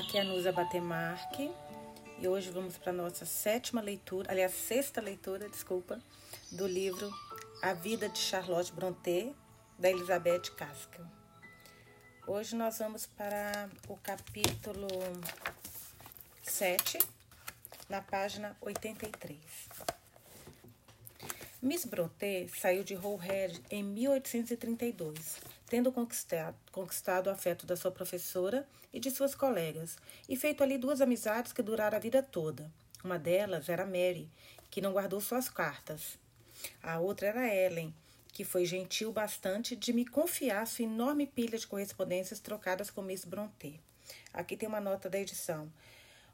Aqui 0.00 0.16
é 0.16 0.22
a 0.22 0.24
Nusa 0.24 0.50
Batemarque 0.50 1.52
e 2.18 2.26
hoje 2.26 2.50
vamos 2.50 2.78
para 2.78 2.90
a 2.90 2.94
nossa 2.94 3.26
sétima 3.26 3.82
leitura, 3.82 4.32
aliás, 4.32 4.52
sexta 4.54 4.98
leitura, 4.98 5.46
desculpa, 5.46 6.00
do 6.50 6.66
livro 6.66 7.12
A 7.60 7.74
Vida 7.74 8.08
de 8.08 8.18
Charlotte 8.18 8.72
Brontë, 8.72 9.36
da 9.78 9.90
Elizabeth 9.90 10.54
Gaskell. 10.56 11.04
Hoje 12.26 12.56
nós 12.56 12.78
vamos 12.78 13.04
para 13.04 13.68
o 13.88 13.96
capítulo 13.98 14.88
7, 16.44 16.98
na 17.86 18.00
página 18.00 18.56
83. 18.62 19.38
Miss 21.60 21.84
Brontë 21.84 22.48
saiu 22.48 22.82
de 22.82 22.94
Roehead 22.94 23.62
em 23.70 23.84
1832 23.84 25.49
tendo 25.70 25.92
conquistado, 25.92 26.56
conquistado 26.72 27.28
o 27.28 27.30
afeto 27.30 27.64
da 27.64 27.76
sua 27.76 27.92
professora 27.92 28.68
e 28.92 28.98
de 28.98 29.08
suas 29.08 29.36
colegas, 29.36 29.96
e 30.28 30.36
feito 30.36 30.64
ali 30.64 30.76
duas 30.76 31.00
amizades 31.00 31.52
que 31.52 31.62
duraram 31.62 31.96
a 31.96 32.00
vida 32.00 32.20
toda. 32.20 32.68
Uma 33.04 33.16
delas 33.16 33.68
era 33.68 33.86
Mary, 33.86 34.28
que 34.68 34.80
não 34.80 34.92
guardou 34.92 35.20
suas 35.20 35.48
cartas. 35.48 36.18
A 36.82 36.98
outra 36.98 37.28
era 37.28 37.54
Ellen, 37.54 37.94
que 38.32 38.44
foi 38.44 38.66
gentil 38.66 39.12
bastante 39.12 39.76
de 39.76 39.92
me 39.92 40.04
confiar 40.04 40.66
sua 40.66 40.84
enorme 40.84 41.24
pilha 41.24 41.56
de 41.56 41.68
correspondências 41.68 42.40
trocadas 42.40 42.90
com 42.90 43.00
Miss 43.00 43.24
Brontë. 43.24 43.80
Aqui 44.34 44.56
tem 44.56 44.68
uma 44.68 44.80
nota 44.80 45.08
da 45.08 45.20
edição. 45.20 45.72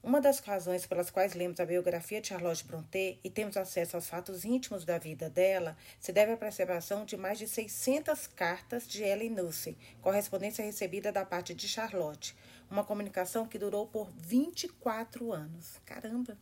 Uma 0.07 0.21
das 0.21 0.39
razões 0.39 0.87
pelas 0.87 1.11
quais 1.11 1.35
lemos 1.35 1.59
a 1.59 1.67
biografia 1.67 2.21
de 2.21 2.29
Charlotte 2.29 2.65
Brontë 2.65 3.19
e 3.25 3.29
temos 3.29 3.57
acesso 3.57 3.97
aos 3.97 4.09
fatos 4.09 4.45
íntimos 4.45 4.85
da 4.85 4.99
vida 4.99 5.29
dela 5.29 5.77
se 5.99 6.13
deve 6.13 6.31
à 6.31 6.37
preservação 6.37 7.05
de 7.05 7.17
mais 7.17 7.41
de 7.41 7.49
600 7.49 8.29
cartas 8.29 8.87
de 8.87 9.03
Ellen 9.03 9.31
Nussey, 9.31 9.77
correspondência 10.01 10.65
recebida 10.65 11.11
da 11.11 11.25
parte 11.25 11.55
de 11.55 11.67
Charlotte, 11.67 12.37
uma 12.71 12.85
comunicação 12.85 13.49
que 13.49 13.59
durou 13.59 13.89
por 13.89 14.09
24 14.17 15.33
anos. 15.33 15.81
Caramba! 15.85 16.39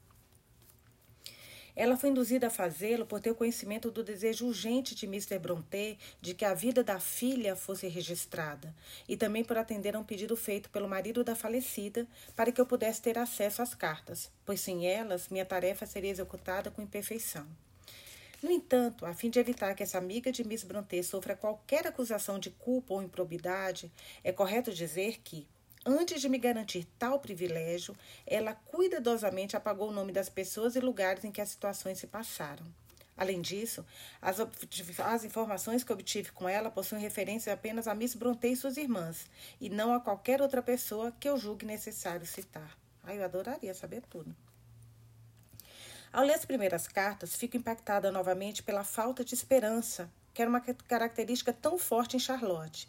Ela 1.76 1.96
foi 1.96 2.10
induzida 2.10 2.46
a 2.46 2.50
fazê-lo 2.50 3.04
por 3.04 3.20
ter 3.20 3.30
o 3.30 3.34
conhecimento 3.34 3.90
do 3.90 4.04
desejo 4.04 4.46
urgente 4.46 4.94
de 4.94 5.06
Mr. 5.06 5.38
Brontë 5.38 5.98
de 6.20 6.32
que 6.32 6.44
a 6.44 6.54
vida 6.54 6.84
da 6.84 7.00
filha 7.00 7.56
fosse 7.56 7.88
registrada, 7.88 8.74
e 9.08 9.16
também 9.16 9.42
por 9.42 9.58
atender 9.58 9.96
a 9.96 9.98
um 9.98 10.04
pedido 10.04 10.36
feito 10.36 10.70
pelo 10.70 10.88
marido 10.88 11.24
da 11.24 11.34
falecida 11.34 12.06
para 12.36 12.52
que 12.52 12.60
eu 12.60 12.66
pudesse 12.66 13.02
ter 13.02 13.18
acesso 13.18 13.60
às 13.60 13.74
cartas, 13.74 14.30
pois 14.46 14.60
sem 14.60 14.86
elas 14.86 15.28
minha 15.28 15.44
tarefa 15.44 15.84
seria 15.84 16.10
executada 16.10 16.70
com 16.70 16.82
imperfeição. 16.82 17.46
No 18.44 18.50
entanto, 18.50 19.06
a 19.06 19.14
fim 19.14 19.30
de 19.30 19.38
evitar 19.38 19.74
que 19.74 19.82
essa 19.82 19.96
amiga 19.96 20.30
de 20.30 20.46
Miss 20.46 20.62
Brontë 20.64 21.02
sofra 21.02 21.34
qualquer 21.34 21.86
acusação 21.86 22.38
de 22.38 22.50
culpa 22.50 22.92
ou 22.92 23.02
improbidade, 23.02 23.90
é 24.22 24.30
correto 24.30 24.70
dizer 24.70 25.20
que, 25.24 25.46
Antes 25.86 26.22
de 26.22 26.30
me 26.30 26.38
garantir 26.38 26.86
tal 26.98 27.20
privilégio, 27.20 27.94
ela 28.26 28.54
cuidadosamente 28.54 29.54
apagou 29.54 29.90
o 29.90 29.92
nome 29.92 30.12
das 30.12 30.30
pessoas 30.30 30.76
e 30.76 30.80
lugares 30.80 31.24
em 31.24 31.30
que 31.30 31.42
as 31.42 31.50
situações 31.50 31.98
se 31.98 32.06
passaram. 32.06 32.64
Além 33.16 33.40
disso, 33.40 33.84
as, 34.20 34.38
as, 34.40 35.24
informações 35.24 35.84
que 35.84 35.92
obtive 35.92 36.32
com 36.32 36.48
ela 36.48 36.70
possuem 36.70 37.02
referência 37.02 37.52
apenas 37.52 37.86
a 37.86 37.94
Miss 37.94 38.14
Brontë 38.14 38.48
e 38.48 38.56
suas 38.56 38.76
irmãs, 38.76 39.26
e 39.60 39.68
não 39.68 39.94
a 39.94 40.00
qualquer 40.00 40.40
outra 40.40 40.62
pessoa 40.62 41.12
que 41.20 41.28
eu 41.28 41.36
julgue 41.36 41.66
necessário 41.66 42.26
citar. 42.26 42.76
Ai, 43.02 43.18
eu 43.18 43.24
adoraria 43.24 43.74
saber 43.74 44.02
tudo. 44.08 44.34
Ao 46.12 46.24
ler 46.24 46.34
as 46.34 46.44
primeiras 46.44 46.88
cartas, 46.88 47.36
fico 47.36 47.56
impactada 47.56 48.10
novamente 48.10 48.62
pela 48.62 48.84
falta 48.84 49.24
de 49.24 49.34
esperança, 49.34 50.10
que 50.32 50.40
era 50.40 50.50
uma 50.50 50.60
característica 50.60 51.52
tão 51.52 51.78
forte 51.78 52.16
em 52.16 52.20
Charlotte. 52.20 52.88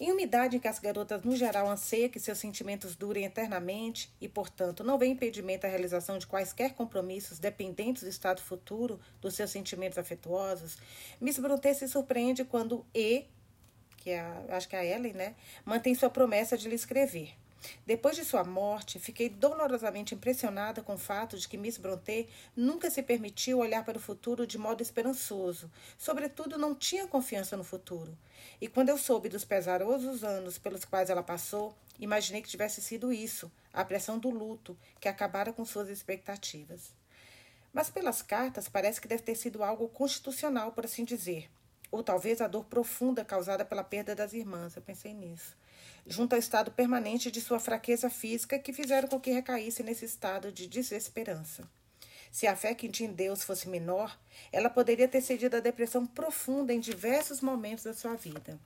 Em 0.00 0.10
uma 0.10 0.22
idade 0.22 0.56
em 0.56 0.60
que 0.60 0.68
as 0.68 0.78
garotas, 0.78 1.22
no 1.22 1.36
geral, 1.36 1.68
anseiam 1.68 2.08
que 2.08 2.18
seus 2.18 2.38
sentimentos 2.38 2.96
durem 2.96 3.24
eternamente 3.24 4.12
e, 4.20 4.28
portanto, 4.28 4.82
não 4.82 4.98
vê 4.98 5.06
impedimento 5.06 5.66
à 5.66 5.70
realização 5.70 6.18
de 6.18 6.26
quaisquer 6.26 6.74
compromissos 6.74 7.38
dependentes 7.38 8.02
do 8.02 8.08
estado 8.08 8.40
futuro 8.40 8.98
dos 9.20 9.34
seus 9.34 9.50
sentimentos 9.50 9.98
afetuosos, 9.98 10.78
Miss 11.20 11.38
Brontë 11.38 11.74
se 11.74 11.88
surpreende 11.88 12.44
quando 12.44 12.84
E, 12.94 13.26
que 13.96 14.10
é 14.10 14.20
a, 14.20 14.56
acho 14.56 14.68
que 14.68 14.76
é 14.76 14.80
a 14.80 14.84
Ellen, 14.84 15.12
né, 15.12 15.34
mantém 15.64 15.94
sua 15.94 16.10
promessa 16.10 16.56
de 16.56 16.68
lhe 16.68 16.74
escrever. 16.74 17.34
Depois 17.86 18.16
de 18.16 18.24
sua 18.24 18.44
morte, 18.44 18.98
fiquei 18.98 19.28
dolorosamente 19.28 20.14
impressionada 20.14 20.82
com 20.82 20.94
o 20.94 20.98
fato 20.98 21.38
de 21.38 21.48
que 21.48 21.58
Miss 21.58 21.78
Brontë 21.78 22.28
nunca 22.56 22.90
se 22.90 23.02
permitiu 23.02 23.58
olhar 23.58 23.84
para 23.84 23.98
o 23.98 24.00
futuro 24.00 24.46
de 24.46 24.58
modo 24.58 24.82
esperançoso, 24.82 25.70
sobretudo 25.98 26.58
não 26.58 26.74
tinha 26.74 27.06
confiança 27.06 27.56
no 27.56 27.64
futuro. 27.64 28.16
E 28.60 28.68
quando 28.68 28.88
eu 28.88 28.98
soube 28.98 29.28
dos 29.28 29.44
pesarosos 29.44 30.24
anos 30.24 30.58
pelos 30.58 30.84
quais 30.84 31.10
ela 31.10 31.22
passou, 31.22 31.74
imaginei 31.98 32.42
que 32.42 32.48
tivesse 32.48 32.80
sido 32.80 33.12
isso, 33.12 33.50
a 33.72 33.84
pressão 33.84 34.18
do 34.18 34.30
luto, 34.30 34.76
que 35.00 35.08
acabara 35.08 35.52
com 35.52 35.64
suas 35.64 35.88
expectativas. 35.88 36.92
Mas 37.72 37.88
pelas 37.88 38.20
cartas 38.20 38.68
parece 38.68 39.00
que 39.00 39.08
deve 39.08 39.22
ter 39.22 39.34
sido 39.34 39.62
algo 39.62 39.88
constitucional, 39.88 40.72
por 40.72 40.84
assim 40.84 41.04
dizer, 41.04 41.48
ou 41.92 42.02
talvez 42.02 42.40
a 42.40 42.48
dor 42.48 42.64
profunda 42.64 43.24
causada 43.24 43.64
pela 43.64 43.84
perda 43.84 44.16
das 44.16 44.32
irmãs. 44.32 44.74
Eu 44.74 44.82
pensei 44.82 45.14
nisso 45.14 45.56
junto 46.06 46.32
ao 46.32 46.38
estado 46.38 46.70
permanente 46.70 47.30
de 47.30 47.40
sua 47.40 47.60
fraqueza 47.60 48.10
física, 48.10 48.58
que 48.58 48.72
fizeram 48.72 49.08
com 49.08 49.20
que 49.20 49.30
recaísse 49.30 49.82
nesse 49.82 50.04
estado 50.04 50.50
de 50.50 50.66
desesperança. 50.66 51.68
Se 52.30 52.46
a 52.46 52.56
fé 52.56 52.74
que 52.74 52.88
tinha 52.88 53.08
em 53.08 53.12
Deus 53.12 53.42
fosse 53.42 53.68
menor, 53.68 54.18
ela 54.50 54.70
poderia 54.70 55.06
ter 55.06 55.20
cedido 55.20 55.56
à 55.56 55.60
depressão 55.60 56.06
profunda 56.06 56.72
em 56.72 56.80
diversos 56.80 57.40
momentos 57.40 57.84
da 57.84 57.92
sua 57.92 58.14
vida. 58.14 58.58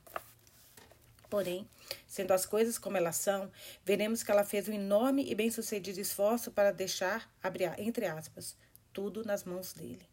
Porém, 1.29 1.67
sendo 2.07 2.31
as 2.31 2.45
coisas 2.45 2.77
como 2.77 2.95
elas 2.95 3.17
são, 3.17 3.51
veremos 3.83 4.23
que 4.23 4.31
ela 4.31 4.45
fez 4.45 4.69
um 4.69 4.73
enorme 4.73 5.29
e 5.29 5.35
bem-sucedido 5.35 5.99
esforço 5.99 6.51
para 6.51 6.71
deixar, 6.71 7.29
entre 7.77 8.05
aspas, 8.05 8.55
tudo 8.93 9.25
nas 9.25 9.43
mãos 9.43 9.73
dele. 9.73 10.07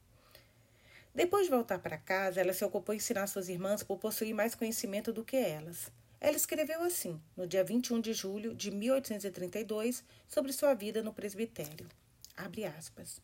Depois 1.15 1.45
de 1.45 1.51
voltar 1.53 1.79
para 1.79 1.97
casa, 1.97 2.41
ela 2.41 2.53
se 2.53 2.65
ocupou 2.65 2.93
em 2.93 2.99
ensinar 2.99 3.29
suas 3.29 3.49
irmãs 3.49 3.85
por 3.85 3.99
possuir 3.99 4.35
mais 4.35 4.57
conhecimento 4.57 5.13
do 5.13 5.25
que 5.25 5.37
elas. 5.37 5.93
Ela 6.21 6.37
escreveu 6.37 6.83
assim, 6.83 7.21
no 7.37 7.47
dia 7.47 7.63
21 7.63 8.01
de 8.01 8.13
julho 8.13 8.53
de 8.53 8.71
1832, 8.71 10.03
sobre 10.27 10.53
sua 10.53 10.75
vida 10.75 11.03
no 11.03 11.13
presbitério. 11.13 11.87
Abre 12.37 12.65
aspas. 12.65 13.21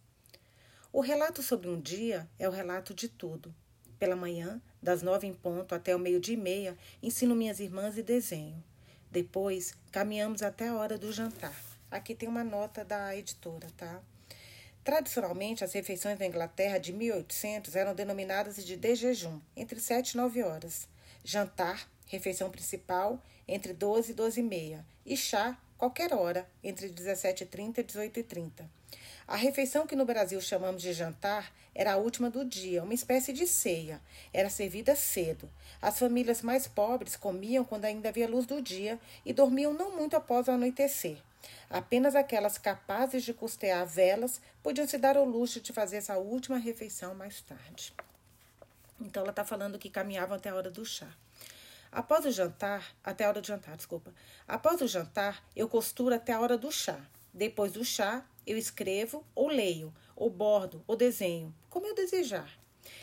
O 0.92 1.00
relato 1.00 1.42
sobre 1.42 1.68
um 1.68 1.80
dia 1.80 2.28
é 2.38 2.48
o 2.48 2.52
relato 2.52 2.94
de 2.94 3.08
tudo. 3.08 3.52
Pela 3.98 4.14
manhã, 4.14 4.62
das 4.80 5.02
nove 5.02 5.26
em 5.26 5.34
ponto 5.34 5.74
até 5.74 5.94
o 5.94 5.98
meio-dia 5.98 6.34
e 6.34 6.36
meia, 6.36 6.78
ensino 7.02 7.34
minhas 7.34 7.58
irmãs 7.58 7.98
e 7.98 8.02
desenho. 8.02 8.62
Depois, 9.10 9.74
caminhamos 9.90 10.42
até 10.42 10.68
a 10.68 10.76
hora 10.76 10.96
do 10.96 11.12
jantar. 11.12 11.54
Aqui 11.90 12.14
tem 12.14 12.28
uma 12.28 12.44
nota 12.44 12.84
da 12.84 13.16
editora, 13.16 13.68
tá? 13.76 14.00
Tradicionalmente, 14.82 15.62
as 15.62 15.72
refeições 15.72 16.18
da 16.18 16.26
Inglaterra 16.26 16.78
de 16.78 16.92
1800 16.92 17.76
eram 17.76 17.94
denominadas 17.94 18.64
de 18.64 18.76
desjejum, 18.76 19.38
entre 19.54 19.78
7 19.78 20.12
e 20.12 20.16
9 20.16 20.42
horas. 20.42 20.88
Jantar, 21.22 21.86
refeição 22.06 22.50
principal 22.50 23.22
entre 23.46 23.72
12 23.72 24.12
e 24.12 24.14
12 24.14 24.40
e 24.40 24.42
meia, 24.42 24.86
e 25.04 25.16
chá 25.16 25.58
qualquer 25.76 26.14
hora, 26.14 26.48
entre 26.62 26.88
17h30 26.88 27.78
e 27.78 27.84
18h30. 27.84 28.64
A 29.26 29.36
refeição 29.36 29.86
que 29.86 29.96
no 29.96 30.04
Brasil 30.04 30.40
chamamos 30.40 30.82
de 30.82 30.92
jantar 30.92 31.52
era 31.74 31.92
a 31.92 31.96
última 31.96 32.28
do 32.28 32.44
dia, 32.44 32.82
uma 32.82 32.94
espécie 32.94 33.32
de 33.32 33.46
ceia. 33.46 34.00
Era 34.32 34.50
servida 34.50 34.96
cedo. 34.96 35.48
As 35.80 35.98
famílias 35.98 36.42
mais 36.42 36.66
pobres 36.66 37.16
comiam 37.16 37.64
quando 37.64 37.84
ainda 37.84 38.08
havia 38.08 38.28
luz 38.28 38.44
do 38.44 38.60
dia 38.60 38.98
e 39.24 39.32
dormiam 39.32 39.72
não 39.72 39.96
muito 39.96 40.16
após 40.16 40.48
o 40.48 40.50
anoitecer. 40.50 41.18
Apenas 41.68 42.14
aquelas 42.14 42.58
capazes 42.58 43.22
de 43.22 43.32
custear 43.32 43.86
velas 43.86 44.40
podiam 44.62 44.86
se 44.86 44.98
dar 44.98 45.16
ao 45.16 45.24
luxo 45.24 45.60
de 45.60 45.72
fazer 45.72 45.96
essa 45.98 46.18
última 46.18 46.58
refeição 46.58 47.14
mais 47.14 47.40
tarde. 47.40 47.92
Então 49.00 49.22
ela 49.22 49.30
está 49.30 49.44
falando 49.44 49.78
que 49.78 49.88
caminhavam 49.88 50.36
até 50.36 50.50
a 50.50 50.54
hora 50.54 50.70
do 50.70 50.84
chá. 50.84 51.08
Após 51.92 52.24
o 52.24 52.30
jantar, 52.30 52.94
até 53.02 53.24
a 53.24 53.28
hora 53.28 53.40
do 53.40 53.46
jantar, 53.46 53.76
desculpa. 53.76 54.12
Após 54.46 54.80
o 54.80 54.86
jantar, 54.86 55.42
eu 55.56 55.68
costuro 55.68 56.14
até 56.14 56.32
a 56.32 56.40
hora 56.40 56.56
do 56.56 56.70
chá. 56.70 57.00
Depois 57.32 57.72
do 57.72 57.84
chá, 57.84 58.24
eu 58.46 58.58
escrevo 58.58 59.24
ou 59.34 59.48
leio, 59.48 59.92
ou 60.14 60.28
bordo, 60.28 60.84
ou 60.86 60.96
desenho, 60.96 61.54
como 61.68 61.86
eu 61.86 61.94
desejar. 61.94 62.50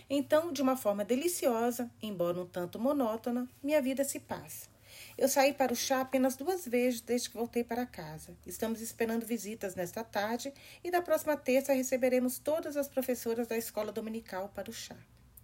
Então, 0.10 0.54
de 0.54 0.62
uma 0.62 0.78
forma 0.78 1.04
deliciosa, 1.04 1.90
embora 2.01 2.40
um 2.40 2.45
tanto 2.45 2.80
monótona, 2.80 3.50
minha 3.62 3.81
vida 3.81 4.04
se 4.04 4.19
passa. 4.19 4.77
Eu 5.18 5.28
saí 5.28 5.52
para 5.52 5.74
o 5.74 5.75
chá 5.75 6.02
apenas 6.02 6.36
duas 6.36 6.68
vezes 6.68 7.02
desde 7.02 7.31
que 7.31 7.38
voltei 7.38 7.64
para 7.64 7.88
casa. 7.88 8.38
Estamos 8.46 8.81
esperando 8.81 9.25
visitas 9.25 9.74
nesta 9.74 10.04
tarde 10.04 10.54
e 10.84 10.92
da 10.92 11.02
próxima 11.02 11.36
terça 11.36 11.74
receberemos 11.74 12.38
todas 12.38 12.78
as 12.78 12.88
professoras 12.88 13.48
da 13.48 13.58
escola 13.58 13.92
dominical 13.92 14.52
para 14.54 14.69
o 14.69 14.74
chá. 14.74 14.96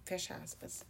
Fecha 0.05 0.35
aspas. 0.35 0.85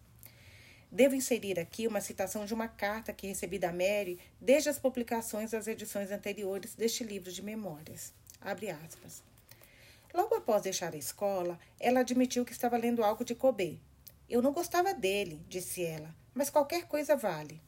Devo 0.91 1.15
inserir 1.15 1.57
aqui 1.61 1.87
uma 1.87 2.01
citação 2.01 2.45
de 2.45 2.53
uma 2.53 2.67
carta 2.67 3.13
que 3.13 3.25
recebi 3.25 3.57
da 3.57 3.71
Mary 3.71 4.19
desde 4.39 4.67
as 4.67 4.77
publicações 4.77 5.51
das 5.51 5.65
edições 5.65 6.11
anteriores 6.11 6.75
deste 6.75 7.05
livro 7.05 7.31
de 7.31 7.41
memórias. 7.41 8.13
Abre 8.41 8.69
aspas. 8.69 9.23
Logo 10.13 10.35
após 10.35 10.61
deixar 10.61 10.93
a 10.93 10.97
escola, 10.97 11.57
ela 11.79 12.01
admitiu 12.01 12.43
que 12.43 12.51
estava 12.51 12.75
lendo 12.75 13.01
algo 13.01 13.23
de 13.23 13.33
Kobe. 13.33 13.81
Eu 14.29 14.41
não 14.41 14.51
gostava 14.51 14.93
dele, 14.93 15.41
disse 15.47 15.85
ela, 15.85 16.13
mas 16.33 16.49
qualquer 16.49 16.85
coisa 16.85 17.15
vale. 17.15 17.61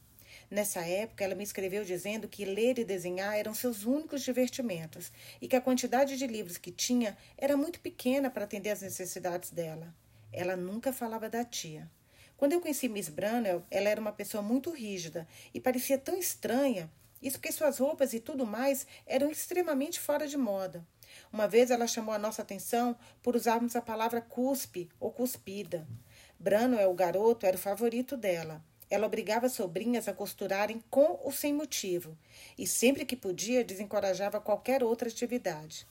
Nessa 0.50 0.81
época, 0.81 1.24
ela 1.24 1.36
me 1.36 1.44
escreveu 1.44 1.83
dizendo 1.83 2.27
que 2.27 2.45
ler 2.45 2.77
e 2.77 2.86
desenhar 2.86 3.36
eram 3.36 3.53
seus 3.53 3.83
únicos 3.83 4.21
divertimentos 4.21 5.12
e 5.42 5.47
que 5.47 5.56
a 5.56 5.62
quantidade 5.62 6.18
de 6.18 6.27
livros 6.27 6.57
que 6.57 6.71
tinha 6.71 7.18
era 7.38 7.57
muito 7.57 7.80
pequena 7.80 8.30
para 8.30 8.44
atender 8.44 8.69
às 8.69 8.81
necessidades 8.81 9.50
dela. 9.50 9.94
Ela 10.31 10.56
nunca 10.56 10.94
falava 10.94 11.30
da 11.30 11.44
tia. 11.44 11.89
Quando 12.38 12.53
eu 12.53 12.62
conheci 12.62 12.89
Miss 12.89 13.09
Branwell, 13.09 13.63
ela 13.71 13.89
era 13.89 14.00
uma 14.00 14.12
pessoa 14.12 14.44
muito 14.44 14.69
rígida 14.69 15.27
e 15.53 15.59
parecia 15.59 15.97
tão 15.97 16.18
estranha. 16.18 16.91
Isso 17.21 17.38
porque 17.38 17.51
suas 17.51 17.80
roupas 17.80 18.13
e 18.13 18.19
tudo 18.19 18.45
mais 18.45 18.86
eram 19.07 19.31
extremamente 19.31 20.00
fora 20.00 20.27
de 20.27 20.38
moda. 20.38 20.86
Uma 21.31 21.48
vez 21.48 21.71
ela 21.71 21.88
chamou 21.88 22.13
a 22.13 22.19
nossa 22.19 22.41
atenção 22.41 22.95
por 23.24 23.36
usarmos 23.36 23.75
a 23.75 23.81
palavra 23.81 24.21
cuspe 24.21 24.89
ou 25.00 25.12
cuspida. 25.12 25.88
Branwell, 26.38 26.91
o 26.91 26.94
garoto, 26.94 27.45
era 27.45 27.56
o 27.56 27.59
favorito 27.59 28.18
dela. 28.18 28.62
Ela 28.89 29.07
obrigava 29.07 29.47
as 29.47 29.53
sobrinhas 29.53 30.07
a 30.07 30.13
costurarem 30.13 30.83
com 30.89 31.19
ou 31.23 31.31
sem 31.31 31.53
motivo, 31.53 32.17
e 32.57 32.67
sempre 32.67 33.05
que 33.05 33.15
podia 33.15 33.63
desencorajava 33.63 34.39
qualquer 34.39 34.83
outra 34.83 35.09
atividade. 35.09 35.87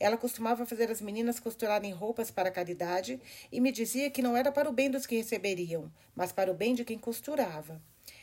Ela 0.00 0.16
costumava 0.16 0.64
fazer 0.64 0.90
as 0.90 1.00
meninas 1.00 1.40
costurarem 1.40 1.92
roupas 1.92 2.30
para 2.30 2.48
a 2.48 2.52
caridade 2.52 3.20
e 3.50 3.60
me 3.60 3.72
dizia 3.72 4.10
que 4.10 4.22
não 4.22 4.36
era 4.36 4.52
para 4.52 4.68
o 4.68 4.72
bem 4.72 4.90
dos 4.90 5.06
que 5.06 5.16
receberiam, 5.16 5.92
mas 6.14 6.32
para 6.32 6.50
o 6.50 6.54
bem 6.54 6.74
de 6.74 6.84
quem 6.84 6.98
costurava. 6.98 7.82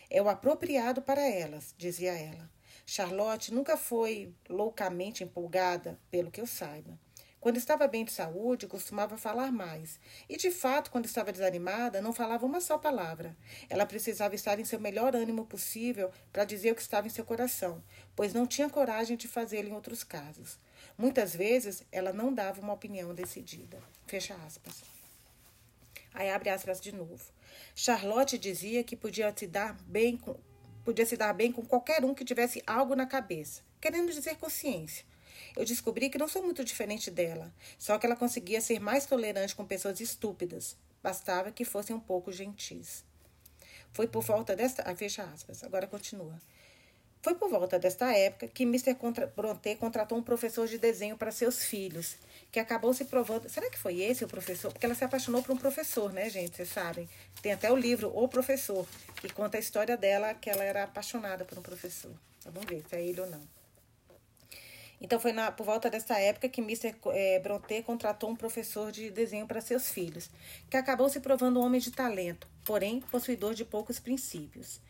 É 0.10 0.22
o 0.22 0.30
apropriado 0.30 1.01
para 1.01 1.28
elas, 1.28 1.75
dizia 1.78 2.13
ela. 2.13 2.50
Charlotte 2.86 3.54
nunca 3.54 3.75
foi 3.75 4.33
loucamente 4.48 5.24
empolgada, 5.24 6.00
pelo 6.10 6.31
que 6.31 6.39
eu 6.39 6.48
saiba. 6.48 6.98
Quando 7.45 7.57
estava 7.57 7.88
bem 7.88 8.03
de 8.03 8.12
saúde, 8.12 8.65
costumava 8.65 9.18
falar 9.18 9.51
mais. 9.51 10.00
E, 10.27 10.36
de 10.36 10.50
fato, 10.50 10.89
quando 10.89 11.06
estava 11.06 11.31
desanimada, 11.31 12.01
não 12.01 12.12
falava 12.12 12.44
uma 12.44 12.59
só 12.59 12.75
palavra. 12.75 13.38
Ela 13.69 13.86
precisava 13.86 14.33
estar 14.33 14.59
em 14.59 14.65
seu 14.65 14.80
melhor 14.80 15.15
ânimo 15.15 15.45
possível 15.45 16.09
para 16.33 16.44
dizer 16.44 16.71
o 16.71 16.75
que 16.75 16.81
estava 16.81 17.06
em 17.06 17.12
seu 17.12 17.24
coração, 17.24 17.83
pois 18.15 18.33
não 18.33 18.47
tinha 18.47 18.68
coragem 18.68 19.15
de 19.15 19.27
fazê-lo 19.27 19.69
em 19.69 19.74
outros 19.74 20.03
casos. 20.03 20.57
Muitas 20.97 21.36
vezes, 21.36 21.83
ela 21.92 22.12
não 22.12 22.33
dava 22.33 22.59
uma 22.62 22.74
opinião 22.74 23.13
decidida. 23.13 23.77
Fecha 24.07 24.33
aspas. 24.44 24.83
Aí 26.15 26.31
abre 26.31 26.50
aspas 26.50 26.81
de 26.81 26.92
novo. 26.92 27.31
Charlotte 27.75 28.39
dizia 28.39 28.83
que 28.83 28.95
podia 28.95 29.31
se 29.38 29.45
dar 29.45 29.77
bem 29.83 30.18
com, 30.18 30.36
podia 30.83 31.06
se 31.06 31.15
dar 31.15 31.31
bem 31.31 31.51
com 31.51 31.63
qualquer 31.63 32.03
um 32.03 32.15
que 32.15 32.25
tivesse 32.25 32.63
algo 32.65 32.95
na 32.95 33.06
cabeça, 33.06 33.62
querendo 33.80 34.12
dizer 34.12 34.36
consciência 34.38 35.06
eu 35.56 35.66
descobri 35.66 36.10
que 36.10 36.18
não 36.18 36.28
sou 36.28 36.44
muito 36.44 36.63
diferente 36.63 37.10
dela, 37.10 37.54
só 37.78 37.98
que 37.98 38.06
ela 38.06 38.16
conseguia 38.16 38.60
ser 38.62 38.80
mais 38.80 39.06
tolerante 39.06 39.56
com 39.56 39.66
pessoas 39.66 40.00
estúpidas. 40.00 40.75
Bastava 41.02 41.52
que 41.52 41.63
fossem 41.63 41.96
um 41.96 42.00
pouco 42.00 42.31
gentis. 42.31 43.04
Foi 43.94 44.07
por 44.07 44.24
volta 44.24 44.56
desta. 44.56 44.84
Ah, 44.86 44.96
fecha 44.96 45.24
aspas, 45.24 45.63
agora 45.63 45.88
continua. 45.88 46.38
Foi 47.22 47.34
por 47.34 47.50
volta 47.50 47.80
desta 47.80 48.12
época 48.12 48.48
que 48.48 48.62
Mr. 48.63 48.94
Contra... 48.94 49.25
Bronte 49.25 49.75
contratou 49.78 50.16
um 50.18 50.22
professor 50.22 50.68
de 50.68 50.78
desenho 50.78 51.18
para 51.18 51.31
seus 51.31 51.63
filhos, 51.63 52.18
que 52.52 52.60
acabou 52.60 52.94
se 52.94 53.06
provando. 53.06 53.50
Será 53.50 53.68
que 53.69 53.80
foi 53.80 54.00
esse 54.02 54.24
o 54.24 54.28
professor? 54.28 54.72
Porque 54.72 54.86
ela 54.86 54.94
se 54.94 55.04
apaixonou 55.04 55.42
por 55.42 55.52
um 55.52 55.57
professor, 55.57 56.13
né, 56.13 56.30
gente? 56.30 56.56
Vocês 56.56 56.69
sabem. 56.69 57.10
Tem 57.42 57.52
até 57.52 57.72
o 57.72 57.75
livro 57.75 58.12
O 58.16 58.28
Professor, 58.28 58.86
que 59.16 59.28
conta 59.34 59.57
a 59.57 59.60
história 59.60 59.98
dela, 59.98 60.36
que 60.36 60.52
ela 60.52 60.63
era 60.63 60.84
apaixonada 60.84 61.46
por 61.46 61.57
um 61.57 61.63
professor. 61.63 62.12
Vamos 62.46 62.66
ver 62.69 62.84
se 62.88 62.96
é 62.96 63.04
ele 63.04 63.22
ou 63.22 63.28
não. 63.28 63.55
Então 65.06 65.19
foi 65.19 65.31
na, 65.31 65.52
por 65.52 65.63
volta 65.68 65.88
dessa 65.88 66.18
época 66.18 66.50
que 66.50 66.60
Mr. 66.60 66.96
É, 67.13 67.40
Brontë 67.40 67.84
contratou 67.84 68.28
um 68.28 68.36
professor 68.36 68.92
de 68.92 69.12
desenho 69.12 69.46
para 69.46 69.62
seus 69.62 69.88
filhos, 69.88 70.31
que 70.68 70.75
acabou 70.75 71.07
se 71.10 71.19
provando 71.19 71.60
um 71.60 71.63
homem 71.63 71.80
de 71.80 71.92
talento, 71.92 72.48
porém 72.63 73.00
possuidor 73.00 73.54
de 73.54 73.63
poucos 73.63 74.00
princípios. 74.00 74.81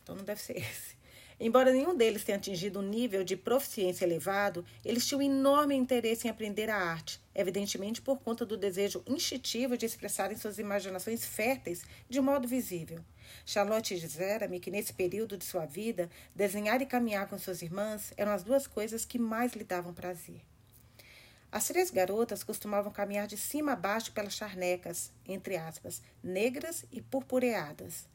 Então 0.00 0.14
não 0.14 0.22
deve 0.22 0.40
ser 0.40 0.52
esse. 0.56 0.94
Embora 1.40 1.72
nenhum 1.72 1.96
deles 1.96 2.22
tenha 2.22 2.38
atingido 2.38 2.78
um 2.78 2.82
nível 2.88 3.24
de 3.24 3.36
proficiência 3.36 4.04
elevado, 4.04 4.64
eles 4.84 5.04
tinham 5.04 5.20
enorme 5.20 5.74
interesse 5.74 6.28
em 6.28 6.30
aprender 6.30 6.70
a 6.70 6.76
arte, 6.76 7.20
evidentemente 7.34 8.00
por 8.00 8.20
conta 8.20 8.46
do 8.46 8.56
desejo 8.56 9.02
instintivo 9.04 9.76
de 9.76 9.84
expressarem 9.84 10.36
suas 10.36 10.60
imaginações 10.60 11.26
férteis 11.26 11.82
de 12.08 12.20
modo 12.20 12.46
visível. 12.46 13.00
Charlotte 13.44 13.98
dizera-me 13.98 14.60
que 14.60 14.70
nesse 14.70 14.92
período 14.92 15.36
de 15.36 15.44
sua 15.44 15.66
vida, 15.66 16.10
desenhar 16.34 16.80
e 16.82 16.86
caminhar 16.86 17.28
com 17.28 17.38
suas 17.38 17.62
irmãs 17.62 18.12
eram 18.16 18.32
as 18.32 18.42
duas 18.42 18.66
coisas 18.66 19.04
que 19.04 19.18
mais 19.18 19.52
lhe 19.52 19.64
davam 19.64 19.94
prazer. 19.94 20.40
As 21.50 21.68
três 21.68 21.90
garotas 21.90 22.42
costumavam 22.44 22.92
caminhar 22.92 23.26
de 23.26 23.36
cima 23.36 23.72
a 23.72 23.76
baixo 23.76 24.12
pelas 24.12 24.34
charnecas, 24.34 25.10
entre 25.26 25.56
aspas, 25.56 26.02
negras 26.22 26.84
e 26.92 27.00
purpureadas. 27.00 28.06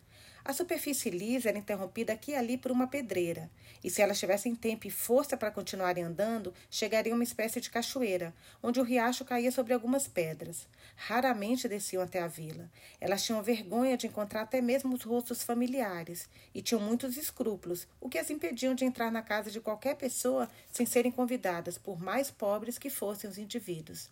A 0.43 0.53
superfície 0.53 1.09
lisa 1.11 1.49
era 1.49 1.57
interrompida 1.57 2.13
aqui 2.13 2.31
e 2.31 2.35
ali 2.35 2.57
por 2.57 2.71
uma 2.71 2.87
pedreira, 2.87 3.49
e 3.83 3.89
se 3.89 4.01
elas 4.01 4.19
tivessem 4.19 4.55
tempo 4.55 4.87
e 4.87 4.89
força 4.89 5.37
para 5.37 5.51
continuarem 5.51 6.03
andando, 6.03 6.53
chegariam 6.69 7.13
a 7.13 7.17
uma 7.17 7.23
espécie 7.23 7.61
de 7.61 7.69
cachoeira, 7.69 8.33
onde 8.61 8.79
o 8.79 8.83
riacho 8.83 9.23
caía 9.23 9.51
sobre 9.51 9.73
algumas 9.73 10.07
pedras. 10.07 10.67
Raramente 11.03 11.67
desciam 11.67 12.03
até 12.03 12.21
a 12.21 12.27
vila. 12.27 12.69
Elas 12.99 13.23
tinham 13.23 13.41
vergonha 13.41 13.97
de 13.97 14.05
encontrar 14.05 14.43
até 14.43 14.61
mesmo 14.61 14.93
os 14.93 15.01
rostos 15.01 15.41
familiares, 15.41 16.29
e 16.53 16.61
tinham 16.61 16.79
muitos 16.79 17.17
escrúpulos, 17.17 17.87
o 17.99 18.07
que 18.07 18.19
as 18.19 18.29
impediam 18.29 18.75
de 18.75 18.85
entrar 18.85 19.11
na 19.11 19.23
casa 19.23 19.49
de 19.49 19.59
qualquer 19.59 19.95
pessoa 19.95 20.47
sem 20.71 20.85
serem 20.85 21.11
convidadas, 21.11 21.75
por 21.75 21.99
mais 21.99 22.29
pobres 22.29 22.77
que 22.77 22.91
fossem 22.91 23.27
os 23.27 23.39
indivíduos. 23.39 24.11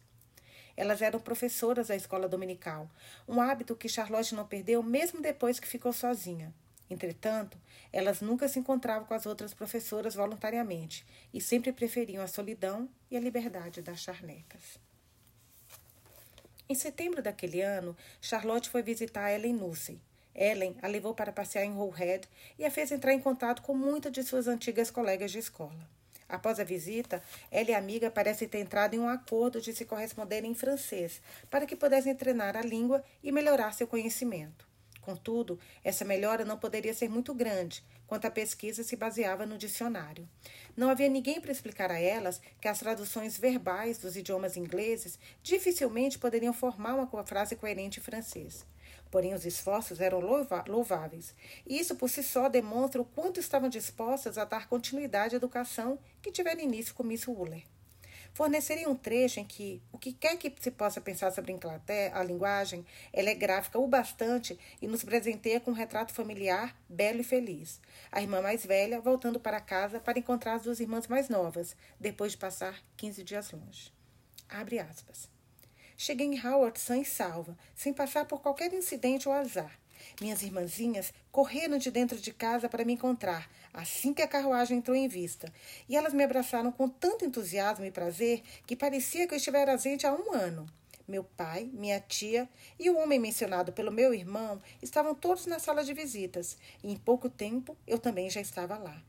Elas 0.75 1.03
eram 1.03 1.19
professoras 1.19 1.89
da 1.89 1.95
escola 1.95 2.27
dominical, 2.27 2.89
um 3.27 3.39
hábito 3.39 3.75
que 3.75 3.87
Charlotte 3.87 4.33
não 4.33 4.47
perdeu 4.47 4.81
mesmo 4.81 5.21
depois 5.21 5.59
que 5.59 5.67
ficou 5.67 5.93
sozinha. 5.93 6.51
Entretanto, 6.89 7.55
elas 7.93 8.19
nunca 8.19 8.47
se 8.47 8.57
encontravam 8.57 9.05
com 9.05 9.13
as 9.13 9.27
outras 9.27 9.53
professoras 9.53 10.15
voluntariamente 10.15 11.05
e 11.31 11.39
sempre 11.39 11.71
preferiam 11.71 12.23
a 12.23 12.27
solidão 12.27 12.89
e 13.11 13.15
a 13.15 13.19
liberdade 13.19 13.79
das 13.79 13.99
charnecas. 13.99 14.88
Em 16.71 16.75
setembro 16.75 17.23
daquele 17.23 17.63
ano, 17.63 17.97
Charlotte 18.21 18.69
foi 18.69 18.83
visitar 18.83 19.31
Ellen 19.31 19.53
Nussey. 19.53 19.99
Ellen 20.35 20.77
a 20.83 20.87
levou 20.87 21.15
para 21.15 21.31
passear 21.31 21.65
em 21.65 21.73
Hull 21.73 21.89
Head 21.89 22.29
e 22.59 22.63
a 22.63 22.69
fez 22.69 22.91
entrar 22.91 23.11
em 23.11 23.19
contato 23.19 23.63
com 23.63 23.73
muitas 23.73 24.11
de 24.11 24.21
suas 24.21 24.47
antigas 24.47 24.91
colegas 24.91 25.31
de 25.31 25.39
escola. 25.39 25.89
Após 26.29 26.59
a 26.59 26.63
visita, 26.63 27.23
ela 27.49 27.71
e 27.71 27.73
a 27.73 27.79
amiga 27.79 28.11
parecem 28.11 28.47
ter 28.47 28.59
entrado 28.59 28.93
em 28.93 28.99
um 28.99 29.09
acordo 29.09 29.59
de 29.59 29.73
se 29.73 29.83
corresponderem 29.83 30.51
em 30.51 30.53
francês, 30.53 31.23
para 31.49 31.65
que 31.65 31.75
pudessem 31.75 32.13
treinar 32.13 32.55
a 32.55 32.61
língua 32.61 33.03
e 33.23 33.31
melhorar 33.31 33.73
seu 33.73 33.87
conhecimento. 33.87 34.68
Contudo, 35.01 35.59
essa 35.83 36.05
melhora 36.05 36.45
não 36.45 36.57
poderia 36.57 36.93
ser 36.93 37.09
muito 37.09 37.33
grande, 37.33 37.83
quanto 38.05 38.25
a 38.25 38.31
pesquisa 38.31 38.83
se 38.83 38.95
baseava 38.95 39.45
no 39.45 39.57
dicionário. 39.57 40.27
Não 40.75 40.89
havia 40.89 41.09
ninguém 41.09 41.39
para 41.39 41.51
explicar 41.51 41.91
a 41.91 41.99
elas 41.99 42.41
que 42.59 42.67
as 42.67 42.79
traduções 42.79 43.37
verbais 43.37 43.97
dos 43.97 44.15
idiomas 44.15 44.57
ingleses 44.57 45.19
dificilmente 45.43 46.17
poderiam 46.17 46.53
formar 46.53 46.95
uma 46.95 47.25
frase 47.25 47.55
coerente 47.55 47.99
em 47.99 48.03
francês. 48.03 48.65
Porém, 49.11 49.33
os 49.33 49.45
esforços 49.45 49.99
eram 49.99 50.19
louváveis, 50.67 51.33
e 51.65 51.79
isso 51.79 51.95
por 51.95 52.09
si 52.09 52.21
só 52.21 52.47
demonstra 52.47 53.01
o 53.01 53.05
quanto 53.05 53.39
estavam 53.39 53.67
dispostas 53.69 54.37
a 54.37 54.45
dar 54.45 54.67
continuidade 54.67 55.35
à 55.35 55.37
educação 55.37 55.97
que 56.21 56.31
tiveram 56.31 56.61
início 56.61 56.93
com 56.93 57.03
Miss 57.03 57.27
Wooler. 57.27 57.63
Fornecerem 58.33 58.87
um 58.87 58.95
trecho 58.95 59.39
em 59.39 59.45
que 59.45 59.81
o 59.91 59.97
que 59.97 60.13
quer 60.13 60.37
que 60.37 60.53
se 60.59 60.71
possa 60.71 61.01
pensar 61.01 61.31
sobre 61.31 61.53
a 62.13 62.23
linguagem, 62.23 62.85
ela 63.11 63.29
é 63.29 63.35
gráfica 63.35 63.79
o 63.79 63.87
bastante 63.87 64.57
e 64.81 64.87
nos 64.87 65.03
presenteia 65.03 65.59
com 65.59 65.71
um 65.71 65.73
retrato 65.73 66.13
familiar 66.13 66.75
belo 66.87 67.21
e 67.21 67.23
feliz. 67.23 67.79
A 68.11 68.21
irmã 68.21 68.41
mais 68.41 68.65
velha 68.65 69.01
voltando 69.01 69.39
para 69.39 69.59
casa 69.59 69.99
para 69.99 70.19
encontrar 70.19 70.55
as 70.55 70.63
duas 70.63 70.79
irmãs 70.79 71.07
mais 71.07 71.29
novas, 71.29 71.75
depois 71.99 72.33
de 72.33 72.37
passar 72.37 72.81
15 72.97 73.23
dias 73.23 73.51
longe. 73.51 73.91
Abre 74.49 74.79
aspas. 74.79 75.29
Cheguei 75.95 76.27
em 76.27 76.45
Howard 76.45 76.79
sã 76.79 76.97
e 76.97 77.05
salva, 77.05 77.57
sem 77.75 77.93
passar 77.93 78.25
por 78.25 78.41
qualquer 78.41 78.73
incidente 78.73 79.27
ou 79.27 79.33
azar. 79.33 79.78
Minhas 80.19 80.41
irmãzinhas 80.41 81.13
correram 81.31 81.77
de 81.77 81.91
dentro 81.91 82.17
de 82.19 82.33
casa 82.33 82.67
para 82.67 82.85
me 82.85 82.93
encontrar, 82.93 83.49
assim 83.73 84.13
que 84.13 84.21
a 84.21 84.27
carruagem 84.27 84.77
entrou 84.77 84.95
em 84.95 85.07
vista, 85.07 85.51
e 85.87 85.95
elas 85.95 86.13
me 86.13 86.23
abraçaram 86.23 86.71
com 86.71 86.87
tanto 86.87 87.25
entusiasmo 87.25 87.85
e 87.85 87.91
prazer 87.91 88.41
que 88.65 88.75
parecia 88.75 89.27
que 89.27 89.33
eu 89.33 89.37
estivera 89.37 89.71
ausente 89.71 90.05
há 90.05 90.13
um 90.13 90.33
ano. 90.33 90.67
Meu 91.07 91.23
pai, 91.23 91.69
minha 91.73 91.99
tia 91.99 92.47
e 92.79 92.89
o 92.89 92.97
homem 92.97 93.17
mencionado 93.17 93.73
pelo 93.73 93.91
meu 93.91 94.13
irmão 94.13 94.61
estavam 94.79 95.15
todos 95.15 95.47
na 95.47 95.57
sala 95.57 95.83
de 95.83 95.93
visitas, 95.93 96.55
e 96.83 96.91
em 96.91 96.97
pouco 96.97 97.29
tempo 97.29 97.75
eu 97.87 97.97
também 97.97 98.29
já 98.29 98.39
estava 98.39 98.77
lá. 98.77 99.01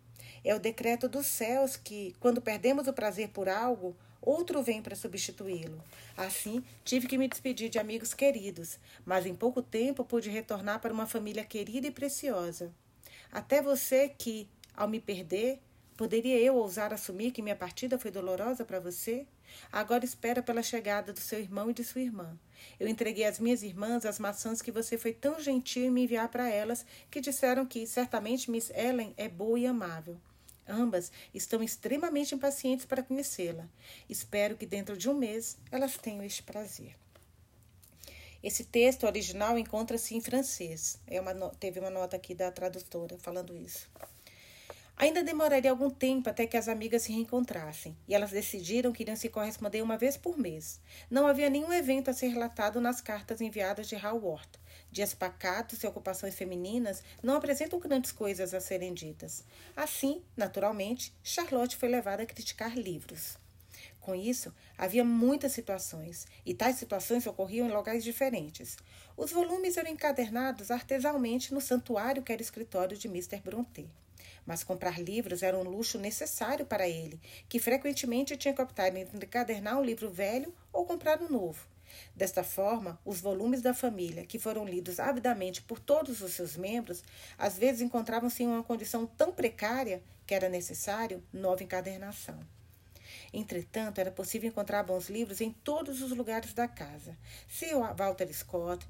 É 0.42 0.54
o 0.54 0.58
decreto 0.58 1.08
dos 1.08 1.26
céus 1.26 1.76
que, 1.76 2.16
quando 2.18 2.40
perdemos 2.40 2.86
o 2.86 2.92
prazer 2.94 3.28
por 3.28 3.48
algo, 3.48 3.94
outro 4.20 4.62
vem 4.62 4.82
para 4.82 4.96
substituí-lo. 4.96 5.82
Assim, 6.16 6.62
tive 6.84 7.06
que 7.06 7.18
me 7.18 7.28
despedir 7.28 7.68
de 7.68 7.78
amigos 7.78 8.14
queridos, 8.14 8.78
mas 9.04 9.26
em 9.26 9.34
pouco 9.34 9.62
tempo 9.62 10.04
pude 10.04 10.30
retornar 10.30 10.80
para 10.80 10.92
uma 10.92 11.06
família 11.06 11.44
querida 11.44 11.86
e 11.86 11.90
preciosa. 11.90 12.72
Até 13.32 13.62
você 13.62 14.08
que, 14.08 14.48
ao 14.74 14.88
me 14.88 15.00
perder, 15.00 15.60
poderia 15.96 16.38
eu 16.38 16.56
ousar 16.56 16.92
assumir 16.92 17.30
que 17.30 17.42
minha 17.42 17.56
partida 17.56 17.98
foi 17.98 18.10
dolorosa 18.10 18.64
para 18.64 18.80
você? 18.80 19.26
Agora 19.70 20.04
espera 20.04 20.42
pela 20.42 20.62
chegada 20.62 21.12
do 21.12 21.20
seu 21.20 21.38
irmão 21.40 21.70
e 21.70 21.74
de 21.74 21.84
sua 21.84 22.00
irmã. 22.00 22.38
Eu 22.78 22.88
entreguei 22.88 23.24
às 23.24 23.38
minhas 23.38 23.62
irmãs 23.62 24.04
as 24.04 24.18
maçãs 24.18 24.62
que 24.62 24.72
você 24.72 24.96
foi 24.96 25.12
tão 25.12 25.40
gentil 25.40 25.84
em 25.84 25.90
me 25.90 26.04
enviar 26.04 26.28
para 26.28 26.48
elas, 26.48 26.84
que 27.10 27.20
disseram 27.20 27.66
que 27.66 27.86
certamente 27.86 28.50
Miss 28.50 28.70
Ellen 28.70 29.14
é 29.16 29.28
boa 29.28 29.58
e 29.58 29.66
amável. 29.66 30.20
Ambas 30.70 31.10
estão 31.34 31.62
extremamente 31.62 32.34
impacientes 32.34 32.86
para 32.86 33.02
conhecê-la. 33.02 33.68
Espero 34.08 34.56
que 34.56 34.64
dentro 34.64 34.96
de 34.96 35.10
um 35.10 35.14
mês 35.14 35.58
elas 35.70 35.96
tenham 35.96 36.22
este 36.22 36.42
prazer. 36.42 36.96
Esse 38.42 38.64
texto 38.64 39.04
original 39.04 39.58
encontra-se 39.58 40.16
em 40.16 40.20
francês. 40.20 40.98
É 41.06 41.20
uma, 41.20 41.34
teve 41.60 41.78
uma 41.80 41.90
nota 41.90 42.16
aqui 42.16 42.34
da 42.34 42.50
tradutora 42.50 43.18
falando 43.18 43.56
isso. 43.56 43.90
Ainda 44.96 45.24
demoraria 45.24 45.70
algum 45.70 45.88
tempo 45.88 46.28
até 46.28 46.46
que 46.46 46.58
as 46.58 46.68
amigas 46.68 47.02
se 47.02 47.12
reencontrassem, 47.12 47.96
e 48.06 48.14
elas 48.14 48.32
decidiram 48.32 48.92
que 48.92 49.02
iriam 49.02 49.16
se 49.16 49.30
corresponder 49.30 49.80
uma 49.80 49.96
vez 49.96 50.18
por 50.18 50.36
mês. 50.36 50.78
Não 51.10 51.26
havia 51.26 51.48
nenhum 51.48 51.72
evento 51.72 52.10
a 52.10 52.12
ser 52.12 52.28
relatado 52.28 52.82
nas 52.82 53.00
cartas 53.00 53.40
enviadas 53.40 53.88
de 53.88 53.96
Haworth. 53.96 54.59
Dias 54.92 55.14
pacatos 55.14 55.82
e 55.82 55.86
ocupações 55.86 56.34
femininas 56.34 57.02
não 57.22 57.36
apresentam 57.36 57.78
grandes 57.78 58.10
coisas 58.10 58.52
a 58.52 58.60
serem 58.60 58.92
ditas. 58.92 59.44
Assim, 59.76 60.20
naturalmente, 60.36 61.14
Charlotte 61.22 61.76
foi 61.76 61.88
levada 61.88 62.24
a 62.24 62.26
criticar 62.26 62.76
livros. 62.76 63.38
Com 64.00 64.14
isso, 64.14 64.52
havia 64.76 65.04
muitas 65.04 65.52
situações, 65.52 66.26
e 66.44 66.52
tais 66.52 66.76
situações 66.76 67.26
ocorriam 67.26 67.68
em 67.68 67.72
locais 67.72 68.02
diferentes. 68.02 68.76
Os 69.16 69.30
volumes 69.30 69.76
eram 69.76 69.90
encadernados 69.90 70.70
artesanalmente 70.70 71.54
no 71.54 71.60
santuário 71.60 72.22
que 72.22 72.32
era 72.32 72.42
escritório 72.42 72.96
de 72.96 73.06
Mr. 73.06 73.40
Brontë. 73.40 73.88
Mas 74.44 74.64
comprar 74.64 74.98
livros 74.98 75.42
era 75.42 75.56
um 75.56 75.62
luxo 75.62 75.98
necessário 75.98 76.66
para 76.66 76.88
ele, 76.88 77.20
que 77.48 77.60
frequentemente 77.60 78.36
tinha 78.36 78.54
que 78.54 78.62
optar 78.62 78.94
entre 78.96 79.24
encadernar 79.24 79.78
um 79.78 79.84
livro 79.84 80.10
velho 80.10 80.52
ou 80.72 80.84
comprar 80.84 81.22
um 81.22 81.28
novo. 81.28 81.69
Desta 82.14 82.42
forma, 82.42 82.98
os 83.04 83.20
volumes 83.20 83.62
da 83.62 83.74
família, 83.74 84.26
que 84.26 84.38
foram 84.38 84.64
lidos 84.64 85.00
avidamente 85.00 85.62
por 85.62 85.78
todos 85.78 86.20
os 86.20 86.32
seus 86.32 86.56
membros, 86.56 87.02
às 87.38 87.58
vezes 87.58 87.80
encontravam-se 87.80 88.42
em 88.42 88.46
uma 88.46 88.62
condição 88.62 89.06
tão 89.06 89.32
precária 89.32 90.02
que 90.26 90.34
era 90.34 90.48
necessário 90.48 91.22
nova 91.32 91.62
encadernação. 91.62 92.38
Entretanto, 93.32 94.00
era 94.00 94.10
possível 94.10 94.48
encontrar 94.48 94.82
bons 94.82 95.08
livros 95.08 95.40
em 95.40 95.52
todos 95.52 96.02
os 96.02 96.10
lugares 96.10 96.52
da 96.52 96.66
casa. 96.66 97.16
Sir 97.48 97.76
Walter 97.96 98.32
Scott, 98.32 98.86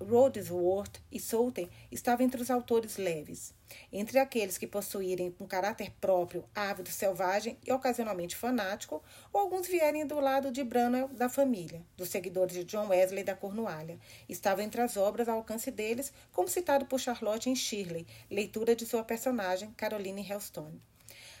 Wordsworth 0.00 1.00
e 1.10 1.20
Solten 1.20 1.70
estavam 1.90 2.26
entre 2.26 2.42
os 2.42 2.50
autores 2.50 2.96
leves. 2.96 3.54
Entre 3.92 4.18
aqueles 4.18 4.58
que 4.58 4.66
possuírem 4.66 5.34
um 5.40 5.46
caráter 5.46 5.92
próprio, 6.00 6.44
ávido, 6.54 6.90
selvagem 6.90 7.58
e 7.66 7.72
ocasionalmente 7.72 8.36
fanático, 8.36 9.02
ou 9.32 9.40
alguns 9.40 9.66
vierem 9.66 10.06
do 10.06 10.18
lado 10.20 10.50
de 10.50 10.62
Branwell 10.64 11.08
da 11.08 11.28
família, 11.28 11.82
dos 11.96 12.08
seguidores 12.08 12.54
de 12.54 12.64
John 12.64 12.88
Wesley 12.88 13.24
da 13.24 13.34
Cornualha, 13.34 13.98
estavam 14.28 14.64
entre 14.64 14.80
as 14.80 14.96
obras 14.96 15.28
ao 15.28 15.36
alcance 15.36 15.70
deles, 15.70 16.12
como 16.32 16.48
citado 16.48 16.86
por 16.86 17.00
Charlotte 17.00 17.48
em 17.48 17.56
Shirley, 17.56 18.06
leitura 18.30 18.74
de 18.76 18.86
sua 18.86 19.04
personagem 19.04 19.72
Caroline 19.76 20.28
Hellstone. 20.28 20.80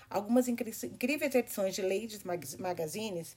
Algumas 0.08 0.46
incríveis 0.48 1.34
edições 1.34 1.74
de 1.74 1.82
Ladies 1.82 2.22
Magazines 2.58 3.36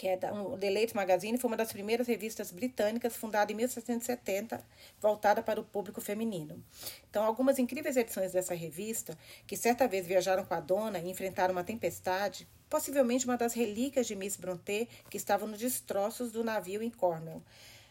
que 0.00 0.08
é 0.08 0.16
da, 0.16 0.32
um, 0.32 0.52
Ladies 0.52 0.94
Magazine 0.94 1.36
foi 1.36 1.50
uma 1.50 1.58
das 1.58 1.74
primeiras 1.74 2.06
revistas 2.06 2.50
britânicas, 2.50 3.14
fundada 3.14 3.52
em 3.52 3.54
1770, 3.54 4.64
voltada 4.98 5.42
para 5.42 5.60
o 5.60 5.64
público 5.64 6.00
feminino. 6.00 6.64
Então, 7.10 7.22
algumas 7.22 7.58
incríveis 7.58 7.98
edições 7.98 8.32
dessa 8.32 8.54
revista, 8.54 9.14
que 9.46 9.58
certa 9.58 9.86
vez 9.86 10.06
viajaram 10.06 10.42
com 10.42 10.54
a 10.54 10.60
dona 10.60 10.98
e 11.00 11.10
enfrentaram 11.10 11.52
uma 11.52 11.62
tempestade, 11.62 12.48
possivelmente 12.70 13.26
uma 13.26 13.36
das 13.36 13.52
relíquias 13.52 14.06
de 14.06 14.16
Miss 14.16 14.38
Brontë 14.38 14.88
que 15.10 15.18
estavam 15.18 15.46
nos 15.46 15.58
destroços 15.58 16.32
do 16.32 16.42
navio 16.42 16.82
em 16.82 16.88
Cornwall. 16.88 17.42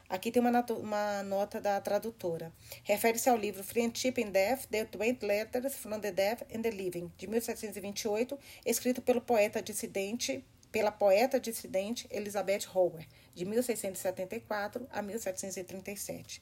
Aqui 0.10 0.32
tem 0.32 0.42
uma, 0.42 0.66
uma 0.72 1.22
nota 1.22 1.62
da 1.62 1.80
tradutora. 1.80 2.52
Refere-se 2.84 3.30
ao 3.30 3.38
livro 3.38 3.64
Friendship 3.64 4.16
in 4.18 4.32
Death, 4.32 4.66
The 4.72 4.86
Twenty 4.86 5.24
Letters 5.28 5.76
from 5.76 6.00
the 6.00 6.12
Death 6.12 6.42
and 6.52 6.64
the 6.64 6.72
Living, 6.72 7.12
de 7.16 7.28
1728, 7.28 8.36
escrito 8.66 9.00
pelo 9.00 9.22
poeta 9.22 9.62
dissidente 9.62 10.44
pela 10.72 10.92
poeta 10.92 11.40
dissidente 11.40 12.08
Elizabeth 12.12 12.68
Howard, 12.74 13.08
de 13.34 13.46
1674 13.46 14.88
a 14.92 15.02
1737, 15.02 16.40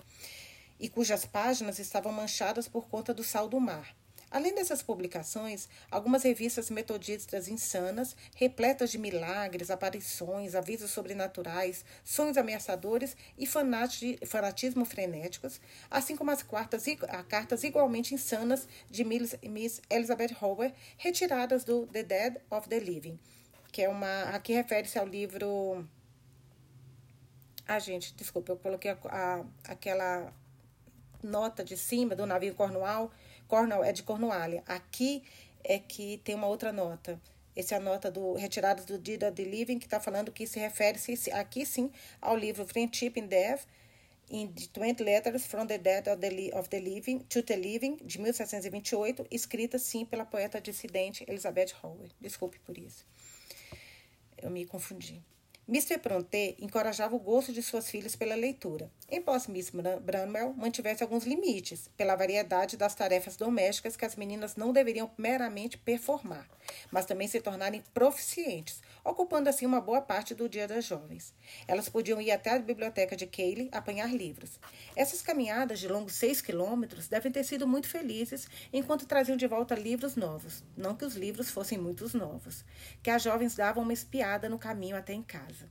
e 0.79 0.89
cujas 0.89 1.25
páginas 1.25 1.79
estavam 1.79 2.11
manchadas 2.11 2.67
por 2.67 2.87
conta 2.87 3.13
do 3.13 3.23
sal 3.23 3.47
do 3.47 3.59
mar. 3.59 3.95
Além 4.29 4.53
dessas 4.53 4.83
publicações, 4.83 5.69
algumas 5.89 6.23
revistas 6.23 6.69
metodistas 6.69 7.47
insanas, 7.47 8.13
repletas 8.35 8.91
de 8.91 8.97
milagres, 8.97 9.71
aparições, 9.71 10.53
avisos 10.53 10.91
sobrenaturais, 10.91 11.85
sonhos 12.03 12.35
ameaçadores 12.35 13.15
e 13.37 13.47
fanatismo 13.47 14.83
frenéticos, 14.83 15.61
assim 15.89 16.17
como 16.17 16.29
as 16.29 16.43
cartas, 16.43 16.83
cartas 17.29 17.63
igualmente 17.63 18.13
insanas 18.13 18.67
de 18.91 19.05
Miss 19.05 19.81
Elizabeth 19.89 20.35
Howard, 20.41 20.75
retiradas 20.97 21.63
do 21.63 21.87
The 21.87 22.03
Dead 22.03 22.41
of 22.51 22.67
the 22.67 22.79
Living, 22.79 23.17
que 23.71 23.81
é 23.83 23.89
uma. 23.89 24.23
Aqui 24.23 24.53
refere-se 24.53 24.97
ao 24.97 25.05
livro. 25.05 25.87
Ah, 27.67 27.79
gente, 27.79 28.13
desculpa, 28.15 28.53
eu 28.53 28.57
coloquei 28.57 28.91
a, 28.91 28.97
a, 29.05 29.45
aquela 29.65 30.33
nota 31.21 31.63
de 31.63 31.75
cima 31.75 32.15
do 32.15 32.25
navio 32.25 32.55
Cornwall. 32.55 33.11
Cornwall 33.47 33.83
é 33.83 33.91
de 33.91 34.03
Cornualha. 34.03 34.63
Aqui 34.67 35.23
é 35.63 35.79
que 35.79 36.17
tem 36.23 36.35
uma 36.35 36.47
outra 36.47 36.71
nota. 36.71 37.19
Essa 37.55 37.73
é 37.75 37.77
a 37.77 37.81
nota 37.81 38.11
do 38.11 38.33
retirada 38.33 38.83
do 38.83 38.95
of 38.95 39.31
the 39.35 39.43
Living, 39.43 39.79
que 39.79 39.85
está 39.85 39.99
falando 39.99 40.31
que 40.31 40.45
se 40.45 40.59
refere-se 40.59 41.31
aqui 41.31 41.65
sim 41.65 41.91
ao 42.21 42.37
livro 42.37 42.65
Friendship 42.67 43.13
in 43.15 43.25
Death, 43.27 43.65
in 44.29 44.53
20 44.53 45.03
Letters 45.03 45.47
from 45.47 45.65
the 45.65 45.79
Dead 45.79 46.07
of 46.07 46.21
the, 46.21 46.51
of 46.53 46.69
the 46.69 46.79
Living 46.79 47.19
to 47.29 47.41
the 47.41 47.55
Living, 47.55 47.97
de 48.03 48.19
1728, 48.19 49.25
escrita 49.31 49.79
sim 49.79 50.05
pela 50.05 50.23
poeta 50.23 50.61
dissidente 50.61 51.25
Elizabeth 51.27 51.73
Howard. 51.81 52.13
Desculpe 52.21 52.59
por 52.59 52.77
isso. 52.77 53.03
Eu 54.37 54.49
me 54.49 54.65
confundi. 54.65 55.23
Mr. 55.69 55.97
Pronté 55.97 56.55
encorajava 56.59 57.13
o 57.13 57.19
gosto 57.19 57.51
de 57.51 57.61
suas 57.61 57.89
filhas 57.89 58.15
pela 58.15 58.35
leitura, 58.35 58.89
embora 59.11 59.41
Miss 59.49 59.69
Bramwell 59.69 60.53
mantivesse 60.53 61.03
alguns 61.03 61.25
limites, 61.25 61.89
pela 61.97 62.15
variedade 62.15 62.77
das 62.77 62.95
tarefas 62.95 63.35
domésticas 63.35 63.97
que 63.97 64.05
as 64.05 64.15
meninas 64.15 64.55
não 64.55 64.71
deveriam 64.71 65.11
meramente 65.17 65.77
performar, 65.77 66.47
mas 66.91 67.05
também 67.05 67.27
se 67.27 67.41
tornarem 67.41 67.83
proficientes, 67.93 68.81
ocupando 69.03 69.49
assim 69.49 69.65
uma 69.65 69.81
boa 69.81 70.01
parte 70.01 70.35
do 70.35 70.49
dia 70.49 70.67
das 70.67 70.85
jovens. 70.85 71.33
Elas 71.67 71.89
podiam 71.89 72.21
ir 72.21 72.31
até 72.31 72.51
a 72.51 72.59
biblioteca 72.59 73.15
de 73.15 73.25
Cayley 73.25 73.69
apanhar 73.71 74.13
livros. 74.13 74.59
Essas 74.95 75.21
caminhadas 75.21 75.79
de 75.79 75.87
longos 75.87 76.13
seis 76.13 76.41
quilômetros 76.41 77.07
devem 77.07 77.31
ter 77.31 77.43
sido 77.43 77.67
muito 77.67 77.87
felizes 77.87 78.47
enquanto 78.71 79.05
traziam 79.05 79.37
de 79.37 79.47
volta 79.47 79.75
livros 79.75 80.15
novos, 80.15 80.63
não 80.75 80.95
que 80.95 81.05
os 81.05 81.15
livros 81.15 81.49
fossem 81.49 81.77
muitos 81.77 82.13
novos, 82.13 82.65
que 83.01 83.09
as 83.09 83.21
jovens 83.21 83.55
davam 83.55 83.83
uma 83.83 83.93
espiada 83.93 84.49
no 84.49 84.59
caminho 84.59 84.95
até 84.95 85.13
em 85.13 85.23
casa. 85.23 85.69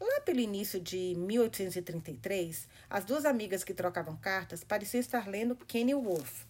Lá 0.00 0.20
pelo 0.20 0.38
início 0.38 0.80
de 0.80 1.14
1833, 1.16 2.68
as 2.88 3.04
duas 3.04 3.24
amigas 3.24 3.64
que 3.64 3.74
trocavam 3.74 4.16
cartas 4.16 4.62
pareciam 4.62 5.00
estar 5.00 5.26
lendo 5.26 5.56
Kenilworth, 5.56 6.46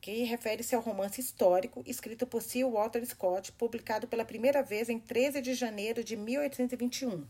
que 0.00 0.24
refere-se 0.24 0.74
ao 0.74 0.80
romance 0.80 1.20
histórico 1.20 1.82
escrito 1.86 2.26
por 2.26 2.42
Sir 2.42 2.68
Walter 2.68 3.04
Scott, 3.04 3.52
publicado 3.52 4.06
pela 4.06 4.24
primeira 4.24 4.62
vez 4.62 4.88
em 4.88 4.98
13 4.98 5.40
de 5.40 5.54
janeiro 5.54 6.04
de 6.04 6.16
1821. 6.16 7.26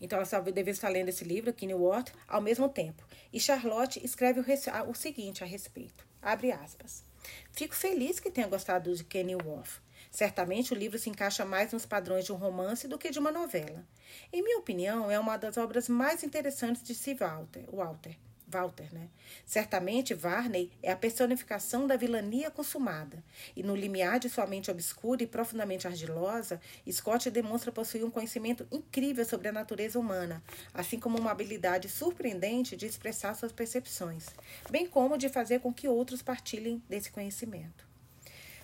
Então, 0.00 0.18
ela 0.20 0.52
deve 0.52 0.70
estar 0.70 0.88
lendo 0.88 1.08
esse 1.08 1.24
livro, 1.24 1.52
Kenilworth, 1.52 2.12
ao 2.28 2.40
mesmo 2.40 2.68
tempo. 2.68 3.06
E 3.32 3.40
Charlotte 3.40 4.04
escreve 4.04 4.40
o, 4.40 4.90
o 4.90 4.94
seguinte 4.94 5.42
a 5.42 5.46
respeito, 5.46 6.06
abre 6.20 6.52
aspas. 6.52 7.04
Fico 7.52 7.74
feliz 7.74 8.20
que 8.20 8.30
tenha 8.30 8.46
gostado 8.46 8.94
de 8.94 9.02
Kenilworth. 9.04 9.82
Certamente 10.10 10.72
o 10.72 10.76
livro 10.76 10.98
se 10.98 11.08
encaixa 11.08 11.44
mais 11.44 11.72
nos 11.72 11.86
padrões 11.86 12.24
de 12.24 12.32
um 12.32 12.36
romance 12.36 12.86
do 12.86 12.98
que 12.98 13.10
de 13.10 13.18
uma 13.18 13.32
novela. 13.32 13.84
Em 14.32 14.42
minha 14.42 14.58
opinião, 14.58 15.10
é 15.10 15.18
uma 15.18 15.36
das 15.36 15.56
obras 15.56 15.88
mais 15.88 16.22
interessantes 16.22 16.82
de 16.82 16.94
Sir 16.94 17.16
Walter. 17.16 17.64
Walter. 17.72 18.16
Walter, 18.54 18.86
né? 18.92 19.08
Certamente 19.44 20.14
Varney 20.14 20.70
é 20.80 20.92
a 20.92 20.96
personificação 20.96 21.86
da 21.86 21.96
vilania 21.96 22.50
consumada, 22.50 23.22
e 23.56 23.62
no 23.62 23.74
limiar 23.74 24.20
de 24.20 24.28
sua 24.28 24.46
mente 24.46 24.70
obscura 24.70 25.22
e 25.24 25.26
profundamente 25.26 25.88
argilosa, 25.88 26.60
Scott 26.90 27.30
demonstra 27.30 27.72
possuir 27.72 28.04
um 28.04 28.10
conhecimento 28.10 28.66
incrível 28.70 29.24
sobre 29.24 29.48
a 29.48 29.52
natureza 29.52 29.98
humana, 29.98 30.42
assim 30.72 31.00
como 31.00 31.18
uma 31.18 31.32
habilidade 31.32 31.88
surpreendente 31.88 32.76
de 32.76 32.86
expressar 32.86 33.34
suas 33.34 33.50
percepções, 33.50 34.26
bem 34.70 34.86
como 34.86 35.18
de 35.18 35.28
fazer 35.28 35.58
com 35.58 35.74
que 35.74 35.88
outros 35.88 36.22
partilhem 36.22 36.80
desse 36.88 37.10
conhecimento. 37.10 37.84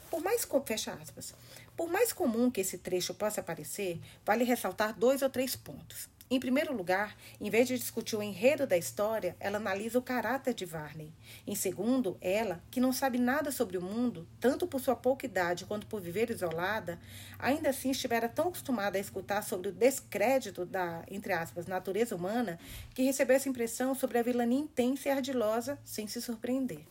Por 0.09 0.23
mais, 0.23 0.47
fecha 0.65 0.93
aspas, 0.93 1.35
por 1.77 1.89
mais 1.89 2.13
comum 2.13 2.51
que 2.51 2.61
esse 2.61 2.79
trecho 2.79 3.15
possa 3.15 3.43
parecer, 3.43 4.01
vale 4.25 4.45
ressaltar 4.45 4.97
dois 4.97 5.23
ou 5.23 5.31
três 5.31 5.57
pontos. 5.57 6.09
Em 6.33 6.39
primeiro 6.39 6.73
lugar, 6.73 7.17
em 7.41 7.51
vez 7.51 7.67
de 7.67 7.77
discutir 7.77 8.15
o 8.15 8.23
enredo 8.23 8.65
da 8.65 8.77
história, 8.79 9.35
ela 9.41 9.57
analisa 9.57 9.99
o 9.99 10.03
caráter 10.03 10.55
de 10.55 10.65
Varney. 10.65 11.13
Em 11.45 11.57
segundo, 11.57 12.17
ela, 12.21 12.63
que 12.71 12.79
não 12.79 12.93
sabe 12.93 13.19
nada 13.19 13.51
sobre 13.51 13.77
o 13.77 13.83
mundo, 13.83 14.29
tanto 14.39 14.65
por 14.65 14.81
sua 14.81 14.95
pouca 14.95 15.27
idade 15.27 15.67
quanto 15.67 15.89
por 15.89 16.01
viver 16.01 16.31
isolada, 16.31 17.01
ainda 17.37 17.71
assim 17.71 17.91
estivera 17.91 18.29
tão 18.29 18.47
acostumada 18.47 18.97
a 18.97 19.01
escutar 19.01 19.43
sobre 19.43 19.71
o 19.71 19.73
descrédito 19.73 20.65
da, 20.65 21.03
entre 21.11 21.33
aspas, 21.33 21.67
natureza 21.67 22.15
humana, 22.15 22.61
que 22.95 23.03
recebeu 23.03 23.35
essa 23.35 23.49
impressão 23.49 23.93
sobre 23.93 24.17
a 24.17 24.23
vilania 24.23 24.61
intensa 24.61 25.09
e 25.09 25.11
ardilosa 25.11 25.81
sem 25.85 26.07
se 26.07 26.23
surpreender. 26.23 26.87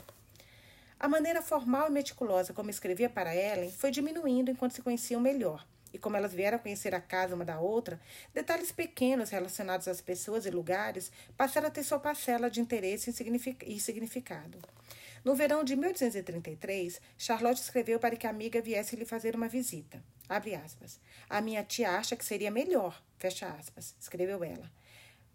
A 1.00 1.08
maneira 1.08 1.41
formal 1.41 1.88
e 1.88 1.91
meticulosa 1.91 2.51
como 2.51 2.69
escrevia 2.69 3.10
para 3.10 3.34
Ellen 3.34 3.72
foi 3.72 3.89
diminuindo 3.89 4.51
enquanto 4.51 4.74
se 4.74 4.81
conheciam 4.81 5.22
melhor 5.22 5.65
e 5.93 5.98
como 5.98 6.17
elas 6.17 6.34
vieram 6.34 6.58
a 6.58 6.60
conhecer 6.60 6.93
a 6.93 7.01
casa 7.01 7.36
uma 7.36 7.46
da 7.46 7.60
outra, 7.60 8.00
detalhes 8.34 8.72
pequenos 8.72 9.29
relacionados 9.29 9.88
às 9.88 10.01
pessoas 10.01 10.46
e 10.46 10.50
lugares 10.50 11.12
passaram 11.36 11.67
a 11.67 11.72
ter 11.72 11.84
sua 11.84 12.00
parcela 12.00 12.50
de 12.50 12.60
interesse 12.60 13.10
e 13.65 13.79
significado. 13.79 14.60
No 15.24 15.36
verão 15.36 15.63
de 15.63 15.75
1833, 15.75 17.01
Charlotte 17.17 17.62
escreveu 17.62 18.00
para 18.00 18.15
que 18.15 18.25
a 18.25 18.29
amiga 18.29 18.62
viesse 18.62 18.96
lhe 18.96 19.05
fazer 19.05 19.36
uma 19.36 19.48
visita. 19.48 20.01
A 21.29 21.41
minha 21.41 21.63
tia 21.63 21.91
acha 21.91 22.15
que 22.15 22.24
seria 22.24 22.51
melhor, 22.51 23.01
fecha 23.17 23.48
aspas, 23.48 23.96
escreveu 24.00 24.43
ela. 24.43 24.72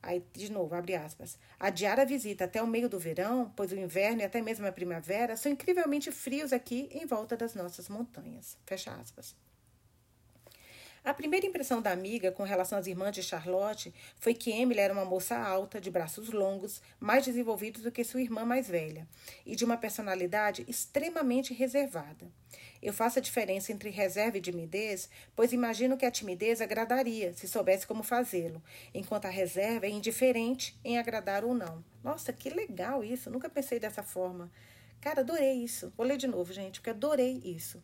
Aí, 0.00 0.22
de 0.34 0.52
novo, 0.52 0.74
abre 0.74 0.94
aspas. 0.94 1.38
Adiar 1.58 1.98
a 1.98 2.04
visita 2.04 2.44
até 2.44 2.62
o 2.62 2.66
meio 2.66 2.90
do 2.90 2.98
verão, 2.98 3.50
pois 3.56 3.72
o 3.72 3.76
inverno 3.76 4.20
e 4.20 4.24
até 4.24 4.42
mesmo 4.42 4.66
a 4.66 4.72
primavera 4.72 5.34
são 5.36 5.50
incrivelmente 5.50 6.12
frios 6.12 6.52
aqui 6.52 6.88
em 6.92 7.06
volta 7.06 7.36
das 7.36 7.54
nossas 7.54 7.88
montanhas. 7.88 8.56
Fecha 8.66 8.92
aspas. 8.92 9.34
A 11.04 11.12
primeira 11.12 11.44
impressão 11.44 11.82
da 11.82 11.90
amiga 11.90 12.32
com 12.32 12.44
relação 12.44 12.78
às 12.78 12.86
irmãs 12.86 13.12
de 13.12 13.22
Charlotte 13.22 13.92
foi 14.16 14.32
que 14.32 14.50
Emily 14.50 14.80
era 14.80 14.94
uma 14.94 15.04
moça 15.04 15.36
alta, 15.36 15.78
de 15.78 15.90
braços 15.90 16.30
longos, 16.30 16.80
mais 16.98 17.26
desenvolvidos 17.26 17.82
do 17.82 17.92
que 17.92 18.02
sua 18.02 18.22
irmã 18.22 18.42
mais 18.46 18.68
velha, 18.68 19.06
e 19.44 19.54
de 19.54 19.66
uma 19.66 19.76
personalidade 19.76 20.64
extremamente 20.66 21.52
reservada. 21.52 22.26
Eu 22.80 22.94
faço 22.94 23.18
a 23.18 23.22
diferença 23.22 23.70
entre 23.70 23.90
reserva 23.90 24.38
e 24.38 24.40
timidez, 24.40 25.10
pois 25.36 25.52
imagino 25.52 25.98
que 25.98 26.06
a 26.06 26.10
timidez 26.10 26.62
agradaria, 26.62 27.34
se 27.34 27.46
soubesse 27.46 27.86
como 27.86 28.02
fazê-lo, 28.02 28.62
enquanto 28.94 29.26
a 29.26 29.30
reserva 29.30 29.84
é 29.84 29.90
indiferente 29.90 30.74
em 30.82 30.96
agradar 30.96 31.44
ou 31.44 31.52
não. 31.52 31.84
Nossa, 32.02 32.32
que 32.32 32.48
legal 32.48 33.04
isso! 33.04 33.30
Nunca 33.30 33.50
pensei 33.50 33.78
dessa 33.78 34.02
forma. 34.02 34.50
Cara, 35.02 35.20
adorei 35.20 35.52
isso. 35.52 35.92
Vou 35.98 36.06
ler 36.06 36.16
de 36.16 36.26
novo, 36.26 36.50
gente, 36.50 36.80
porque 36.80 36.88
adorei 36.88 37.42
isso. 37.44 37.82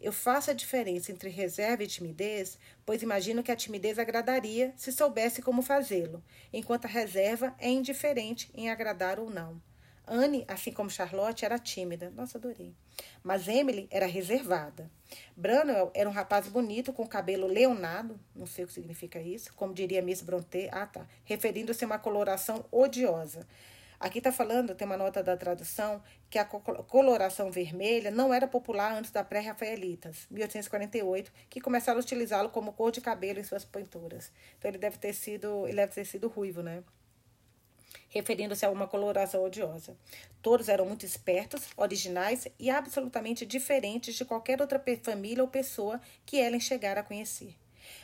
Eu 0.00 0.12
faço 0.12 0.50
a 0.50 0.54
diferença 0.54 1.10
entre 1.10 1.28
reserva 1.28 1.82
e 1.82 1.86
timidez, 1.86 2.58
pois 2.86 3.02
imagino 3.02 3.42
que 3.42 3.50
a 3.50 3.56
timidez 3.56 3.98
agradaria 3.98 4.72
se 4.76 4.92
soubesse 4.92 5.42
como 5.42 5.60
fazê-lo, 5.60 6.22
enquanto 6.52 6.84
a 6.84 6.88
reserva 6.88 7.54
é 7.58 7.68
indiferente 7.68 8.50
em 8.54 8.70
agradar 8.70 9.18
ou 9.18 9.28
não. 9.28 9.60
Anne, 10.08 10.44
assim 10.48 10.72
como 10.72 10.90
Charlotte, 10.90 11.44
era 11.44 11.58
tímida. 11.58 12.10
Nossa, 12.10 12.38
adorei. 12.38 12.74
Mas 13.22 13.46
Emily 13.46 13.86
era 13.90 14.06
reservada. 14.06 14.90
Branwell 15.36 15.90
era 15.94 16.08
um 16.08 16.12
rapaz 16.12 16.48
bonito, 16.48 16.92
com 16.92 17.06
cabelo 17.06 17.46
leonado, 17.46 18.18
não 18.34 18.46
sei 18.46 18.64
o 18.64 18.68
que 18.68 18.72
significa 18.72 19.20
isso, 19.20 19.52
como 19.54 19.74
diria 19.74 20.02
Miss 20.02 20.22
Brontë, 20.22 20.68
ah 20.72 20.86
tá, 20.86 21.06
referindo-se 21.24 21.84
a 21.84 21.86
uma 21.86 21.98
coloração 21.98 22.64
odiosa. 22.70 23.46
Aqui 24.00 24.18
está 24.18 24.30
falando, 24.30 24.76
tem 24.76 24.86
uma 24.86 24.96
nota 24.96 25.24
da 25.24 25.36
tradução, 25.36 26.00
que 26.30 26.38
a 26.38 26.44
coloração 26.44 27.50
vermelha 27.50 28.12
não 28.12 28.32
era 28.32 28.46
popular 28.46 28.92
antes 28.92 29.10
da 29.10 29.24
pré-rafaelitas, 29.24 30.26
1848, 30.30 31.32
que 31.50 31.60
começaram 31.60 31.98
a 31.98 32.02
utilizá-lo 32.02 32.50
como 32.50 32.72
cor 32.72 32.92
de 32.92 33.00
cabelo 33.00 33.40
em 33.40 33.44
suas 33.44 33.64
pinturas. 33.64 34.30
Então 34.56 34.70
ele 34.70 34.78
deve 34.78 34.98
ter 34.98 35.12
sido, 35.12 35.66
ele 35.66 35.76
deve 35.76 35.92
ter 35.92 36.04
sido 36.04 36.28
ruivo, 36.28 36.62
né? 36.62 36.84
referindo-se 38.08 38.64
a 38.64 38.70
uma 38.70 38.86
coloração 38.86 39.44
odiosa. 39.44 39.96
Todos 40.40 40.68
eram 40.68 40.86
muito 40.86 41.04
espertos, 41.04 41.68
originais 41.76 42.48
e 42.58 42.70
absolutamente 42.70 43.44
diferentes 43.44 44.14
de 44.14 44.24
qualquer 44.24 44.60
outra 44.60 44.82
família 45.02 45.42
ou 45.42 45.48
pessoa 45.48 46.00
que 46.24 46.38
Ellen 46.38 46.60
chegara 46.60 47.00
a 47.00 47.04
conhecer. 47.04 47.54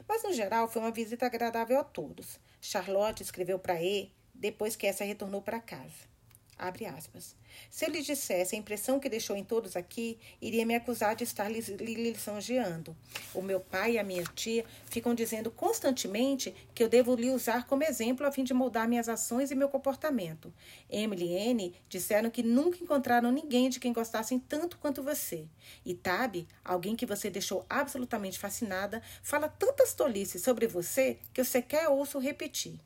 Mas, 0.06 0.22
no 0.22 0.32
geral, 0.32 0.68
foi 0.68 0.82
uma 0.82 0.90
visita 0.90 1.26
agradável 1.26 1.78
a 1.78 1.84
todos. 1.84 2.38
Charlotte 2.60 3.22
escreveu 3.22 3.58
para 3.58 3.82
E 3.82 4.12
depois 4.44 4.76
que 4.76 4.86
essa 4.86 5.04
retornou 5.04 5.40
para 5.40 5.58
casa. 5.58 6.12
Abre 6.58 6.84
aspas. 6.84 7.34
Se 7.70 7.86
eu 7.86 7.90
lhe 7.90 8.02
dissesse 8.02 8.54
a 8.54 8.59
impressão 8.59 9.00
que 9.00 9.09
deixou 9.09 9.35
em 9.35 9.42
todos 9.42 9.74
aqui, 9.74 10.18
iria 10.38 10.66
me 10.66 10.74
acusar 10.74 11.16
de 11.16 11.24
estar 11.24 11.48
lhe 11.48 11.61
lisonjeando. 11.94 12.94
O 13.33 13.40
meu 13.40 13.59
pai 13.59 13.92
e 13.92 13.98
a 13.98 14.04
minha 14.04 14.22
tia 14.35 14.66
ficam 14.85 15.14
dizendo 15.14 15.50
constantemente 15.50 16.54
que 16.74 16.85
eu 16.85 16.90
devo 16.90 17.14
lhe 17.14 17.30
usar 17.30 17.66
como 17.66 17.85
exemplo 17.85 18.26
a 18.26 18.30
fim 18.30 18.44
de 18.44 18.52
moldar 18.52 18.87
minhas 18.87 19.09
ações 19.09 19.50
e 19.50 19.54
meu 19.54 19.70
comportamento. 19.70 20.52
Emily 20.90 21.33
e 21.33 21.50
Anne 21.50 21.74
disseram 21.88 22.28
que 22.28 22.42
nunca 22.42 22.85
encontraram 22.85 23.33
ninguém 23.33 23.70
de 23.70 23.80
quem 23.80 23.94
gostassem 23.94 24.38
tanto 24.38 24.76
quanto 24.76 25.02
você. 25.02 25.48
E 25.87 25.94
Tab, 25.94 26.46
alguém 26.62 26.94
que 26.94 27.07
você 27.07 27.30
deixou 27.30 27.64
absolutamente 27.66 28.38
fascinada, 28.38 29.02
fala 29.22 29.48
tantas 29.48 29.94
tolices 29.94 30.42
sobre 30.42 30.66
você 30.66 31.18
que 31.33 31.40
eu 31.40 31.46
sequer 31.46 31.88
ouço 31.88 32.18
repetir. 32.18 32.78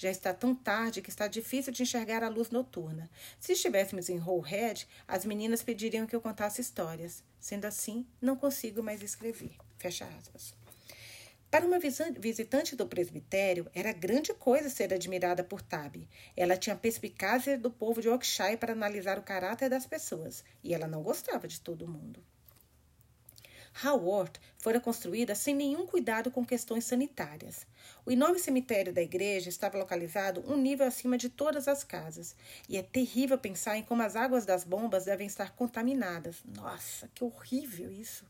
Já 0.00 0.12
está 0.12 0.32
tão 0.32 0.54
tarde 0.54 1.02
que 1.02 1.10
está 1.10 1.26
difícil 1.26 1.72
de 1.72 1.82
enxergar 1.82 2.22
a 2.22 2.28
luz 2.28 2.50
noturna. 2.50 3.10
Se 3.40 3.54
estivéssemos 3.54 4.08
em 4.08 4.20
Head, 4.46 4.86
as 5.08 5.24
meninas 5.24 5.60
pediriam 5.60 6.06
que 6.06 6.14
eu 6.14 6.20
contasse 6.20 6.60
histórias. 6.60 7.24
Sendo 7.40 7.64
assim, 7.64 8.06
não 8.22 8.36
consigo 8.36 8.80
mais 8.80 9.02
escrever. 9.02 9.56
Fecha 9.76 10.04
aspas. 10.04 10.54
Para 11.50 11.66
uma 11.66 11.80
visitante 11.80 12.76
do 12.76 12.86
presbitério, 12.86 13.68
era 13.74 13.92
grande 13.92 14.32
coisa 14.32 14.70
ser 14.70 14.94
admirada 14.94 15.42
por 15.42 15.60
Tab. 15.60 15.96
Ela 16.36 16.56
tinha 16.56 16.76
perspicácia 16.76 17.58
do 17.58 17.68
povo 17.68 18.00
de 18.00 18.06
Yorkshire 18.06 18.56
para 18.56 18.74
analisar 18.74 19.18
o 19.18 19.22
caráter 19.22 19.68
das 19.68 19.84
pessoas, 19.84 20.44
e 20.62 20.72
ela 20.72 20.86
não 20.86 21.02
gostava 21.02 21.48
de 21.48 21.60
todo 21.60 21.88
mundo. 21.88 22.22
Haworth 23.82 24.38
fora 24.58 24.78
construída 24.80 25.36
sem 25.36 25.54
nenhum 25.54 25.86
cuidado 25.86 26.32
com 26.32 26.44
questões 26.44 26.84
sanitárias. 26.84 27.64
O 28.04 28.10
enorme 28.10 28.40
cemitério 28.40 28.92
da 28.92 29.00
igreja 29.00 29.48
estava 29.48 29.78
localizado 29.78 30.42
um 30.46 30.56
nível 30.56 30.84
acima 30.86 31.16
de 31.16 31.28
todas 31.28 31.68
as 31.68 31.84
casas, 31.84 32.34
e 32.68 32.76
é 32.76 32.82
terrível 32.82 33.38
pensar 33.38 33.76
em 33.76 33.84
como 33.84 34.02
as 34.02 34.16
águas 34.16 34.44
das 34.44 34.64
bombas 34.64 35.04
devem 35.04 35.28
estar 35.28 35.54
contaminadas. 35.54 36.42
Nossa, 36.44 37.08
que 37.14 37.22
horrível 37.22 37.92
isso! 37.92 38.24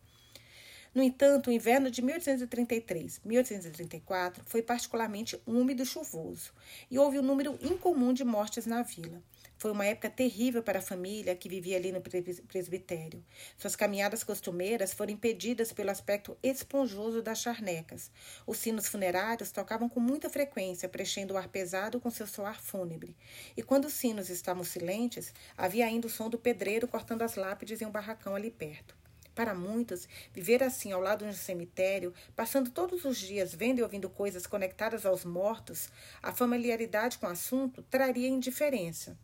No 0.95 1.03
entanto, 1.03 1.49
o 1.49 1.53
inverno 1.53 1.91
de 1.91 2.03
1833-1834 2.03 4.43
foi 4.45 4.61
particularmente 4.63 5.41
úmido 5.47 5.83
e 5.83 5.87
chuvoso, 5.87 6.53
e 6.91 6.99
houve 6.99 7.19
um 7.19 7.23
número 7.23 7.59
incomum 7.63 8.13
de 8.13 8.25
mortes 8.25 8.67
na 8.67 8.83
vila. 8.83 9.23
Foi 9.59 9.73
uma 9.73 9.85
época 9.85 10.09
terrível 10.09 10.62
para 10.62 10.79
a 10.79 10.83
família 10.83 11.35
que 11.35 11.49
vivia 11.49 11.77
ali 11.77 11.90
no 11.90 12.01
presbitério. 12.01 13.25
Suas 13.57 13.75
caminhadas 13.75 14.23
costumeiras 14.23 14.94
foram 14.94 15.12
impedidas 15.12 15.73
pelo 15.73 15.90
aspecto 15.90 16.38
esponjoso 16.40 17.21
das 17.21 17.40
charnecas. 17.40 18.09
Os 18.47 18.59
sinos 18.59 18.87
funerários 18.87 19.51
tocavam 19.51 19.88
com 19.88 19.99
muita 19.99 20.31
frequência, 20.31 20.88
preenchendo 20.88 21.35
o 21.35 21.37
ar 21.37 21.49
pesado 21.49 21.99
com 21.99 22.09
seu 22.09 22.25
soar 22.25 22.62
fúnebre. 22.62 23.16
E 23.57 23.62
quando 23.64 23.87
os 23.87 23.94
sinos 23.94 24.31
estavam 24.31 24.62
silentes, 24.62 25.35
havia 25.57 25.87
ainda 25.87 26.07
o 26.07 26.11
som 26.11 26.31
do 26.31 26.38
pedreiro 26.38 26.87
cortando 26.87 27.23
as 27.23 27.35
lápides 27.35 27.83
em 27.83 27.87
um 27.87 27.90
barracão 27.90 28.37
ali 28.37 28.53
perto. 28.53 28.97
Para 29.35 29.57
muitos, 29.57 30.09
viver 30.33 30.62
assim 30.62 30.92
ao 30.92 31.01
lado 31.01 31.25
de 31.25 31.33
um 31.33 31.35
cemitério, 31.35 32.14
passando 32.37 32.71
todos 32.71 33.05
os 33.05 33.18
dias 33.18 33.53
vendo 33.53 33.81
e 33.81 33.83
ouvindo 33.83 34.09
coisas 34.09 34.47
conectadas 34.47 35.05
aos 35.05 35.25
mortos, 35.25 35.90
a 36.23 36.33
familiaridade 36.33 37.18
com 37.18 37.27
o 37.27 37.31
assunto 37.31 37.83
traria 37.83 38.29
indiferença 38.29 39.18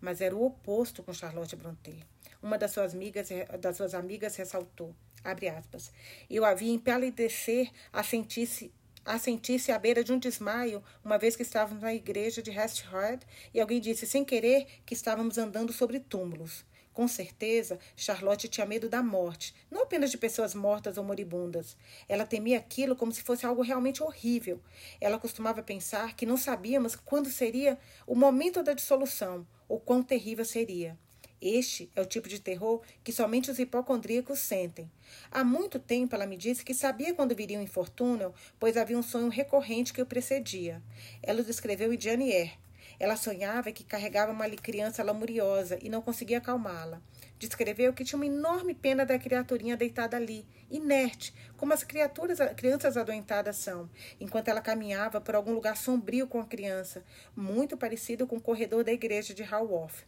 mas 0.00 0.20
era 0.20 0.34
o 0.34 0.44
oposto 0.44 1.02
com 1.02 1.12
Charlotte 1.12 1.56
Brontë. 1.56 2.04
Uma 2.42 2.56
das 2.56 2.70
suas 2.70 2.94
amigas, 2.94 3.28
das 3.60 3.76
suas 3.76 3.94
amigas 3.94 4.36
ressaltou, 4.36 4.94
aspas, 5.22 5.92
eu 6.28 6.44
havia 6.44 6.72
empalidecer 6.72 7.70
a 7.92 8.02
sentir-se 8.02 8.72
a 9.04 9.18
sentir-se 9.18 9.72
à 9.72 9.78
beira 9.78 10.04
de 10.04 10.12
um 10.12 10.18
desmaio, 10.18 10.84
uma 11.02 11.18
vez 11.18 11.34
que 11.34 11.42
estávamos 11.42 11.82
na 11.82 11.94
igreja 11.94 12.42
de 12.42 12.50
Hesthard 12.50 13.26
e 13.52 13.60
alguém 13.60 13.80
disse 13.80 14.06
sem 14.06 14.24
querer 14.24 14.66
que 14.84 14.94
estávamos 14.94 15.38
andando 15.38 15.72
sobre 15.72 15.98
túmulos. 15.98 16.64
Com 16.92 17.06
certeza, 17.08 17.78
Charlotte 17.96 18.48
tinha 18.48 18.66
medo 18.66 18.88
da 18.88 19.02
morte, 19.02 19.54
não 19.70 19.82
apenas 19.82 20.10
de 20.10 20.18
pessoas 20.18 20.54
mortas 20.54 20.98
ou 20.98 21.04
moribundas. 21.04 21.76
Ela 22.08 22.26
temia 22.26 22.58
aquilo 22.58 22.96
como 22.96 23.12
se 23.12 23.22
fosse 23.22 23.46
algo 23.46 23.62
realmente 23.62 24.02
horrível. 24.02 24.60
Ela 25.00 25.18
costumava 25.18 25.62
pensar 25.62 26.14
que 26.14 26.26
não 26.26 26.36
sabíamos 26.36 26.96
quando 26.96 27.30
seria 27.30 27.78
o 28.06 28.14
momento 28.14 28.62
da 28.62 28.74
dissolução, 28.74 29.46
ou 29.70 29.78
quão 29.78 30.02
terrível 30.02 30.44
seria. 30.44 30.98
Este 31.40 31.90
é 31.94 32.02
o 32.02 32.06
tipo 32.06 32.28
de 32.28 32.40
terror 32.40 32.82
que 33.04 33.12
somente 33.12 33.50
os 33.50 33.58
hipocondríacos 33.58 34.40
sentem. 34.40 34.90
Há 35.30 35.42
muito 35.44 35.78
tempo 35.78 36.14
ela 36.14 36.26
me 36.26 36.36
disse 36.36 36.64
que 36.64 36.74
sabia 36.74 37.14
quando 37.14 37.36
viria 37.36 37.58
um 37.58 37.62
infortúnio, 37.62 38.34
pois 38.58 38.76
havia 38.76 38.98
um 38.98 39.02
sonho 39.02 39.28
recorrente 39.28 39.92
que 39.92 40.02
o 40.02 40.06
precedia. 40.06 40.82
Ela 41.22 41.40
o 41.40 41.44
descreveu 41.44 41.94
em 41.94 42.00
Janier. 42.00 42.58
Ela 42.98 43.16
sonhava 43.16 43.72
que 43.72 43.84
carregava 43.84 44.32
uma 44.32 44.50
criança 44.50 45.02
lamuriosa 45.02 45.78
e 45.80 45.88
não 45.88 46.02
conseguia 46.02 46.38
acalmá-la. 46.38 47.00
Descreveu 47.40 47.94
que 47.94 48.04
tinha 48.04 48.18
uma 48.18 48.26
enorme 48.26 48.74
pena 48.74 49.06
da 49.06 49.18
criaturinha 49.18 49.74
deitada 49.74 50.14
ali, 50.14 50.46
inerte, 50.70 51.34
como 51.56 51.72
as 51.72 51.82
criaturas, 51.82 52.38
crianças 52.54 52.98
adoentadas 52.98 53.56
são, 53.56 53.88
enquanto 54.20 54.48
ela 54.48 54.60
caminhava 54.60 55.22
por 55.22 55.34
algum 55.34 55.54
lugar 55.54 55.74
sombrio 55.74 56.26
com 56.26 56.38
a 56.38 56.44
criança, 56.44 57.02
muito 57.34 57.78
parecido 57.78 58.26
com 58.26 58.36
o 58.36 58.40
corredor 58.42 58.84
da 58.84 58.92
igreja 58.92 59.32
de 59.32 59.42
Haworth. 59.42 60.04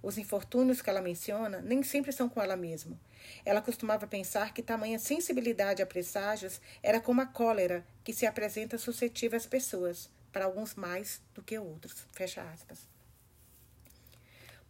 Os 0.00 0.16
infortúnios 0.16 0.80
que 0.80 0.88
ela 0.88 1.02
menciona 1.02 1.60
nem 1.60 1.82
sempre 1.82 2.12
são 2.12 2.28
com 2.28 2.40
ela 2.40 2.56
mesma. 2.56 2.96
Ela 3.44 3.60
costumava 3.60 4.06
pensar 4.06 4.54
que 4.54 4.62
tamanha 4.62 5.00
sensibilidade 5.00 5.82
a 5.82 5.86
presságios 5.86 6.60
era 6.84 7.00
como 7.00 7.20
a 7.20 7.26
cólera 7.26 7.84
que 8.04 8.12
se 8.12 8.26
apresenta 8.26 8.78
suscetível 8.78 9.36
às 9.36 9.44
pessoas, 9.44 10.08
para 10.30 10.44
alguns 10.44 10.76
mais 10.76 11.20
do 11.34 11.42
que 11.42 11.58
outros. 11.58 12.06
Fecha 12.12 12.42
aspas. 12.42 12.95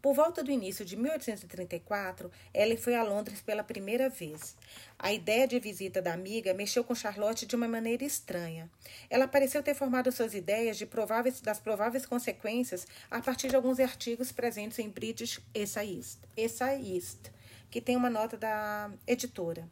Por 0.06 0.14
volta 0.14 0.40
do 0.40 0.52
início 0.52 0.84
de 0.84 0.94
1834, 0.94 2.30
Ellen 2.54 2.76
foi 2.76 2.94
a 2.94 3.02
Londres 3.02 3.40
pela 3.40 3.64
primeira 3.64 4.08
vez. 4.08 4.54
A 4.96 5.12
ideia 5.12 5.48
de 5.48 5.58
visita 5.58 6.00
da 6.00 6.12
amiga 6.12 6.54
mexeu 6.54 6.84
com 6.84 6.94
Charlotte 6.94 7.44
de 7.44 7.56
uma 7.56 7.66
maneira 7.66 8.04
estranha. 8.04 8.70
Ela 9.10 9.26
pareceu 9.26 9.64
ter 9.64 9.74
formado 9.74 10.12
suas 10.12 10.32
ideias 10.32 10.78
de 10.78 10.86
prováveis, 10.86 11.40
das 11.40 11.58
prováveis 11.58 12.06
consequências 12.06 12.86
a 13.10 13.20
partir 13.20 13.48
de 13.48 13.56
alguns 13.56 13.80
artigos 13.80 14.30
presentes 14.30 14.78
em 14.78 14.88
British 14.88 15.40
Essayist, 15.52 16.20
Essayist 16.36 17.32
que 17.68 17.80
tem 17.80 17.96
uma 17.96 18.08
nota 18.08 18.36
da 18.36 18.88
editora 19.08 19.68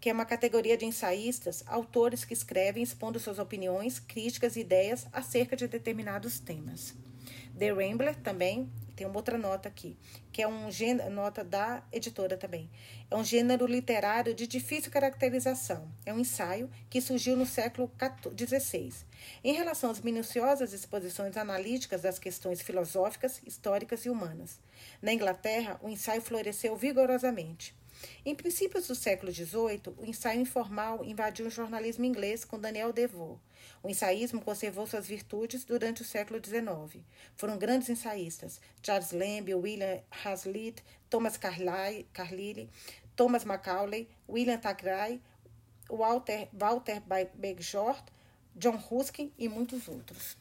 que 0.00 0.10
é 0.10 0.12
uma 0.12 0.24
categoria 0.24 0.76
de 0.76 0.84
ensaístas, 0.84 1.62
autores 1.68 2.24
que 2.24 2.34
escrevem 2.34 2.82
expondo 2.82 3.20
suas 3.20 3.38
opiniões, 3.38 4.00
críticas 4.00 4.56
e 4.56 4.60
ideias 4.62 5.06
acerca 5.12 5.54
de 5.54 5.68
determinados 5.68 6.40
temas. 6.40 6.96
The 7.56 7.70
Rambler 7.72 8.16
também 8.16 8.68
tem 8.94 9.06
uma 9.06 9.16
outra 9.16 9.36
nota 9.36 9.68
aqui, 9.68 9.96
que 10.32 10.42
é 10.42 10.48
um 10.48 10.70
gênero, 10.70 11.10
nota 11.10 11.42
da 11.42 11.82
editora 11.92 12.36
também. 12.36 12.70
É 13.10 13.16
um 13.16 13.24
gênero 13.24 13.66
literário 13.66 14.34
de 14.34 14.46
difícil 14.46 14.90
caracterização. 14.90 15.90
É 16.04 16.12
um 16.12 16.18
ensaio 16.18 16.70
que 16.88 17.00
surgiu 17.00 17.36
no 17.36 17.46
século 17.46 17.90
XVI. 18.36 18.92
Em 19.42 19.54
relação 19.54 19.90
às 19.90 20.00
minuciosas 20.00 20.72
exposições 20.72 21.36
analíticas 21.36 22.02
das 22.02 22.18
questões 22.18 22.62
filosóficas, 22.62 23.40
históricas 23.46 24.04
e 24.04 24.10
humanas. 24.10 24.60
Na 25.00 25.12
Inglaterra, 25.12 25.78
o 25.82 25.88
ensaio 25.88 26.22
floresceu 26.22 26.76
vigorosamente. 26.76 27.74
Em 28.24 28.34
princípios 28.34 28.86
do 28.86 28.94
século 28.94 29.32
XVIII, 29.32 29.82
o 29.98 30.04
ensaio 30.04 30.40
informal 30.40 31.04
invadiu 31.04 31.46
o 31.46 31.50
jornalismo 31.50 32.04
inglês 32.04 32.44
com 32.44 32.58
Daniel 32.58 32.92
Defoe. 32.92 33.38
O 33.82 33.88
ensaísmo 33.88 34.40
conservou 34.40 34.86
suas 34.86 35.06
virtudes 35.06 35.64
durante 35.64 36.02
o 36.02 36.04
século 36.04 36.40
XIX. 36.44 37.02
Foram 37.36 37.58
grandes 37.58 37.88
ensaístas: 37.88 38.60
Charles 38.82 39.12
Lamb, 39.12 39.54
William 39.54 40.00
Hazlitt, 40.24 40.82
Thomas 41.10 41.36
Carlyle, 41.36 42.06
Thomas 43.16 43.44
Macaulay, 43.44 44.08
William 44.28 44.58
Thackeray, 44.58 45.20
Walter, 45.88 46.48
Walter 46.52 47.02
John 48.54 48.76
Ruskin 48.76 49.32
e 49.38 49.48
muitos 49.48 49.88
outros. 49.88 50.36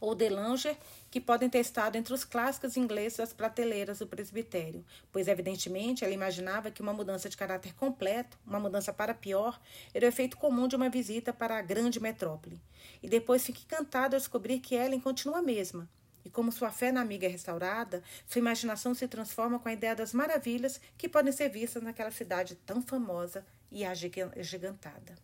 Ou 0.00 0.14
Delanger 0.14 0.76
que 1.10 1.20
podem 1.20 1.48
ter 1.48 1.60
estado 1.60 1.96
entre 1.96 2.12
os 2.12 2.24
clássicos 2.24 2.76
ingleses 2.76 3.18
das 3.18 3.32
prateleiras 3.32 3.98
do 3.98 4.06
presbitério, 4.06 4.84
pois 5.10 5.28
evidentemente 5.28 6.04
ela 6.04 6.12
imaginava 6.12 6.70
que 6.70 6.82
uma 6.82 6.92
mudança 6.92 7.28
de 7.28 7.36
caráter 7.36 7.74
completo, 7.74 8.38
uma 8.46 8.60
mudança 8.60 8.92
para 8.92 9.14
pior, 9.14 9.60
era 9.94 10.06
o 10.06 10.08
efeito 10.08 10.36
comum 10.36 10.68
de 10.68 10.76
uma 10.76 10.88
visita 10.88 11.32
para 11.32 11.58
a 11.58 11.62
grande 11.62 12.00
metrópole. 12.00 12.60
E 13.02 13.08
depois 13.08 13.44
fica 13.44 13.60
encantada 13.60 14.16
ao 14.16 14.20
descobrir 14.20 14.60
que 14.60 14.74
Ellen 14.74 15.00
continua 15.00 15.38
a 15.38 15.42
mesma. 15.42 15.88
E 16.24 16.30
como 16.30 16.52
sua 16.52 16.70
fé 16.70 16.92
na 16.92 17.00
amiga 17.00 17.26
é 17.26 17.30
restaurada, 17.30 18.02
sua 18.26 18.40
imaginação 18.40 18.94
se 18.94 19.08
transforma 19.08 19.58
com 19.58 19.68
a 19.68 19.72
ideia 19.72 19.96
das 19.96 20.12
maravilhas 20.12 20.80
que 20.98 21.08
podem 21.08 21.32
ser 21.32 21.48
vistas 21.48 21.82
naquela 21.82 22.10
cidade 22.10 22.54
tão 22.66 22.82
famosa 22.82 23.46
e 23.70 23.84
agigantada. 23.84 25.14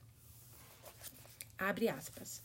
Abre 1.58 1.88
aspas. 1.88 2.42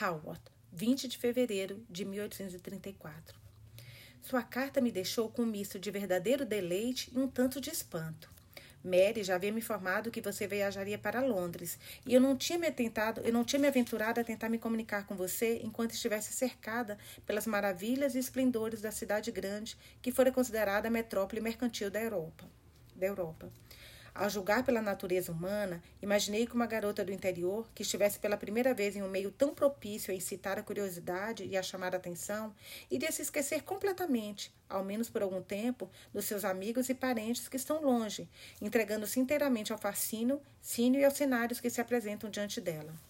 Howard, 0.00 0.40
20 0.72 1.08
de 1.08 1.18
fevereiro 1.18 1.84
de 1.88 2.04
1834. 2.04 3.38
Sua 4.22 4.42
carta 4.42 4.80
me 4.80 4.92
deixou 4.92 5.28
com 5.28 5.42
um 5.42 5.46
misto 5.46 5.78
de 5.78 5.90
verdadeiro 5.90 6.44
deleite 6.44 7.10
e 7.14 7.18
um 7.18 7.26
tanto 7.26 7.60
de 7.60 7.70
espanto. 7.70 8.30
Mary 8.82 9.22
já 9.22 9.34
havia 9.34 9.52
me 9.52 9.58
informado 9.58 10.10
que 10.10 10.22
você 10.22 10.46
viajaria 10.46 10.96
para 10.96 11.20
Londres, 11.20 11.78
e 12.06 12.14
eu 12.14 12.20
não 12.20 12.34
tinha 12.36 12.58
me 12.58 12.70
tentado, 12.70 13.20
eu 13.20 13.32
não 13.32 13.44
tinha 13.44 13.60
me 13.60 13.66
aventurado 13.66 14.20
a 14.20 14.24
tentar 14.24 14.48
me 14.48 14.58
comunicar 14.58 15.06
com 15.06 15.14
você 15.14 15.60
enquanto 15.62 15.92
estivesse 15.92 16.32
cercada 16.32 16.96
pelas 17.26 17.46
maravilhas 17.46 18.14
e 18.14 18.18
esplendores 18.18 18.80
da 18.80 18.90
cidade 18.90 19.30
grande 19.30 19.76
que 20.00 20.10
fora 20.10 20.32
considerada 20.32 20.88
a 20.88 20.90
metrópole 20.90 21.42
mercantil 21.42 21.90
da 21.90 22.00
Europa. 22.00 22.48
Da 22.96 23.06
Europa. 23.06 23.52
Ao 24.14 24.28
julgar 24.28 24.64
pela 24.64 24.82
natureza 24.82 25.30
humana, 25.30 25.82
imaginei 26.02 26.46
que 26.46 26.54
uma 26.54 26.66
garota 26.66 27.04
do 27.04 27.12
interior, 27.12 27.68
que 27.74 27.82
estivesse 27.82 28.18
pela 28.18 28.36
primeira 28.36 28.74
vez 28.74 28.96
em 28.96 29.02
um 29.02 29.08
meio 29.08 29.30
tão 29.30 29.54
propício 29.54 30.12
a 30.12 30.16
incitar 30.16 30.58
a 30.58 30.62
curiosidade 30.62 31.44
e 31.44 31.56
a 31.56 31.62
chamar 31.62 31.94
a 31.94 31.98
atenção, 31.98 32.54
iria 32.90 33.12
se 33.12 33.22
esquecer 33.22 33.62
completamente, 33.62 34.52
ao 34.68 34.84
menos 34.84 35.08
por 35.08 35.22
algum 35.22 35.42
tempo, 35.42 35.90
dos 36.12 36.24
seus 36.24 36.44
amigos 36.44 36.88
e 36.88 36.94
parentes 36.94 37.48
que 37.48 37.56
estão 37.56 37.82
longe, 37.82 38.28
entregando-se 38.60 39.20
inteiramente 39.20 39.72
ao 39.72 39.78
fascínio, 39.78 40.40
e 40.78 41.04
aos 41.04 41.14
cenários 41.14 41.60
que 41.60 41.70
se 41.70 41.80
apresentam 41.80 42.30
diante 42.30 42.60
dela. 42.60 43.09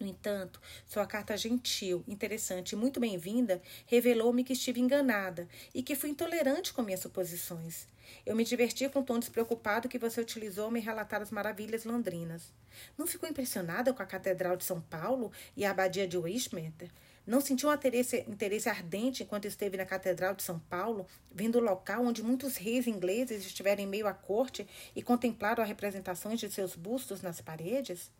No 0.00 0.06
entanto, 0.06 0.58
sua 0.86 1.06
carta 1.06 1.36
gentil, 1.36 2.02
interessante 2.08 2.72
e 2.72 2.76
muito 2.76 2.98
bem-vinda 2.98 3.60
revelou-me 3.86 4.42
que 4.42 4.54
estive 4.54 4.80
enganada 4.80 5.46
e 5.74 5.82
que 5.82 5.94
fui 5.94 6.08
intolerante 6.08 6.72
com 6.72 6.80
minhas 6.80 7.00
suposições. 7.00 7.86
Eu 8.24 8.34
me 8.34 8.42
diverti 8.42 8.88
com 8.88 9.00
o 9.00 9.04
tom 9.04 9.18
despreocupado 9.18 9.90
que 9.90 9.98
você 9.98 10.18
utilizou 10.18 10.64
ao 10.64 10.70
me 10.70 10.80
relatar 10.80 11.20
as 11.20 11.30
maravilhas 11.30 11.84
londrinas. 11.84 12.50
Não 12.96 13.06
ficou 13.06 13.28
impressionada 13.28 13.92
com 13.92 14.02
a 14.02 14.06
Catedral 14.06 14.56
de 14.56 14.64
São 14.64 14.80
Paulo 14.80 15.30
e 15.54 15.66
a 15.66 15.70
Abadia 15.70 16.08
de 16.08 16.16
Westminster? 16.16 16.90
Não 17.26 17.42
sentiu 17.42 17.68
um 17.68 17.74
interesse, 17.74 18.24
interesse 18.26 18.70
ardente 18.70 19.22
enquanto 19.22 19.44
esteve 19.44 19.76
na 19.76 19.84
Catedral 19.84 20.34
de 20.34 20.42
São 20.42 20.58
Paulo, 20.58 21.06
vendo 21.30 21.58
o 21.58 21.62
local 21.62 22.06
onde 22.06 22.22
muitos 22.22 22.56
reis 22.56 22.86
ingleses 22.86 23.44
estiveram 23.44 23.82
em 23.82 23.86
meio 23.86 24.06
à 24.06 24.14
corte 24.14 24.66
e 24.96 25.02
contemplaram 25.02 25.62
as 25.62 25.68
representações 25.68 26.40
de 26.40 26.50
seus 26.50 26.74
bustos 26.74 27.20
nas 27.20 27.42
paredes? 27.42 28.10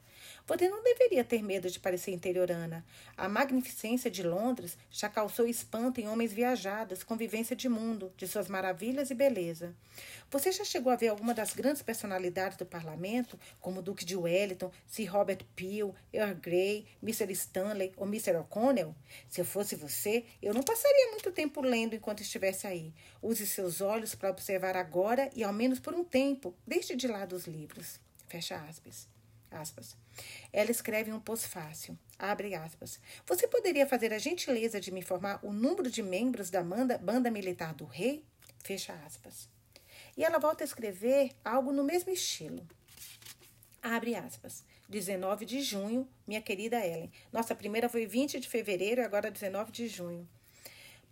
Você 0.47 0.69
não 0.69 0.83
deveria 0.83 1.25
ter 1.25 1.43
medo 1.43 1.71
de 1.71 1.79
parecer 1.81 2.13
interiorana. 2.13 2.85
A 3.17 3.29
magnificência 3.29 4.11
de 4.11 4.23
Londres 4.23 4.77
já 4.91 5.09
causou 5.09 5.47
espanto 5.47 6.01
em 6.01 6.09
homens 6.09 6.33
viajados, 6.33 7.03
convivência 7.03 7.55
de 7.55 7.69
mundo, 7.69 8.13
de 8.17 8.27
suas 8.27 8.49
maravilhas 8.49 9.11
e 9.11 9.15
beleza. 9.15 9.75
Você 10.31 10.53
já 10.53 10.65
chegou 10.65 10.93
a 10.93 10.97
ver 10.97 11.09
alguma 11.09 11.35
das 11.35 11.53
grandes 11.53 11.83
personalidades 11.83 12.57
do 12.57 12.65
parlamento, 12.65 13.39
como 13.61 13.81
o 13.81 13.83
Duque 13.83 14.05
de 14.05 14.17
Wellington, 14.17 14.71
Sir 14.87 15.11
Robert 15.11 15.45
Peel, 15.57 15.95
Earl 16.13 16.35
Grey, 16.35 16.87
Mr. 17.03 17.33
Stanley 17.33 17.93
ou 17.97 18.07
Mr. 18.07 18.37
O'Connell? 18.37 18.95
Se 19.29 19.41
eu 19.41 19.45
fosse 19.45 19.75
você, 19.75 20.25
eu 20.41 20.55
não 20.55 20.63
passaria 20.63 21.11
muito 21.11 21.33
tempo 21.33 21.61
lendo 21.61 21.95
enquanto 21.95 22.23
estivesse 22.23 22.67
aí. 22.67 22.93
Use 23.23 23.47
seus 23.47 23.81
olhos 23.81 24.15
para 24.15 24.31
observar 24.31 24.77
agora 24.77 25.31
e, 25.35 25.43
ao 25.43 25.53
menos 25.53 25.79
por 25.79 25.95
um 25.95 26.05
tempo, 26.05 26.55
deixe 26.67 26.95
de 26.95 27.09
lado 27.09 27.35
os 27.35 27.47
livros. 27.47 28.01
Fecha 28.29 28.57
aspas. 28.57 29.09
Aspas. 29.51 29.97
Ela 30.53 30.71
escreve 30.71 31.13
um 31.13 31.21
pós-fácil. 31.21 31.99
Abre 32.19 32.55
aspas. 32.55 33.01
Você 33.27 33.47
poderia 33.49 33.87
fazer 33.87 34.13
a 34.13 34.19
gentileza 34.19 34.81
de 34.81 34.91
me 34.91 35.01
informar 35.01 35.41
o 35.43 35.53
número 35.53 35.91
de 35.91 36.03
membros 36.03 36.51
da 36.51 36.63
banda, 36.63 36.99
banda 36.99 37.31
militar 37.31 37.75
do 37.75 37.85
rei? 37.85 38.25
Fecha 38.59 38.93
aspas. 39.07 39.49
E 40.17 40.25
ela 40.25 40.39
volta 40.39 40.65
a 40.65 40.67
escrever 40.67 41.33
algo 41.45 41.73
no 41.73 41.85
mesmo 41.85 42.11
estilo. 42.11 42.67
Abre 43.83 44.15
aspas. 44.15 44.65
19 44.89 45.47
de 45.47 45.63
junho, 45.63 46.07
minha 46.27 46.43
querida 46.43 46.85
Ellen. 46.85 47.11
Nossa 47.33 47.55
primeira 47.55 47.89
foi 47.89 48.07
20 48.07 48.41
de 48.41 48.49
fevereiro 48.49 49.01
e 49.01 49.05
agora 49.05 49.31
19 49.31 49.71
de 49.71 49.87
junho. 49.87 50.29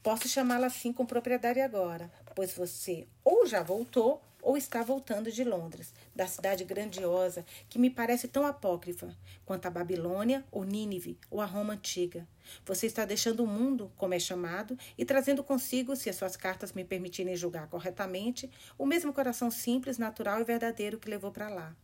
Posso 0.03 0.29
chamá-la 0.29 0.67
assim 0.67 0.93
com 0.93 1.07
propriedade 1.07 1.61
agora, 1.61 2.11
pois 2.35 2.53
você 2.53 3.07
ou 3.25 3.47
já 3.47 3.63
voltou 3.63 4.23
ou 4.43 4.57
está 4.57 4.83
voltando 4.83 5.31
de 5.31 5.45
Londres, 5.45 5.93
da 6.15 6.27
cidade 6.27 6.65
grandiosa 6.65 7.45
que 7.69 7.79
me 7.79 7.91
parece 7.91 8.29
tão 8.29 8.47
apócrifa 8.47 9.17
quanto 9.45 9.67
a 9.67 9.71
Babilônia 9.71 10.45
ou 10.51 10.65
Nínive 10.65 11.19
ou 11.31 11.41
a 11.41 11.45
Roma 11.45 11.75
antiga. 11.75 12.27
Você 12.65 12.87
está 12.87 13.05
deixando 13.05 13.45
o 13.45 13.47
mundo, 13.47 13.93
como 13.97 14.15
é 14.15 14.19
chamado, 14.19 14.79
e 14.97 15.05
trazendo 15.05 15.45
consigo, 15.45 15.95
se 15.97 16.09
as 16.09 16.17
suas 16.17 16.37
cartas 16.37 16.73
me 16.73 16.85
permitirem 16.85 17.37
julgar 17.37 17.69
corretamente, 17.69 18.51
o 18.77 18.87
mesmo 18.87 19.13
coração 19.13 19.51
simples, 19.51 19.99
natural 19.99 20.41
e 20.41 20.45
verdadeiro 20.45 20.99
que 20.99 21.11
levou 21.11 21.31
para 21.31 21.49
lá. 21.49 21.77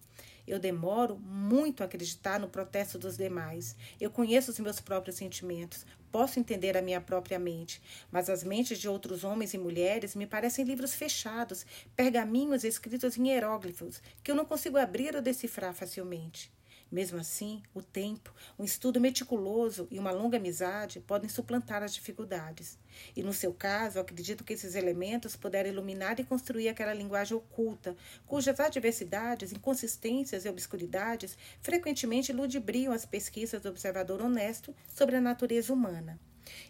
Eu 0.46 0.58
demoro 0.58 1.16
muito 1.18 1.82
a 1.82 1.86
acreditar 1.86 2.38
no 2.38 2.48
protesto 2.48 2.98
dos 2.98 3.16
demais. 3.16 3.76
Eu 4.00 4.10
conheço 4.10 4.50
os 4.50 4.58
meus 4.58 4.80
próprios 4.80 5.16
sentimentos, 5.16 5.84
posso 6.12 6.38
entender 6.38 6.76
a 6.76 6.82
minha 6.82 7.00
própria 7.00 7.40
mente, 7.40 7.82
mas 8.08 8.30
as 8.30 8.44
mentes 8.44 8.78
de 8.78 8.88
outros 8.88 9.24
homens 9.24 9.52
e 9.52 9.58
mulheres 9.58 10.14
me 10.14 10.28
parecem 10.28 10.64
livros 10.64 10.94
fechados, 10.94 11.66
pergaminhos 11.96 12.62
escritos 12.62 13.18
em 13.18 13.30
hieróglifos, 13.30 14.00
que 14.22 14.30
eu 14.30 14.36
não 14.36 14.44
consigo 14.44 14.78
abrir 14.78 15.16
ou 15.16 15.20
decifrar 15.20 15.74
facilmente. 15.74 16.53
Mesmo 16.90 17.18
assim, 17.18 17.62
o 17.74 17.82
tempo, 17.82 18.32
um 18.58 18.64
estudo 18.64 19.00
meticuloso 19.00 19.88
e 19.90 19.98
uma 19.98 20.12
longa 20.12 20.36
amizade 20.36 21.00
podem 21.00 21.28
suplantar 21.28 21.82
as 21.82 21.94
dificuldades. 21.94 22.78
E 23.16 23.22
no 23.22 23.32
seu 23.32 23.52
caso, 23.52 23.98
acredito 23.98 24.44
que 24.44 24.52
esses 24.52 24.74
elementos 24.74 25.34
puderam 25.34 25.70
iluminar 25.70 26.20
e 26.20 26.24
construir 26.24 26.68
aquela 26.68 26.94
linguagem 26.94 27.36
oculta, 27.36 27.96
cujas 28.26 28.60
adversidades, 28.60 29.52
inconsistências 29.52 30.44
e 30.44 30.48
obscuridades 30.48 31.36
frequentemente 31.60 32.32
ludibriam 32.32 32.92
as 32.92 33.04
pesquisas 33.04 33.60
do 33.60 33.68
observador 33.68 34.22
honesto 34.22 34.74
sobre 34.94 35.16
a 35.16 35.20
natureza 35.20 35.72
humana. 35.72 36.20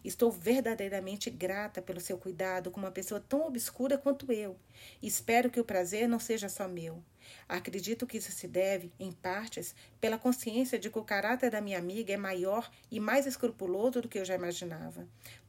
Estou 0.04 0.30
verdadeiramente 0.30 1.30
grata 1.30 1.82
pelo 1.82 2.00
seu 2.00 2.18
cuidado 2.18 2.70
com 2.70 2.80
uma 2.80 2.90
pessoa 2.90 3.20
tão 3.20 3.46
obscura 3.46 3.98
quanto 3.98 4.32
eu. 4.32 4.56
Espero 5.02 5.50
que 5.50 5.60
o 5.60 5.64
prazer 5.64 6.08
não 6.08 6.18
seja 6.18 6.48
só 6.48 6.68
meu. 6.68 7.02
Acredito 7.48 8.06
que 8.06 8.18
isso 8.18 8.32
se 8.32 8.46
deve, 8.46 8.92
em 8.98 9.12
partes, 9.12 9.74
pela 10.00 10.18
consciência 10.18 10.78
de 10.78 10.90
que 10.90 10.98
o 10.98 11.04
caráter 11.04 11.50
da 11.50 11.60
minha 11.60 11.78
amiga 11.78 12.12
é 12.12 12.16
maior 12.16 12.70
e 12.90 13.00
mais 13.00 13.26
escrupuloso 13.26 14.02
do 14.02 14.08
que 14.08 14.18
eu 14.18 14.24
já 14.24 14.34
imaginava. 14.34 15.06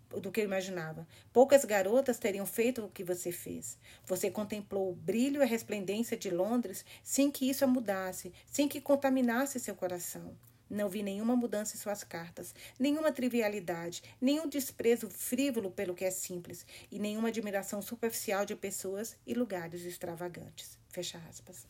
Do 0.10 0.32
que 0.32 0.40
eu 0.40 0.46
imaginava. 0.46 1.06
Poucas 1.34 1.66
garotas 1.66 2.18
teriam 2.18 2.46
feito 2.46 2.86
o 2.86 2.90
que 2.90 3.04
você 3.04 3.32
fez. 3.32 3.78
Você 4.06 4.32
contemplou 4.32 4.90
o 4.90 4.96
brilho 4.96 5.42
e 5.42 5.44
a 5.44 5.48
resplendência 5.48 6.16
de 6.16 6.30
Londres 6.30 6.86
sem 7.04 7.30
que 7.30 7.50
isso 7.50 7.66
a 7.66 7.68
mudasse, 7.68 8.32
sem 8.46 8.68
que 8.68 8.80
contaminasse 8.80 9.60
seu 9.60 9.76
coração. 9.76 10.34
Não 10.70 10.90
vi 10.90 11.04
nenhuma 11.04 11.36
mudança 11.36 11.76
em 11.76 11.80
suas 11.80 12.04
cartas, 12.04 12.54
nenhuma 12.80 13.12
trivialidade, 13.12 14.04
nenhum 14.20 14.48
desprezo 14.48 15.10
frívolo 15.10 15.70
pelo 15.70 15.94
que 15.94 16.06
é 16.06 16.12
simples 16.12 16.66
e 16.92 16.98
nenhuma 16.98 17.28
admiração 17.28 17.82
superficial 17.82 18.46
de 18.46 18.56
pessoas 18.56 19.16
e 19.26 19.34
lugares 19.34 19.86
extravagantes. 19.86 20.78
Fecha 20.90 21.22
aspas. 21.30 21.66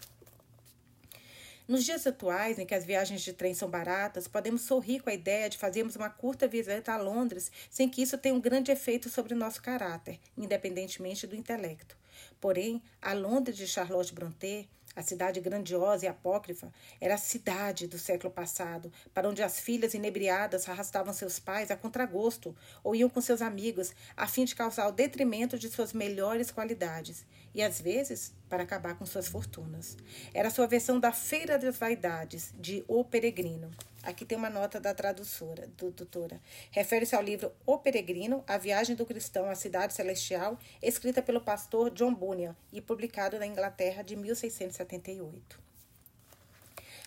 Nos 1.68 1.84
dias 1.84 2.06
atuais, 2.06 2.60
em 2.60 2.66
que 2.66 2.76
as 2.76 2.86
viagens 2.86 3.22
de 3.22 3.34
trem 3.34 3.56
são 3.56 3.68
baratas, 3.68 4.28
podemos 4.28 4.62
sorrir 4.62 5.02
com 5.02 5.10
a 5.10 5.14
ideia 5.14 5.50
de 5.50 5.58
fazermos 5.58 5.96
uma 5.96 6.12
curta 6.12 6.48
visita 6.48 6.94
a 6.94 6.98
Londres 6.98 7.52
sem 7.72 7.90
que 7.90 8.04
isso 8.04 8.20
tenha 8.20 8.36
um 8.36 8.40
grande 8.40 8.72
efeito 8.72 9.10
sobre 9.10 9.34
o 9.34 9.38
nosso 9.38 9.64
caráter, 9.64 10.20
independentemente 10.38 11.26
do 11.26 11.36
intelecto. 11.36 11.98
Porém, 12.40 12.84
a 13.02 13.14
Londres 13.14 13.58
de 13.58 13.68
Charlotte 13.68 14.14
Brontë 14.14 14.68
a 14.96 15.02
cidade 15.02 15.42
grandiosa 15.42 16.06
e 16.06 16.08
apócrifa 16.08 16.72
era 17.02 17.16
a 17.16 17.18
cidade 17.18 17.88
do 17.88 18.00
século 18.00 18.32
passado, 18.32 18.92
para 19.14 19.28
onde 19.28 19.44
as 19.44 19.60
filhas 19.60 19.94
inebriadas 19.94 20.68
arrastavam 20.70 21.14
seus 21.14 21.40
pais 21.40 21.70
a 21.70 21.76
contragosto 21.76 22.56
ou 22.84 22.96
iam 22.96 23.10
com 23.10 23.20
seus 23.20 23.42
amigos, 23.42 23.94
a 24.16 24.28
fim 24.28 24.46
de 24.46 24.56
causar 24.56 24.88
o 24.88 24.92
detrimento 24.92 25.60
de 25.60 25.70
suas 25.70 25.94
melhores 25.94 26.52
qualidades 26.52 27.26
e, 27.54 27.62
às 27.62 27.82
vezes, 27.82 28.34
para 28.50 28.64
acabar 28.64 28.96
com 28.96 29.06
suas 29.06 29.28
fortunas. 29.28 29.98
Era 30.34 30.50
sua 30.50 30.68
versão 30.68 31.00
da 31.00 31.12
Feira 31.12 31.58
das 31.58 31.78
Vaidades, 31.78 32.54
de 32.60 32.84
O 32.88 33.04
Peregrino. 33.04 33.72
Aqui 34.06 34.24
tem 34.24 34.38
uma 34.38 34.52
nota 34.52 34.80
da 34.80 34.94
tradutora, 34.94 35.66
do, 35.76 35.90
doutora. 35.90 36.40
Refere-se 36.70 37.16
ao 37.16 37.24
livro 37.24 37.52
O 37.66 37.80
Peregrino, 37.80 38.44
A 38.48 38.56
Viagem 38.56 38.96
do 38.96 39.04
Cristão 39.04 39.50
à 39.50 39.56
Cidade 39.56 39.96
Celestial, 39.96 40.60
escrita 40.80 41.24
pelo 41.24 41.42
pastor 41.42 41.90
John 41.90 42.14
Bunyan 42.14 42.56
e 42.72 42.80
publicado 42.80 43.40
na 43.40 43.48
Inglaterra 43.48 44.04
de 44.04 44.16
1678. 44.16 45.60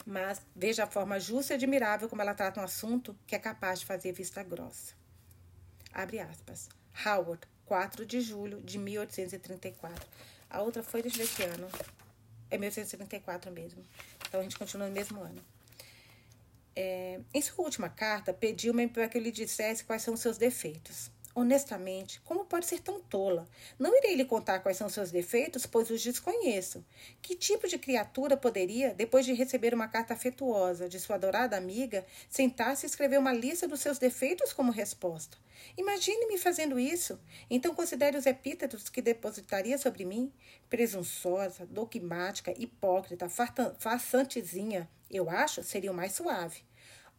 Mas 0.05 0.43
veja 0.57 0.85
a 0.85 0.87
forma 0.89 1.21
justa 1.21 1.53
e 1.53 1.57
admirável 1.57 2.09
como 2.09 2.21
ela 2.21 2.35
trata 2.35 2.61
um 2.61 2.65
assunto 2.65 3.17
que 3.29 3.37
é 3.37 3.39
capaz 3.39 3.79
de 3.79 3.87
fazer 3.87 4.11
vista 4.11 4.43
grossa. 4.43 4.93
Abre 5.93 6.19
aspas. 6.19 6.69
Howard, 7.07 7.47
4 7.65 8.05
de 8.05 8.21
julho 8.21 8.61
de 8.61 8.77
1834. 8.77 10.05
A 10.51 10.63
outra 10.63 10.83
foi 10.83 11.01
desse 11.01 11.45
ano. 11.45 11.69
É 12.51 12.59
1834 12.59 13.53
mesmo. 13.53 13.85
Então 14.27 14.41
a 14.41 14.43
gente 14.43 14.59
continua 14.59 14.89
no 14.89 14.93
mesmo 14.93 15.21
ano. 15.21 15.41
É, 16.81 17.19
em 17.35 17.43
sua 17.43 17.65
última 17.65 17.89
carta, 17.89 18.33
pediu-me 18.33 18.87
para 18.87 19.09
que 19.09 19.19
eu 19.19 19.23
lhe 19.23 19.33
dissesse 19.33 19.83
quais 19.83 20.01
são 20.01 20.17
seus 20.17 20.39
defeitos. 20.39 21.11
Honestamente, 21.35 22.21
como 22.21 22.45
pode 22.45 22.67
ser 22.67 22.79
tão 22.79 23.01
tola? 23.01 23.49
Não 23.77 23.97
irei 23.99 24.15
lhe 24.15 24.25
contar 24.25 24.61
quais 24.61 24.77
são 24.77 24.89
seus 24.89 25.11
defeitos, 25.11 25.67
pois 25.67 25.91
os 25.91 26.01
desconheço. 26.01 26.85
Que 27.21 27.35
tipo 27.35 27.67
de 27.67 27.79
criatura 27.79 28.37
poderia, 28.37 28.95
depois 28.95 29.27
de 29.27 29.33
receber 29.33 29.75
uma 29.75 29.89
carta 29.89 30.15
afetuosa 30.15 30.89
de 30.89 31.01
sua 31.01 31.17
adorada 31.17 31.57
amiga, 31.57 32.07
sentar-se 32.31 32.87
e 32.87 32.89
escrever 32.89 33.19
uma 33.19 33.33
lista 33.33 33.67
dos 33.67 33.81
seus 33.81 33.99
defeitos 33.99 34.53
como 34.53 34.71
resposta? 34.71 35.37
Imagine-me 35.77 36.39
fazendo 36.39 36.79
isso. 36.79 37.19
Então 37.51 37.75
considere 37.75 38.17
os 38.17 38.25
epítetos 38.25 38.89
que 38.89 39.03
depositaria 39.03 39.79
sobre 39.79 40.05
mim: 40.05 40.33
presunçosa, 40.71 41.67
dogmática, 41.67 42.55
hipócrita, 42.57 43.29
farsantezinha. 43.29 44.89
Eu 45.11 45.29
acho 45.29 45.65
seria 45.65 45.91
o 45.91 45.95
mais 45.95 46.13
suave. 46.13 46.68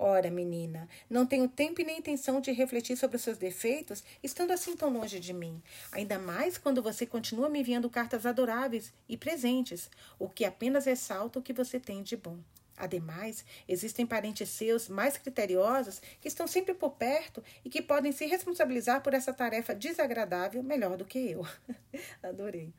Ora, 0.01 0.31
menina, 0.31 0.87
não 1.09 1.25
tenho 1.25 1.45
tempo 1.49 1.81
e 1.81 1.83
nem 1.83 1.99
intenção 1.99 2.39
de 2.39 2.53
refletir 2.53 2.95
sobre 2.95 3.17
os 3.17 3.21
seus 3.21 3.37
defeitos, 3.37 4.01
estando 4.23 4.51
assim 4.51 4.73
tão 4.73 4.89
longe 4.89 5.19
de 5.19 5.33
mim. 5.33 5.61
Ainda 5.91 6.17
mais 6.17 6.57
quando 6.57 6.81
você 6.81 7.05
continua 7.05 7.49
me 7.49 7.59
enviando 7.59 7.89
cartas 7.89 8.25
adoráveis 8.25 8.93
e 9.09 9.17
presentes, 9.17 9.89
o 10.17 10.29
que 10.29 10.45
apenas 10.45 10.85
ressalta 10.85 11.37
o 11.37 11.41
que 11.41 11.51
você 11.51 11.81
tem 11.81 12.01
de 12.01 12.15
bom. 12.15 12.39
Ademais, 12.77 13.43
existem 13.67 14.05
parentes 14.05 14.47
seus 14.47 14.87
mais 14.87 15.17
criteriosos 15.17 16.01
que 16.21 16.29
estão 16.29 16.47
sempre 16.47 16.73
por 16.73 16.91
perto 16.91 17.43
e 17.65 17.69
que 17.69 17.81
podem 17.81 18.13
se 18.13 18.25
responsabilizar 18.25 19.03
por 19.03 19.13
essa 19.13 19.33
tarefa 19.33 19.75
desagradável 19.75 20.63
melhor 20.63 20.95
do 20.95 21.03
que 21.03 21.19
eu. 21.29 21.45
Adorei. 22.23 22.73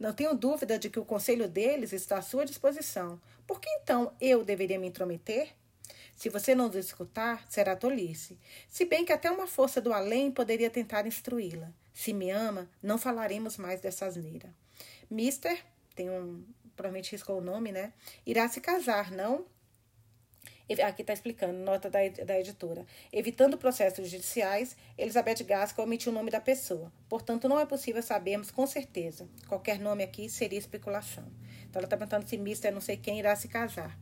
Não 0.00 0.14
tenho 0.14 0.34
dúvida 0.34 0.78
de 0.78 0.88
que 0.88 0.98
o 0.98 1.04
conselho 1.04 1.46
deles 1.46 1.92
está 1.92 2.16
à 2.16 2.22
sua 2.22 2.46
disposição. 2.46 3.20
Por 3.46 3.60
que 3.60 3.68
então 3.82 4.14
eu 4.18 4.42
deveria 4.42 4.78
me 4.78 4.88
intrometer? 4.88 5.50
Se 6.14 6.28
você 6.28 6.54
não 6.54 6.68
os 6.68 6.76
escutar, 6.76 7.44
será 7.48 7.74
tolice. 7.74 8.38
Se 8.68 8.84
bem 8.84 9.04
que 9.04 9.12
até 9.12 9.30
uma 9.30 9.46
força 9.46 9.80
do 9.80 9.92
além 9.92 10.30
poderia 10.30 10.70
tentar 10.70 11.06
instruí-la. 11.06 11.72
Se 11.92 12.12
me 12.12 12.30
ama, 12.30 12.70
não 12.82 12.96
falaremos 12.98 13.56
mais 13.56 13.80
dessa 13.80 14.06
asneira. 14.06 14.54
Mister, 15.10 15.62
tem 15.94 16.08
um. 16.10 16.44
Provavelmente 16.74 17.12
riscou 17.12 17.38
o 17.38 17.44
nome, 17.44 17.70
né? 17.70 17.92
Irá 18.24 18.48
se 18.48 18.60
casar, 18.60 19.10
não? 19.10 19.44
Aqui 20.86 21.02
está 21.02 21.12
explicando, 21.12 21.58
nota 21.58 21.90
da, 21.90 21.98
da 22.24 22.40
editora. 22.40 22.86
Evitando 23.12 23.58
processos 23.58 24.08
judiciais, 24.08 24.74
Elizabeth 24.96 25.44
Gaskell 25.44 25.84
omitiu 25.84 26.10
o 26.12 26.14
nome 26.14 26.30
da 26.30 26.40
pessoa. 26.40 26.90
Portanto, 27.10 27.46
não 27.46 27.60
é 27.60 27.66
possível 27.66 28.02
sabermos 28.02 28.50
com 28.50 28.66
certeza. 28.66 29.28
Qualquer 29.48 29.78
nome 29.78 30.02
aqui 30.02 30.30
seria 30.30 30.58
especulação. 30.58 31.24
Então, 31.64 31.80
ela 31.80 31.84
está 31.84 31.96
perguntando 31.96 32.26
se 32.26 32.38
Mister 32.38 32.72
não 32.72 32.80
sei 32.80 32.96
quem 32.96 33.18
irá 33.18 33.36
se 33.36 33.48
casar. 33.48 33.98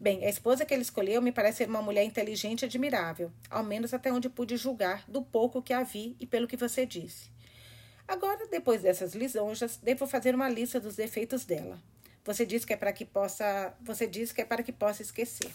Bem, 0.00 0.24
a 0.24 0.28
esposa 0.28 0.64
que 0.64 0.72
ele 0.72 0.82
escolheu 0.82 1.20
me 1.20 1.32
parece 1.32 1.58
ser 1.58 1.68
uma 1.68 1.82
mulher 1.82 2.04
inteligente 2.04 2.62
e 2.62 2.66
admirável, 2.66 3.32
ao 3.50 3.64
menos 3.64 3.92
até 3.92 4.12
onde 4.12 4.28
pude 4.28 4.56
julgar 4.56 5.04
do 5.08 5.20
pouco 5.20 5.60
que 5.60 5.72
a 5.72 5.82
vi 5.82 6.16
e 6.20 6.26
pelo 6.26 6.46
que 6.46 6.56
você 6.56 6.86
disse. 6.86 7.28
Agora, 8.06 8.46
depois 8.46 8.82
dessas 8.82 9.14
lisonjas, 9.14 9.76
devo 9.76 10.06
fazer 10.06 10.36
uma 10.36 10.48
lista 10.48 10.78
dos 10.78 10.94
defeitos 10.94 11.44
dela. 11.44 11.82
Você 12.24 12.46
diz 12.46 12.64
que 12.64 12.72
é 12.72 12.76
para 12.76 12.92
que 12.92 13.04
possa, 13.04 13.74
você 13.80 14.06
diz 14.06 14.30
que 14.30 14.40
é 14.40 14.44
para 14.44 14.62
que 14.62 14.72
possa 14.72 15.02
esquecer. 15.02 15.50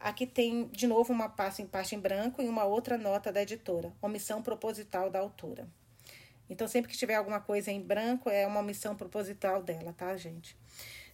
Aqui 0.00 0.26
tem 0.26 0.68
de 0.68 0.86
novo 0.86 1.12
uma 1.12 1.28
parte 1.28 1.60
em 1.60 1.66
parte 1.66 1.94
em 1.94 2.00
branco 2.00 2.40
e 2.40 2.48
uma 2.48 2.64
outra 2.64 2.96
nota 2.96 3.30
da 3.30 3.42
editora, 3.42 3.92
omissão 4.00 4.42
proposital 4.42 5.10
da 5.10 5.18
autora. 5.18 5.68
Então, 6.48 6.66
sempre 6.66 6.90
que 6.90 6.96
tiver 6.96 7.16
alguma 7.16 7.40
coisa 7.40 7.70
em 7.70 7.80
branco, 7.80 8.30
é 8.30 8.46
uma 8.46 8.60
omissão 8.60 8.96
proposital 8.96 9.62
dela, 9.62 9.92
tá, 9.92 10.16
gente? 10.16 10.56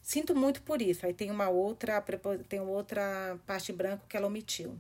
Sinto 0.02 0.34
muito 0.34 0.60
por 0.62 0.82
isso. 0.82 1.06
Aí 1.06 1.14
tem 1.14 1.30
uma 1.30 1.48
outra, 1.48 2.02
tem 2.48 2.60
outra 2.60 3.38
parte 3.46 3.72
branco 3.72 4.06
que 4.08 4.16
ela 4.16 4.26
omitiu. 4.26 4.76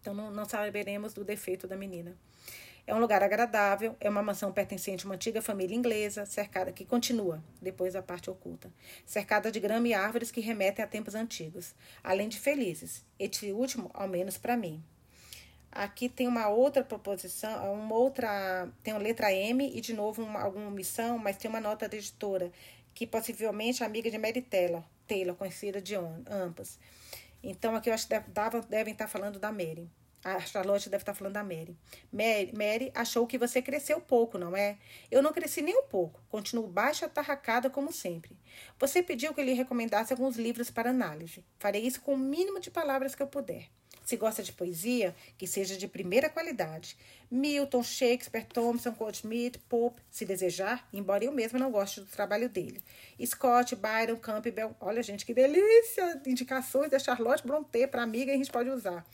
Então 0.00 0.14
não, 0.14 0.30
não 0.30 0.44
saberemos 0.44 1.12
do 1.12 1.24
defeito 1.24 1.66
da 1.66 1.76
menina. 1.76 2.16
É 2.86 2.94
um 2.94 3.00
lugar 3.00 3.22
agradável, 3.22 3.94
é 4.00 4.08
uma 4.08 4.22
mansão 4.22 4.50
pertencente 4.50 5.04
a 5.04 5.08
uma 5.08 5.16
antiga 5.16 5.42
família 5.42 5.76
inglesa, 5.76 6.24
cercada 6.24 6.72
que 6.72 6.86
continua, 6.86 7.44
depois 7.60 7.94
a 7.94 8.00
parte 8.00 8.30
oculta, 8.30 8.72
cercada 9.04 9.52
de 9.52 9.60
grama 9.60 9.88
e 9.88 9.92
árvores 9.92 10.30
que 10.30 10.40
remetem 10.40 10.82
a 10.82 10.88
tempos 10.88 11.14
antigos, 11.14 11.74
além 12.02 12.30
de 12.30 12.40
felizes. 12.40 13.04
Este 13.18 13.52
último, 13.52 13.90
ao 13.92 14.08
menos 14.08 14.38
para 14.38 14.56
mim. 14.56 14.82
Aqui 15.70 16.08
tem 16.08 16.26
uma 16.26 16.48
outra 16.48 16.82
proposição, 16.82 17.74
uma 17.74 17.94
outra, 17.94 18.66
tem 18.82 18.94
uma 18.94 19.02
letra 19.02 19.30
M 19.34 19.70
e 19.76 19.82
de 19.82 19.92
novo 19.92 20.22
uma, 20.22 20.40
alguma 20.40 20.68
omissão, 20.68 21.18
mas 21.18 21.36
tem 21.36 21.50
uma 21.50 21.60
nota 21.60 21.86
da 21.86 21.94
editora 21.94 22.50
que 22.94 23.06
possivelmente 23.06 23.82
é 23.82 23.86
amiga 23.86 24.10
de 24.10 24.18
Mary 24.18 24.42
Taylor, 24.42 24.82
Taylor 25.06 25.34
conhecida 25.36 25.80
de 25.80 25.94
ambas. 25.94 26.78
Então, 27.42 27.74
aqui 27.74 27.88
eu 27.90 27.94
acho 27.94 28.08
que 28.08 28.14
deve, 28.14 28.60
devem 28.68 28.92
estar 28.92 29.06
falando 29.06 29.38
da 29.38 29.52
Mary. 29.52 29.90
A 30.24 30.40
Charlotte 30.40 30.90
deve 30.90 31.02
estar 31.02 31.14
falando 31.14 31.34
da 31.34 31.44
Mary. 31.44 31.76
Mary. 32.12 32.52
Mary 32.52 32.90
achou 32.94 33.26
que 33.26 33.38
você 33.38 33.62
cresceu 33.62 34.00
pouco, 34.00 34.36
não 34.36 34.56
é? 34.56 34.76
Eu 35.10 35.22
não 35.22 35.32
cresci 35.32 35.62
nem 35.62 35.76
um 35.78 35.84
pouco. 35.84 36.20
Continuo 36.28 36.66
baixa 36.66 37.06
atarracada 37.06 37.70
como 37.70 37.92
sempre. 37.92 38.36
Você 38.78 39.00
pediu 39.02 39.32
que 39.32 39.40
eu 39.40 39.44
lhe 39.44 39.52
recomendasse 39.52 40.12
alguns 40.12 40.36
livros 40.36 40.70
para 40.70 40.90
análise. 40.90 41.44
Farei 41.58 41.82
isso 41.82 42.00
com 42.00 42.14
o 42.14 42.18
mínimo 42.18 42.58
de 42.58 42.70
palavras 42.70 43.14
que 43.14 43.22
eu 43.22 43.28
puder. 43.28 43.68
Se 44.08 44.16
gosta 44.16 44.42
de 44.42 44.52
poesia, 44.52 45.14
que 45.36 45.46
seja 45.46 45.76
de 45.76 45.86
primeira 45.86 46.30
qualidade. 46.30 46.96
Milton, 47.30 47.82
Shakespeare, 47.82 48.46
Thompson, 48.46 48.92
Goldsmith, 48.92 49.58
Pope, 49.68 50.00
se 50.10 50.24
desejar, 50.24 50.88
embora 50.94 51.26
eu 51.26 51.30
mesma 51.30 51.58
não 51.58 51.70
goste 51.70 52.00
do 52.00 52.06
trabalho 52.06 52.48
dele. 52.48 52.82
Scott, 53.22 53.76
Byron, 53.76 54.16
Campbell. 54.16 54.74
Olha, 54.80 55.02
gente, 55.02 55.26
que 55.26 55.34
delícia! 55.34 56.22
Indicações 56.24 56.90
da 56.90 56.98
Charlotte 56.98 57.46
Brontë 57.46 57.86
para 57.86 58.02
amiga 58.02 58.32
a 58.32 58.36
gente 58.38 58.50
pode 58.50 58.70
usar. 58.70 59.04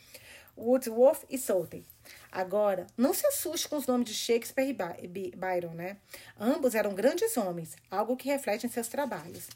Wordsworth 0.56 1.24
e 1.28 1.38
Southey. 1.38 1.84
Agora, 2.30 2.86
não 2.96 3.14
se 3.14 3.26
assuste 3.26 3.68
com 3.68 3.76
os 3.76 3.86
nomes 3.86 4.08
de 4.08 4.14
Shakespeare 4.14 4.68
e 4.68 5.36
Byron, 5.36 5.74
né? 5.74 5.96
Ambos 6.38 6.74
eram 6.74 6.94
grandes 6.94 7.36
homens, 7.36 7.76
algo 7.90 8.16
que 8.16 8.28
reflete 8.28 8.66
em 8.66 8.70
seus 8.70 8.88
trabalhos. 8.88 9.48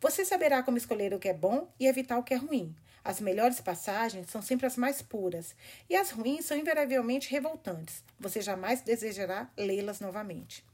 Você 0.00 0.24
saberá 0.24 0.62
como 0.62 0.78
escolher 0.78 1.12
o 1.14 1.18
que 1.18 1.28
é 1.28 1.34
bom 1.34 1.68
e 1.78 1.86
evitar 1.86 2.18
o 2.18 2.22
que 2.22 2.34
é 2.34 2.36
ruim. 2.36 2.74
As 3.04 3.20
melhores 3.20 3.60
passagens 3.60 4.28
são 4.30 4.42
sempre 4.42 4.66
as 4.66 4.76
mais 4.76 5.00
puras, 5.00 5.54
e 5.88 5.94
as 5.94 6.10
ruins 6.10 6.44
são 6.44 6.56
invariavelmente 6.56 7.30
revoltantes. 7.30 8.02
Você 8.18 8.40
jamais 8.40 8.80
desejará 8.80 9.48
lê-las 9.56 10.00
novamente. 10.00 10.64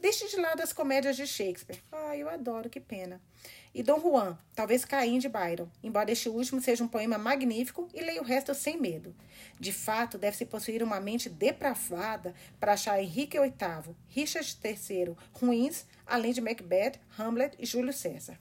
Deixe 0.00 0.28
de 0.28 0.36
lado 0.36 0.62
as 0.62 0.72
comédias 0.72 1.16
de 1.16 1.26
Shakespeare. 1.26 1.82
Ah, 1.90 2.16
eu 2.16 2.28
adoro, 2.28 2.70
que 2.70 2.80
pena 2.80 3.20
e 3.74 3.82
Dom 3.82 4.00
Juan, 4.00 4.38
talvez 4.54 4.84
Caim 4.84 5.18
de 5.18 5.28
Byron, 5.28 5.68
embora 5.82 6.10
este 6.10 6.28
último 6.28 6.60
seja 6.60 6.82
um 6.82 6.88
poema 6.88 7.18
magnífico 7.18 7.88
e 7.94 8.00
leia 8.00 8.20
o 8.20 8.24
resto 8.24 8.54
sem 8.54 8.80
medo. 8.80 9.14
De 9.60 9.72
fato, 9.72 10.18
deve-se 10.18 10.46
possuir 10.46 10.82
uma 10.82 11.00
mente 11.00 11.28
depravada 11.28 12.34
para 12.58 12.72
achar 12.72 13.00
Henrique 13.02 13.38
VIII, 13.38 13.94
Richard 14.08 14.56
III 14.64 15.16
ruins, 15.32 15.86
além 16.06 16.32
de 16.32 16.40
Macbeth, 16.40 16.98
Hamlet 17.18 17.56
e 17.58 17.66
Júlio 17.66 17.92
César. 17.92 18.38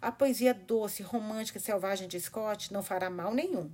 A 0.00 0.12
poesia 0.12 0.54
doce, 0.54 1.02
romântica 1.02 1.58
e 1.58 1.60
selvagem 1.60 2.06
de 2.06 2.20
Scott 2.20 2.72
não 2.72 2.82
fará 2.82 3.10
mal 3.10 3.34
nenhum. 3.34 3.70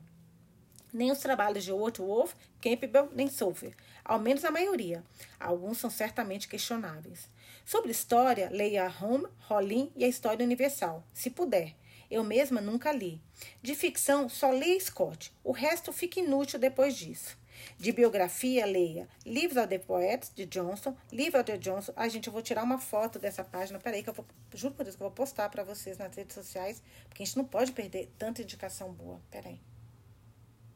Nem 0.93 1.11
os 1.11 1.19
trabalhos 1.19 1.65
de 1.65 1.73
Wordsworth, 1.73 2.35
Campbell 2.61 3.11
nem 3.13 3.29
Sophie, 3.29 3.75
ao 4.05 4.19
menos 4.19 4.45
a 4.45 4.51
maioria. 4.51 5.05
Alguns 5.39 5.79
são 5.79 5.91
certamente 5.91 6.49
questionáveis. 6.49 7.29
Sobre 7.64 7.90
história, 7.90 8.50
leia 8.50 8.92
Home, 9.00 9.27
Rollin 9.40 9.90
e 9.96 10.05
a 10.05 10.09
História 10.09 10.44
Universal, 10.44 11.03
se 11.14 11.31
puder. 11.31 11.74
Eu 12.11 12.22
mesma 12.22 12.61
nunca 12.61 12.92
li. 12.92 13.20
De 13.62 13.74
ficção, 13.74 14.29
só 14.29 14.50
leia 14.50 14.79
Scott. 14.79 15.33
O 15.42 15.50
resto 15.50 15.92
fica 15.92 16.20
inútil 16.20 16.59
depois 16.59 16.94
disso. 16.94 17.38
De 17.79 17.90
biografia, 17.90 18.66
leia 18.66 19.09
Lives 19.24 19.57
of 19.57 19.68
the 19.68 19.79
Poets, 19.79 20.31
de 20.35 20.44
Johnson. 20.44 20.94
Lives 21.11 21.35
of 21.35 21.44
the 21.44 21.57
Johnson. 21.57 21.92
Ai, 21.96 22.11
gente, 22.11 22.27
eu 22.27 22.33
vou 22.33 22.42
tirar 22.42 22.62
uma 22.62 22.79
foto 22.79 23.18
dessa 23.18 23.42
página. 23.42 23.79
Peraí, 23.79 24.03
que 24.03 24.11
eu 24.11 24.14
vou. 24.14 24.27
Juro 24.53 24.74
por 24.74 24.85
Deus 24.85 24.96
que 24.96 25.03
eu 25.03 25.09
vou 25.09 25.14
postar 25.14 25.48
para 25.48 25.64
vocês 25.64 25.96
nas 25.96 26.14
redes 26.14 26.35
sociais. 26.35 26.83
Porque 27.09 27.22
a 27.22 27.27
gente 27.27 27.37
não 27.37 27.44
pode 27.44 27.72
perder 27.72 28.12
tanta 28.18 28.42
indicação 28.42 28.92
boa. 28.92 29.20
Peraí. 29.31 29.59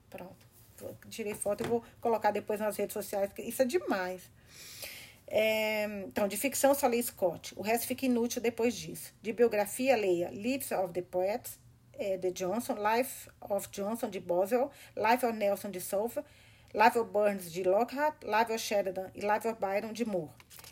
Pronto. 0.08 0.48
Tirei 1.10 1.34
foto 1.34 1.64
e 1.64 1.66
vou 1.66 1.84
colocar 2.00 2.30
depois 2.30 2.60
nas 2.60 2.76
redes 2.76 2.94
sociais, 2.94 3.28
porque 3.28 3.42
isso 3.42 3.60
é 3.60 3.64
demais. 3.64 4.22
É, 5.30 5.84
então, 6.06 6.26
de 6.26 6.36
ficção 6.36 6.74
só 6.74 6.86
leia 6.86 7.02
Scott. 7.02 7.52
O 7.56 7.62
resto 7.62 7.86
fica 7.86 8.06
inútil 8.06 8.40
depois 8.40 8.74
disso. 8.74 9.12
De 9.20 9.32
biografia, 9.32 9.96
leia 9.96 10.30
Lives 10.30 10.72
of 10.72 10.92
the 10.92 11.02
Poets, 11.02 11.58
é, 11.92 12.16
de 12.16 12.30
Johnson, 12.32 12.74
Life 12.74 13.28
of 13.40 13.68
Johnson, 13.70 14.08
de 14.08 14.20
Boswell, 14.20 14.70
Life 14.96 15.26
of 15.26 15.36
Nelson, 15.36 15.70
de 15.70 15.80
Souza, 15.80 16.24
Life 16.72 16.98
of 16.98 17.10
Burns, 17.10 17.50
de 17.50 17.62
Lockhart, 17.62 18.22
Life 18.24 18.52
of 18.52 18.58
Sheridan 18.58 19.10
e 19.14 19.20
Life 19.20 19.46
of 19.46 19.58
Byron, 19.60 19.92
de 19.92 20.04
Moore. 20.04 20.30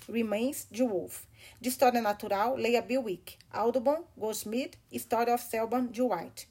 Remains, 0.08 0.66
de 0.70 0.82
Wolfe. 0.82 1.26
De 1.60 1.68
História 1.68 2.00
Natural, 2.00 2.56
leia 2.56 2.80
Bill 2.80 3.02
Wick, 3.02 3.36
Audubon, 3.52 4.04
Goldsmith, 4.16 4.76
Story 4.92 5.30
of 5.30 5.42
Selborne, 5.42 5.88
de 5.88 6.02
White. 6.02 6.48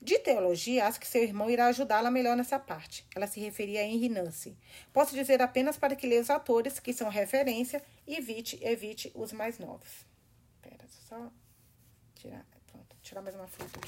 De 0.00 0.18
teologia, 0.20 0.86
acho 0.86 1.00
que 1.00 1.06
seu 1.06 1.22
irmão 1.22 1.50
irá 1.50 1.66
ajudá-la 1.66 2.10
melhor 2.10 2.36
nessa 2.36 2.58
parte. 2.58 3.04
Ela 3.14 3.26
se 3.26 3.40
referia 3.40 3.80
a 3.80 3.84
Henry 3.84 4.08
Nancy. 4.08 4.56
Posso 4.92 5.14
dizer 5.14 5.42
apenas 5.42 5.76
para 5.76 5.96
que 5.96 6.06
leia 6.06 6.20
os 6.20 6.30
atores, 6.30 6.78
que 6.78 6.92
são 6.92 7.08
referência, 7.08 7.82
e 8.06 8.16
evite, 8.16 8.58
evite 8.62 9.10
os 9.14 9.32
mais 9.32 9.58
novos. 9.58 10.06
Espera, 10.54 10.88
só 10.88 11.32
tirar, 12.14 12.46
pronto, 12.70 12.96
tirar 13.02 13.22
mais 13.22 13.34
uma 13.34 13.48
foto. 13.48 13.80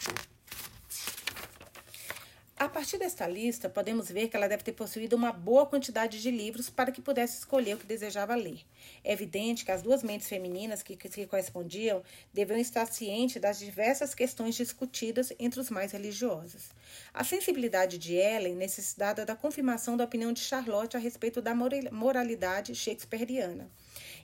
A 2.61 2.69
partir 2.69 2.99
desta 2.99 3.27
lista, 3.27 3.71
podemos 3.71 4.11
ver 4.11 4.29
que 4.29 4.37
ela 4.37 4.47
deve 4.47 4.63
ter 4.63 4.73
possuído 4.73 5.17
uma 5.17 5.33
boa 5.33 5.65
quantidade 5.65 6.21
de 6.21 6.31
livros 6.31 6.69
para 6.69 6.93
que 6.93 7.01
pudesse 7.01 7.39
escolher 7.39 7.75
o 7.75 7.79
que 7.79 7.87
desejava 7.87 8.35
ler. 8.35 8.61
É 9.03 9.15
evidente 9.15 9.65
que 9.65 9.73
as 9.73 9.81
duas 9.81 10.03
mentes 10.03 10.29
femininas 10.29 10.83
que 10.83 10.99
se 11.09 11.25
correspondiam 11.25 12.03
deviam 12.35 12.59
estar 12.59 12.85
cientes 12.85 13.41
das 13.41 13.59
diversas 13.59 14.15
questões 14.15 14.57
discutidas 14.57 15.33
entre 15.39 15.59
os 15.59 15.71
mais 15.71 15.93
religiosos. 15.93 16.69
A 17.15 17.25
sensibilidade 17.25 17.97
de 17.97 18.17
Ellen 18.17 18.57
necessitada 18.57 19.25
da 19.25 19.35
confirmação 19.35 19.97
da 19.97 20.05
opinião 20.05 20.31
de 20.31 20.41
Charlotte 20.41 20.99
a 20.99 21.01
respeito 21.01 21.41
da 21.41 21.55
moralidade 21.55 22.75
shakespeariana. 22.75 23.71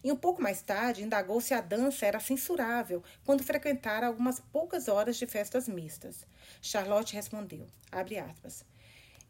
E 0.06 0.12
um 0.12 0.14
pouco 0.14 0.40
mais 0.40 0.62
tarde, 0.62 1.02
indagou 1.02 1.40
se 1.40 1.52
a 1.52 1.60
dança 1.60 2.06
era 2.06 2.20
censurável 2.20 3.02
quando 3.24 3.42
frequentara 3.42 4.06
algumas 4.06 4.38
poucas 4.38 4.86
horas 4.86 5.16
de 5.16 5.26
festas 5.26 5.68
mistas. 5.68 6.24
Charlotte 6.62 7.12
respondeu, 7.12 7.66
aspas, 7.90 8.64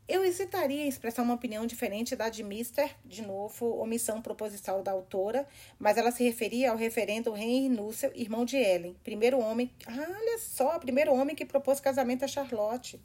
eu 0.06 0.22
hesitaria 0.22 0.84
em 0.84 0.88
expressar 0.88 1.22
uma 1.22 1.32
opinião 1.32 1.64
diferente 1.66 2.14
da 2.14 2.28
de 2.28 2.42
Mister, 2.42 2.94
de 3.06 3.22
novo, 3.22 3.74
omissão 3.78 4.20
proposital 4.20 4.82
da 4.82 4.92
autora, 4.92 5.48
mas 5.78 5.96
ela 5.96 6.10
se 6.10 6.22
referia 6.22 6.70
ao 6.70 6.76
referendo 6.76 7.34
Henry 7.34 7.70
Nussel, 7.70 8.12
irmão 8.14 8.44
de 8.44 8.58
Ellen, 8.58 8.94
primeiro 9.02 9.40
homem, 9.40 9.72
olha 9.88 10.38
só, 10.38 10.78
primeiro 10.78 11.14
homem 11.14 11.34
que 11.34 11.46
propôs 11.46 11.80
casamento 11.80 12.22
a 12.22 12.28
Charlotte. 12.28 13.00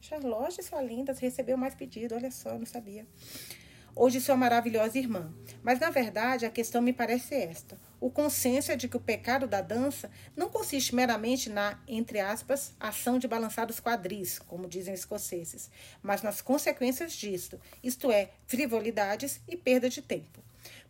Charlotte, 0.00 0.62
sua 0.62 0.80
linda, 0.80 1.12
recebeu 1.12 1.58
mais 1.58 1.74
pedido, 1.74 2.14
olha 2.14 2.30
só, 2.30 2.58
não 2.58 2.64
sabia 2.64 3.06
de 4.10 4.20
sua 4.20 4.36
maravilhosa 4.36 4.98
irmã. 4.98 5.32
Mas, 5.62 5.78
na 5.78 5.90
verdade, 5.90 6.46
a 6.46 6.50
questão 6.50 6.80
me 6.80 6.92
parece 6.92 7.34
esta. 7.34 7.78
O 8.00 8.10
consenso 8.10 8.72
é 8.72 8.76
de 8.76 8.88
que 8.88 8.96
o 8.96 9.00
pecado 9.00 9.46
da 9.46 9.60
dança 9.60 10.10
não 10.34 10.48
consiste 10.48 10.94
meramente 10.94 11.50
na, 11.50 11.78
entre 11.86 12.18
aspas, 12.18 12.74
ação 12.80 13.18
de 13.18 13.28
balançar 13.28 13.68
os 13.70 13.78
quadris, 13.78 14.38
como 14.38 14.68
dizem 14.68 14.94
os 14.94 15.00
escoceses, 15.00 15.70
mas 16.02 16.22
nas 16.22 16.40
consequências 16.40 17.12
disto, 17.12 17.60
isto 17.82 18.10
é, 18.10 18.30
frivolidades 18.46 19.40
e 19.46 19.56
perda 19.56 19.90
de 19.90 20.00
tempo. 20.00 20.40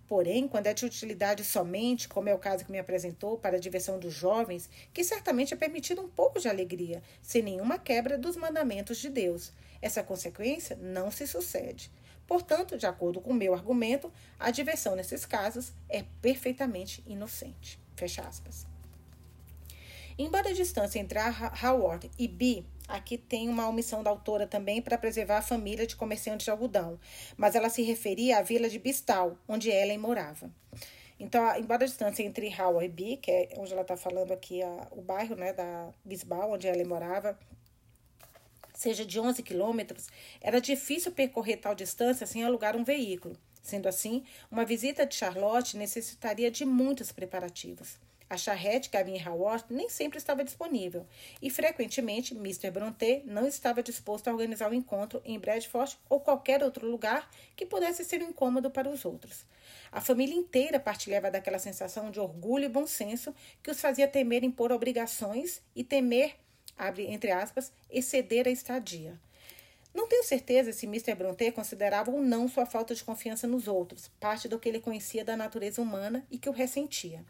Porém, 0.07 0.49
quando 0.49 0.67
é 0.67 0.75
de 0.75 0.85
utilidade 0.85 1.45
somente, 1.45 2.09
como 2.09 2.29
é 2.29 2.35
o 2.35 2.39
caso 2.39 2.65
que 2.65 2.73
me 2.73 2.81
apresentou, 2.81 3.39
para 3.39 3.57
a 3.57 3.61
diversão 3.61 3.99
dos 3.99 4.13
jovens, 4.13 4.69
que 4.93 5.05
certamente 5.05 5.55
é 5.55 5.57
permitido 5.57 6.03
um 6.03 6.09
pouco 6.09 6.41
de 6.41 6.49
alegria, 6.49 7.03
sem 7.23 7.43
nenhuma 7.43 7.79
quebra 7.79 8.19
dos 8.19 8.37
mandamentos 8.37 8.99
de 8.99 9.09
Deus, 9.09 9.53
essa 9.81 10.03
consequência 10.03 10.77
não 10.81 11.11
se 11.11 11.27
sucede. 11.27 11.91
Portanto, 12.31 12.79
de 12.79 12.87
acordo 12.87 13.21
com 13.21 13.31
o 13.31 13.35
meu 13.35 13.53
argumento, 13.55 14.09
a 14.39 14.53
diversão 14.53 14.95
nesses 14.95 15.27
casos 15.27 15.73
é 15.89 16.05
perfeitamente 16.23 17.03
inocente. 17.05 17.77
Fecha 17.97 18.23
aspas. 18.23 18.69
Embora 20.17 20.51
a 20.51 20.53
distância 20.53 21.01
entre 21.01 21.19
a 21.19 21.53
Howard 21.61 22.09
e 22.17 22.29
B, 22.29 22.63
aqui 22.87 23.19
tem 23.19 23.49
uma 23.49 23.69
omissão 23.69 24.05
da 24.05 24.11
autora 24.11 24.47
também 24.47 24.81
para 24.81 24.97
preservar 24.97 25.39
a 25.39 25.43
família 25.43 25.85
de 25.89 25.97
comerciantes 25.97 26.45
de 26.45 26.53
algodão, 26.53 27.01
mas 27.37 27.57
ela 27.57 27.69
se 27.69 27.83
referia 27.83 28.39
à 28.39 28.43
vila 28.43 28.69
de 28.69 28.79
Bistal, 28.79 29.37
onde 29.49 29.69
Ellen 29.69 29.99
morava. 29.99 30.53
Então, 31.19 31.45
embora 31.59 31.83
a 31.83 31.89
distância 31.89 32.23
entre 32.23 32.47
Howard 32.55 32.85
e 32.85 32.89
B, 32.89 33.17
que 33.17 33.33
é 33.33 33.49
onde 33.57 33.73
ela 33.73 33.83
está 33.83 33.97
falando 33.97 34.31
aqui, 34.31 34.63
a, 34.63 34.87
o 34.93 35.03
bairro 35.03 35.35
né, 35.35 35.53
da 35.53 35.93
Bisbal, 36.05 36.53
onde 36.53 36.69
Ellen 36.69 36.87
morava, 36.87 37.37
seja 38.81 39.05
de 39.05 39.21
11 39.21 39.43
quilômetros, 39.43 40.09
era 40.41 40.59
difícil 40.59 41.13
percorrer 41.13 41.59
tal 41.59 41.75
distância 41.75 42.27
sem 42.27 42.43
alugar 42.43 42.75
um 42.75 42.83
veículo. 42.83 43.37
Sendo 43.63 43.87
assim, 43.87 44.25
uma 44.51 44.65
visita 44.65 45.05
de 45.05 45.15
Charlotte 45.15 45.77
necessitaria 45.77 46.51
de 46.51 46.65
muitos 46.65 47.13
preparativos. 47.13 47.99
A 48.31 48.39
charrete 48.39 48.91
em 49.07 49.29
Howard 49.29 49.65
nem 49.69 49.91
sempre 49.91 50.17
estava 50.17 50.43
disponível 50.43 51.05
e, 51.43 51.51
frequentemente, 51.51 52.33
Mr. 52.33 52.71
Brontë 52.71 53.23
não 53.27 53.47
estava 53.47 53.83
disposto 53.83 54.29
a 54.29 54.33
organizar 54.33 54.69
o 54.69 54.71
um 54.71 54.75
encontro 54.75 55.21
em 55.27 55.39
Bradford 55.39 55.99
ou 56.09 56.21
qualquer 56.21 56.63
outro 56.63 56.89
lugar 56.89 57.29
que 57.55 57.67
pudesse 57.67 58.03
ser 58.03 58.23
um 58.23 58.31
incômodo 58.31 58.71
para 58.71 58.89
os 58.89 59.05
outros. 59.05 59.45
A 59.93 60.01
família 60.01 60.35
inteira 60.35 60.81
partilhava 60.81 61.31
daquela 61.31 61.59
sensação 61.59 62.11
de 62.11 62.19
orgulho 62.19 62.65
e 62.65 62.69
bom 62.69 62.87
senso 62.87 63.35
que 63.63 63.71
os 63.71 63.81
fazia 63.81 64.09
temer 64.09 64.43
impor 64.43 64.73
obrigações 64.73 65.61
e 65.77 65.85
temer 65.85 66.37
abre 66.77 67.07
entre 67.07 67.31
aspas, 67.31 67.73
exceder 67.91 68.47
a 68.47 68.51
estadia. 68.51 69.19
Não 69.93 70.09
tenho 70.09 70.23
certeza 70.23 70.73
se 70.73 70.87
Mr. 70.87 71.15
Brontë 71.15 71.51
considerava 71.51 72.11
ou 72.11 72.23
não 72.23 72.49
sua 72.49 72.65
falta 72.65 72.95
de 72.95 73.03
confiança 73.03 73.47
nos 73.47 73.67
outros, 73.67 74.09
parte 74.21 74.49
do 74.49 74.59
que 74.59 74.69
ele 74.69 74.81
conhecia 74.81 75.25
da 75.25 75.37
natureza 75.37 75.83
humana 75.83 76.25
e 76.31 76.39
que 76.39 76.49
o 76.49 76.53
ressentia. 76.53 77.25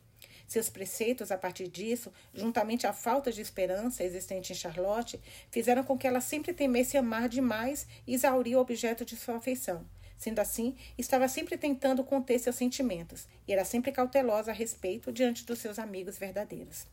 Seus 0.47 0.69
preceitos, 0.69 1.31
a 1.31 1.39
partir 1.39 1.69
disso, 1.69 2.13
juntamente 2.35 2.87
à 2.87 2.93
falta 2.93 3.33
de 3.33 3.41
esperança 3.41 4.05
existente 4.05 4.53
em 4.53 4.57
Charlotte, 4.57 5.21
fizeram 5.51 5.85
com 5.85 5.97
que 5.97 6.07
ela 6.07 6.21
sempre 6.21 6.53
temesse 6.53 6.99
amar 6.99 7.29
demais 7.29 7.87
e 8.07 8.15
exaurir 8.15 8.59
o 8.59 8.61
objeto 8.61 9.05
de 9.05 9.17
sua 9.17 9.37
afeição. 9.37 9.87
Sendo 10.19 10.41
assim, 10.41 10.77
estava 10.99 11.29
sempre 11.29 11.57
tentando 11.57 12.05
conter 12.05 12.39
seus 12.39 12.57
sentimentos 12.57 13.27
e 13.49 13.53
era 13.53 13.65
sempre 13.65 13.91
cautelosa 13.91 14.51
a 14.51 14.55
respeito 14.55 15.11
diante 15.11 15.47
dos 15.47 15.61
seus 15.61 15.79
amigos 15.79 16.19
verdadeiros. 16.19 16.85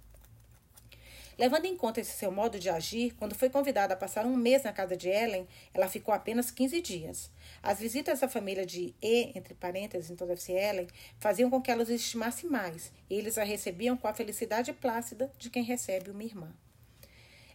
Levando 1.37 1.65
em 1.65 1.77
conta 1.77 2.01
esse 2.01 2.17
seu 2.17 2.31
modo 2.31 2.59
de 2.59 2.67
agir, 2.67 3.13
quando 3.13 3.35
foi 3.35 3.47
convidada 3.47 3.93
a 3.93 3.97
passar 3.97 4.25
um 4.25 4.35
mês 4.35 4.63
na 4.63 4.73
casa 4.73 4.97
de 4.97 5.07
Ellen, 5.07 5.47
ela 5.71 5.87
ficou 5.87 6.11
apenas 6.11 6.49
15 6.49 6.81
dias. 6.81 7.29
As 7.61 7.79
visitas 7.79 8.21
da 8.21 8.27
família 8.27 8.65
de 8.65 8.95
E, 8.99 9.31
entre 9.37 9.53
parênteses, 9.53 10.09
então 10.09 10.25
deve 10.25 10.41
ser 10.41 10.53
Ellen, 10.53 10.87
faziam 11.19 11.49
com 11.49 11.61
que 11.61 11.69
ela 11.69 11.83
os 11.83 11.89
estimasse 11.89 12.47
mais, 12.47 12.91
e 13.07 13.13
eles 13.13 13.37
a 13.37 13.43
recebiam 13.43 13.95
com 13.95 14.07
a 14.07 14.15
felicidade 14.15 14.73
plácida 14.73 15.31
de 15.37 15.51
quem 15.51 15.63
recebe 15.63 16.09
uma 16.09 16.23
irmã. 16.23 16.51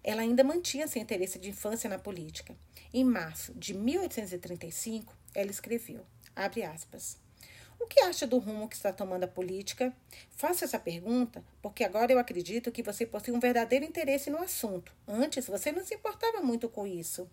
Ela 0.05 0.23
ainda 0.23 0.45
mantinha 0.45 0.87
seu 0.87 1.03
interesse 1.03 1.39
de 1.39 1.51
infância 1.51 1.91
na 1.91 1.99
política. 1.99 2.55
Em 2.95 3.05
março 3.05 3.53
de 3.55 3.75
1835, 3.75 5.13
ela 5.35 5.51
escreveu, 5.51 6.07
abre 6.37 6.63
aspas, 6.63 7.19
o 7.79 7.87
que 7.87 8.01
acha 8.01 8.27
do 8.27 8.39
rumo 8.39 8.69
que 8.69 8.77
está 8.77 8.93
tomando 8.93 9.25
a 9.25 9.29
política? 9.29 9.93
Faço 10.31 10.65
essa 10.65 10.79
pergunta 10.79 11.45
porque 11.61 11.85
agora 11.85 12.13
eu 12.13 12.19
acredito 12.19 12.73
que 12.73 12.83
você 12.83 13.07
possui 13.07 13.33
um 13.33 13.41
verdadeiro 13.41 13.85
interesse 13.85 14.31
no 14.31 14.39
assunto. 14.39 14.93
Antes 15.07 15.47
você 15.47 15.73
não 15.73 15.85
se 15.85 15.95
importava 15.95 16.41
muito 16.41 16.69
com 16.69 16.87
isso. 16.87 17.29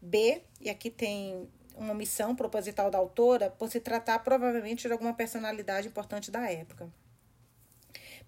B, 0.00 0.42
e 0.60 0.68
aqui 0.68 0.90
tem 0.90 1.48
uma 1.76 1.92
omissão 1.92 2.34
proposital 2.34 2.90
da 2.90 2.98
autora 2.98 3.50
por 3.50 3.70
se 3.70 3.80
tratar 3.80 4.18
provavelmente 4.20 4.86
de 4.86 4.92
alguma 4.92 5.14
personalidade 5.14 5.88
importante 5.88 6.30
da 6.30 6.50
época. 6.50 6.90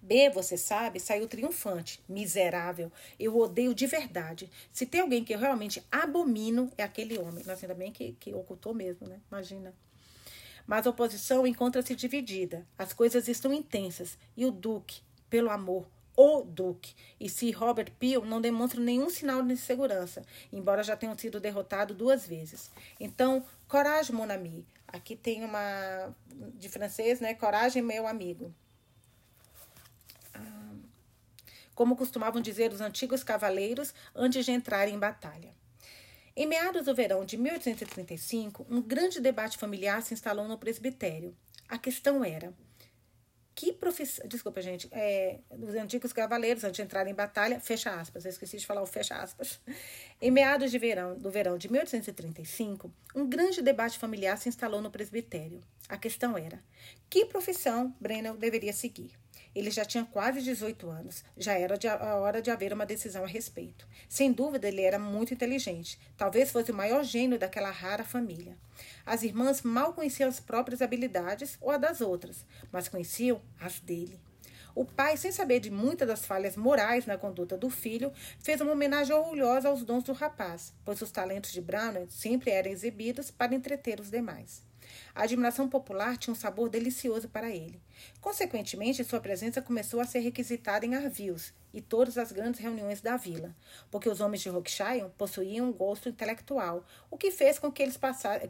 B, 0.01 0.29
você 0.29 0.55
sabe, 0.55 0.99
saiu 0.99 1.27
triunfante. 1.27 1.99
Miserável. 2.07 2.91
Eu 3.19 3.37
odeio 3.37 3.73
de 3.73 3.87
verdade. 3.87 4.49
Se 4.71 4.85
tem 4.85 5.01
alguém 5.01 5.23
que 5.23 5.33
eu 5.33 5.39
realmente 5.39 5.83
abomino, 5.91 6.71
é 6.77 6.83
aquele 6.83 7.17
homem. 7.17 7.43
Mas 7.45 7.63
ainda 7.63 7.73
bem 7.73 7.91
que, 7.91 8.13
que 8.13 8.31
ocultou 8.33 8.73
mesmo, 8.73 9.07
né? 9.07 9.19
Imagina. 9.31 9.73
Mas 10.65 10.85
a 10.85 10.89
oposição 10.89 11.45
encontra-se 11.45 11.95
dividida. 11.95 12.65
As 12.77 12.93
coisas 12.93 13.27
estão 13.27 13.53
intensas. 13.53 14.17
E 14.35 14.45
o 14.45 14.51
Duque, 14.51 15.01
pelo 15.29 15.49
amor, 15.49 15.87
o 16.17 16.43
Duque 16.43 16.95
e 17.19 17.29
Sir 17.29 17.57
Robert 17.57 17.91
Peel 17.99 18.23
não 18.25 18.39
demonstram 18.39 18.81
nenhum 18.81 19.09
sinal 19.09 19.43
de 19.43 19.51
insegurança, 19.51 20.23
embora 20.51 20.81
já 20.81 20.95
tenham 20.95 21.17
sido 21.17 21.41
derrotados 21.41 21.95
duas 21.95 22.25
vezes. 22.25 22.71
Então, 22.99 23.45
coragem, 23.67 24.15
mon 24.15 24.31
ami. 24.31 24.65
Aqui 24.87 25.15
tem 25.15 25.43
uma 25.43 26.15
de 26.53 26.69
francês, 26.69 27.19
né? 27.19 27.33
Coragem, 27.33 27.81
meu 27.81 28.07
amigo. 28.07 28.53
Ah, 30.33 30.73
como 31.73 31.97
costumavam 31.97 32.41
dizer 32.41 32.71
os 32.71 32.79
antigos 32.79 33.21
cavaleiros 33.21 33.93
antes 34.15 34.45
de 34.45 34.51
entrarem 34.51 34.95
em 34.95 34.99
batalha. 34.99 35.53
Em 36.37 36.45
meados 36.45 36.85
do 36.85 36.93
verão 36.93 37.23
de 37.23 37.37
1835, 37.37 38.67
um 38.69 38.81
grande 38.81 39.21
debate 39.21 39.57
familiar 39.57 40.01
se 40.01 40.13
instalou 40.13 40.47
no 40.47 40.57
presbitério. 40.57 41.33
A 41.69 41.77
questão 41.77 42.25
era: 42.25 42.53
que 43.55 43.71
profissão. 43.71 44.27
Desculpa, 44.27 44.61
gente. 44.61 44.89
É, 44.91 45.39
os 45.49 45.73
antigos 45.75 46.11
cavaleiros, 46.11 46.65
antes 46.65 46.75
de 46.75 46.81
entrar 46.81 47.07
em 47.07 47.13
batalha, 47.13 47.61
fecha 47.61 47.89
aspas, 47.89 48.25
eu 48.25 48.29
esqueci 48.29 48.57
de 48.57 48.65
falar 48.65 48.81
o 48.81 48.85
fecha 48.85 49.15
aspas. 49.15 49.61
Em 50.21 50.29
meados 50.29 50.71
de 50.71 50.77
verão, 50.77 51.17
do 51.17 51.31
verão 51.31 51.57
de 51.57 51.71
1835, 51.71 52.91
um 53.15 53.25
grande 53.25 53.61
debate 53.61 53.97
familiar 53.97 54.37
se 54.37 54.49
instalou 54.49 54.81
no 54.81 54.91
presbitério. 54.91 55.61
A 55.87 55.97
questão 55.97 56.37
era: 56.37 56.61
que 57.09 57.25
profissão 57.25 57.95
Brennel 57.97 58.35
deveria 58.35 58.73
seguir? 58.73 59.11
Ele 59.55 59.71
já 59.71 59.85
tinha 59.85 60.03
quase 60.03 60.41
18 60.41 60.89
anos, 60.89 61.23
já 61.37 61.53
era 61.53 61.77
a 62.01 62.15
hora 62.15 62.41
de 62.41 62.51
haver 62.51 62.73
uma 62.73 62.85
decisão 62.85 63.23
a 63.23 63.27
respeito. 63.27 63.87
Sem 64.09 64.33
dúvida, 64.33 64.67
ele 64.67 64.81
era 64.81 64.99
muito 64.99 65.33
inteligente, 65.33 65.97
talvez 66.17 66.51
fosse 66.51 66.71
o 66.71 66.75
maior 66.75 67.03
gênio 67.05 67.39
daquela 67.39 67.71
rara 67.71 68.03
família. 68.03 68.57
As 69.05 69.23
irmãs 69.23 69.61
mal 69.61 69.93
conheciam 69.93 70.27
as 70.27 70.41
próprias 70.41 70.81
habilidades 70.81 71.57
ou 71.61 71.71
a 71.71 71.77
das 71.77 72.01
outras, 72.01 72.45
mas 72.69 72.89
conheciam 72.89 73.41
as 73.57 73.79
dele. 73.79 74.19
O 74.75 74.83
pai, 74.83 75.15
sem 75.15 75.31
saber 75.31 75.61
de 75.61 75.71
muitas 75.71 76.05
das 76.05 76.25
falhas 76.25 76.57
morais 76.57 77.05
na 77.05 77.17
conduta 77.17 77.57
do 77.57 77.69
filho, 77.69 78.11
fez 78.39 78.59
uma 78.59 78.73
homenagem 78.73 79.15
orgulhosa 79.15 79.69
aos 79.69 79.85
dons 79.85 80.03
do 80.03 80.11
rapaz, 80.11 80.73
pois 80.83 81.01
os 81.01 81.11
talentos 81.11 81.53
de 81.53 81.61
Brownell 81.61 82.09
sempre 82.09 82.51
eram 82.51 82.69
exibidos 82.69 83.31
para 83.31 83.55
entreter 83.55 84.01
os 84.01 84.11
demais. 84.11 84.64
A 85.15 85.23
admiração 85.23 85.69
popular 85.69 86.17
tinha 86.17 86.33
um 86.33 86.35
sabor 86.35 86.67
delicioso 86.67 87.29
para 87.29 87.49
ele. 87.49 87.81
Consequentemente, 88.19 89.01
sua 89.05 89.21
presença 89.21 89.61
começou 89.61 90.01
a 90.01 90.05
ser 90.05 90.19
requisitada 90.19 90.85
em 90.85 90.93
Arvios 90.93 91.53
e 91.73 91.79
todas 91.81 92.17
as 92.17 92.33
grandes 92.33 92.59
reuniões 92.59 92.99
da 92.99 93.15
vila, 93.15 93.55
porque 93.89 94.09
os 94.09 94.19
homens 94.19 94.41
de 94.41 94.49
Rockshire 94.49 95.09
possuíam 95.17 95.69
um 95.69 95.71
gosto 95.71 96.09
intelectual, 96.09 96.85
o 97.09 97.17
que 97.17 97.31
fez 97.31 97.57
com 97.57 97.71
que, 97.71 97.81
eles 97.81 97.97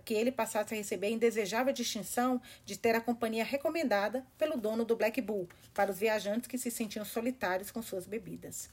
que 0.04 0.16
ele 0.16 0.32
passasse 0.32 0.74
a 0.74 0.78
receber 0.78 1.08
a 1.08 1.12
indesejável 1.12 1.72
distinção 1.72 2.42
de 2.66 2.76
ter 2.76 2.96
a 2.96 3.02
companhia 3.02 3.44
recomendada 3.44 4.26
pelo 4.36 4.58
dono 4.58 4.84
do 4.84 4.96
Black 4.96 5.22
Bull 5.22 5.48
para 5.72 5.92
os 5.92 6.00
viajantes 6.00 6.48
que 6.48 6.58
se 6.58 6.72
sentiam 6.72 7.06
solitários 7.06 7.70
com 7.70 7.84
suas 7.84 8.08
bebidas. 8.08 8.70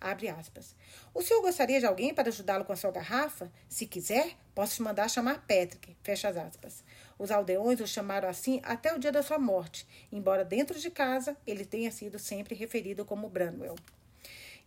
Abre 0.00 0.28
aspas. 0.28 0.74
O 1.14 1.22
senhor 1.22 1.40
gostaria 1.40 1.80
de 1.80 1.86
alguém 1.86 2.12
para 2.12 2.28
ajudá-lo 2.28 2.64
com 2.64 2.72
a 2.72 2.76
sua 2.76 2.90
garrafa? 2.90 3.50
Se 3.68 3.86
quiser, 3.86 4.36
posso 4.54 4.76
te 4.76 4.82
mandar 4.82 5.08
chamar 5.08 5.46
Patrick. 5.46 5.96
Fecha 6.02 6.28
as 6.28 6.36
aspas. 6.36 6.84
Os 7.18 7.30
aldeões 7.30 7.80
o 7.80 7.86
chamaram 7.86 8.28
assim 8.28 8.60
até 8.62 8.94
o 8.94 8.98
dia 8.98 9.10
da 9.10 9.22
sua 9.22 9.38
morte, 9.38 9.86
embora 10.12 10.44
dentro 10.44 10.78
de 10.78 10.90
casa 10.90 11.36
ele 11.46 11.64
tenha 11.64 11.90
sido 11.90 12.18
sempre 12.18 12.54
referido 12.54 13.04
como 13.04 13.28
Branwell. 13.28 13.76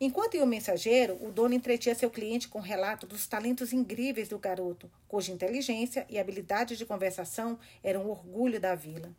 Enquanto 0.02 0.36
ia 0.36 0.44
o 0.44 0.48
mensageiro, 0.48 1.18
o 1.22 1.30
dono 1.30 1.54
entretinha 1.54 1.94
seu 1.94 2.10
cliente 2.10 2.48
com 2.48 2.60
relato 2.60 3.06
dos 3.06 3.28
talentos 3.28 3.74
incríveis 3.74 4.30
do 4.30 4.40
garoto, 4.40 4.90
cuja 5.10 5.34
inteligência 5.34 6.06
e 6.10 6.18
habilidade 6.18 6.78
de 6.78 6.86
conversação 6.86 7.60
eram 7.84 8.06
o 8.06 8.10
orgulho 8.10 8.62
da 8.62 8.76
vila. 8.76 9.12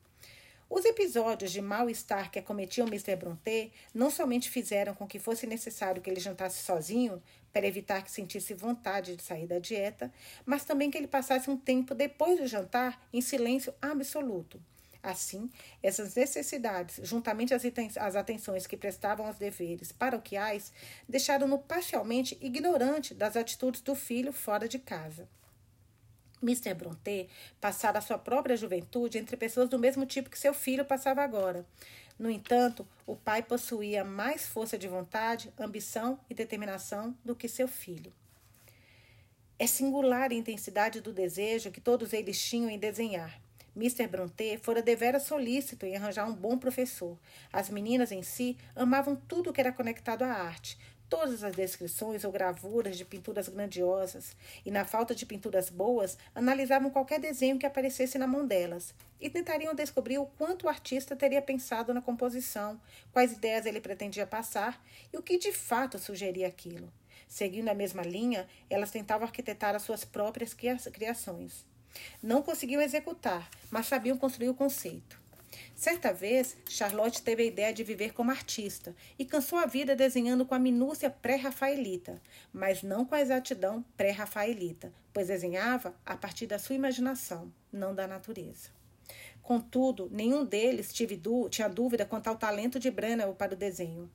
Os 0.71 0.85
episódios 0.85 1.51
de 1.51 1.61
mal-estar 1.61 2.31
que 2.31 2.39
acometiam 2.39 2.87
Mr. 2.87 3.17
Brontë 3.17 3.73
não 3.93 4.09
somente 4.09 4.49
fizeram 4.49 4.95
com 4.95 5.07
que 5.07 5.19
fosse 5.19 5.45
necessário 5.47 6.01
que 6.01 6.09
ele 6.09 6.21
jantasse 6.21 6.63
sozinho, 6.63 7.21
para 7.53 7.67
evitar 7.67 8.03
que 8.03 8.11
sentisse 8.11 8.55
vontade 8.55 9.17
de 9.17 9.23
sair 9.23 9.47
da 9.47 9.59
dieta, 9.59 10.13
mas 10.45 10.65
também 10.65 10.91
que 10.91 10.99
ele 10.99 11.07
passasse 11.07 11.51
um 11.51 11.57
tempo 11.57 11.95
depois 11.95 12.39
do 12.39 12.47
jantar 12.47 13.01
em 13.13 13.21
silêncio 13.21 13.75
absoluto. 13.81 14.61
Assim, 15.03 15.51
essas 15.83 16.15
necessidades, 16.15 17.01
juntamente 17.03 17.55
às 17.55 18.17
atenções 18.17 18.67
que 18.67 18.77
prestavam 18.77 19.27
aos 19.27 19.39
deveres 19.39 19.93
paroquiais, 19.93 20.73
deixaram-no 21.09 21.59
parcialmente 21.59 22.37
ignorante 22.41 23.15
das 23.15 23.35
atitudes 23.35 23.81
do 23.81 23.95
filho 23.95 24.31
fora 24.31 24.69
de 24.69 24.79
casa. 24.79 25.27
Mr. 26.43 26.75
Brontë 26.75 27.29
passara 27.61 27.99
a 27.99 28.03
sua 28.03 28.19
própria 28.19 28.57
juventude 28.57 29.19
entre 29.19 29.37
pessoas 29.37 29.69
do 29.69 29.79
mesmo 29.79 30.07
tipo 30.07 30.31
que 30.31 30.39
seu 30.39 30.55
filho 30.55 30.85
passava 30.85 31.23
agora. 31.23 31.67
No 32.21 32.29
entanto, 32.31 32.87
o 33.07 33.17
pai 33.17 33.43
possuía 33.43 34.05
mais 34.05 34.47
força 34.47 34.77
de 34.77 34.87
vontade, 34.87 35.51
ambição 35.59 36.21
e 36.29 36.35
determinação 36.35 37.17
do 37.25 37.35
que 37.35 37.49
seu 37.49 37.67
filho. 37.67 38.13
É 39.59 39.67
singular 39.67 40.31
a 40.31 40.35
intensidade 40.35 41.01
do 41.01 41.15
desejo 41.15 41.71
que 41.71 41.81
todos 41.81 42.13
eles 42.13 42.39
tinham 42.39 42.69
em 42.69 42.79
desenhar. 42.79 43.41
Mr. 43.75 44.07
Brontë 44.07 44.59
fora 44.59 44.83
devera 44.83 45.19
solícito 45.19 45.87
em 45.87 45.97
arranjar 45.97 46.29
um 46.29 46.35
bom 46.35 46.59
professor. 46.59 47.19
As 47.51 47.71
meninas 47.71 48.13
em 48.13 48.23
si 48.23 48.59
amavam 48.77 49.17
tudo 49.17 49.51
que 49.51 49.61
era 49.63 49.73
conectado 49.73 50.23
à 50.23 50.31
arte, 50.31 50.77
todas 51.11 51.43
as 51.43 51.55
descrições 51.55 52.25
ou 52.25 52.31
gravuras 52.31 52.97
de 52.97 53.05
pinturas 53.05 53.49
grandiosas, 53.49 54.37
e, 54.65 54.71
na 54.71 54.85
falta 54.85 55.13
de 55.13 55.27
pinturas 55.27 55.69
boas, 55.69 56.17
analisavam 56.35 56.89
qualquer 56.89 57.19
desenho 57.19 57.59
que 57.59 57.67
aparecesse 57.67 58.17
na 58.17 58.29
mão 58.29 58.47
delas 58.47 58.95
e 59.21 59.29
tentariam 59.29 59.75
descobrir 59.75 60.19
o 60.19 60.25
quanto 60.25 60.65
o 60.65 60.69
artista 60.69 61.17
teria 61.17 61.43
pensado 61.43 61.93
na 61.93 62.01
composição, 62.01 62.81
quais 63.13 63.33
ideias 63.33 63.67
ele 63.67 63.81
pretendia 63.81 64.27
passar 64.27 64.83
e 65.13 65.17
o 65.19 65.23
que 65.23 65.37
de 65.37 65.53
fato 65.53 65.99
sugeria 65.99 66.47
aquilo. 66.47 66.91
Seguindo 67.29 67.69
a 67.69 67.75
mesma 67.75 68.03
linha, 68.03 68.49
elas 68.71 68.91
tentavam 68.91 69.27
arquitetar 69.27 69.75
as 69.75 69.83
suas 69.83 70.05
próprias 70.05 70.55
criações. 70.55 71.67
Não 72.23 72.41
conseguiam 72.41 72.81
executar, 72.81 73.51
mas 73.71 73.87
sabiam 73.87 74.17
construir 74.17 74.49
o 74.49 74.55
conceito. 74.55 75.20
Certa 75.75 76.13
vez, 76.13 76.57
Charlotte 76.69 77.23
teve 77.23 77.43
a 77.43 77.47
ideia 77.47 77.73
de 77.73 77.83
viver 77.83 78.13
como 78.13 78.31
artista 78.31 78.95
e 79.19 79.25
cansou 79.25 79.59
a 79.59 79.65
vida 79.65 79.97
desenhando 79.97 80.45
com 80.45 80.55
a 80.55 80.59
minúcia 80.59 81.09
pré-rafaelita, 81.09 82.21
mas 82.53 82.83
não 82.83 83.05
com 83.05 83.15
a 83.15 83.21
exatidão 83.21 83.83
pré-rafaelita, 83.97 84.93
pois 85.13 85.29
desenhava 85.29 85.95
a 86.05 86.17
partir 86.17 86.47
da 86.47 86.59
sua 86.59 86.77
imaginação, 86.77 87.51
não 87.73 87.95
da 87.95 88.07
natureza. 88.07 88.69
Contudo, 89.43 90.09
nenhum 90.13 90.45
deles 90.45 90.93
tinha 90.93 91.69
dúvida 91.69 92.05
quanto 92.05 92.29
ao 92.29 92.37
talento 92.37 92.79
de 92.79 92.91
Brennell 92.91 93.35
para 93.35 93.55
o 93.55 93.57
desenho. 93.57 94.09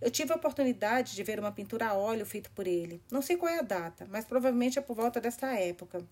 Eu 0.00 0.10
tive 0.10 0.32
a 0.32 0.36
oportunidade 0.36 1.14
de 1.14 1.22
ver 1.22 1.38
uma 1.38 1.52
pintura 1.52 1.86
a 1.86 1.94
óleo 1.94 2.26
feita 2.26 2.50
por 2.54 2.66
ele. 2.66 3.00
Não 3.10 3.22
sei 3.22 3.36
qual 3.36 3.52
é 3.52 3.60
a 3.60 3.62
data, 3.62 4.06
mas 4.10 4.24
provavelmente 4.24 4.78
é 4.78 4.82
por 4.82 4.96
volta 4.96 5.20
desta 5.20 5.58
época 5.58 6.04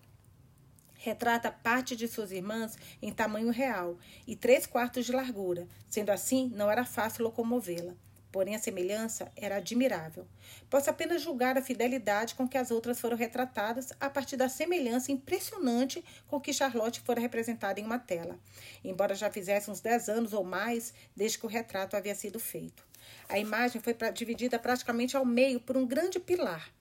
retrata 1.03 1.51
parte 1.51 1.97
de 1.97 2.07
suas 2.07 2.31
irmãs 2.31 2.77
em 3.01 3.11
tamanho 3.11 3.51
real 3.51 3.97
e 4.25 4.37
três 4.37 4.65
quartos 4.65 5.05
de 5.05 5.11
largura. 5.11 5.67
Sendo 5.89 6.11
assim, 6.11 6.49
não 6.55 6.71
era 6.71 6.85
fácil 6.85 7.25
locomovê-la. 7.25 7.93
Porém, 8.31 8.55
a 8.55 8.59
semelhança 8.59 9.29
era 9.35 9.57
admirável. 9.57 10.25
Posso 10.69 10.89
apenas 10.89 11.21
julgar 11.21 11.57
a 11.57 11.61
fidelidade 11.61 12.33
com 12.35 12.47
que 12.47 12.57
as 12.57 12.71
outras 12.71 12.99
foram 12.99 13.17
retratadas 13.17 13.91
a 13.99 14.09
partir 14.09 14.37
da 14.37 14.47
semelhança 14.47 15.11
impressionante 15.11 16.03
com 16.25 16.39
que 16.39 16.53
Charlotte 16.53 17.01
fora 17.01 17.19
representada 17.19 17.79
em 17.81 17.85
uma 17.85 17.99
tela, 17.99 18.39
embora 18.81 19.13
já 19.13 19.29
fizesse 19.29 19.69
uns 19.69 19.81
dez 19.81 20.07
anos 20.07 20.31
ou 20.31 20.43
mais 20.43 20.93
desde 21.15 21.37
que 21.37 21.45
o 21.45 21.49
retrato 21.49 21.97
havia 21.97 22.15
sido 22.15 22.39
feito. 22.39 22.83
A 23.27 23.37
imagem 23.37 23.81
foi 23.81 23.93
dividida 24.13 24.57
praticamente 24.57 25.17
ao 25.17 25.25
meio 25.25 25.59
por 25.59 25.75
um 25.75 25.85
grande 25.85 26.19
pilar. 26.19 26.71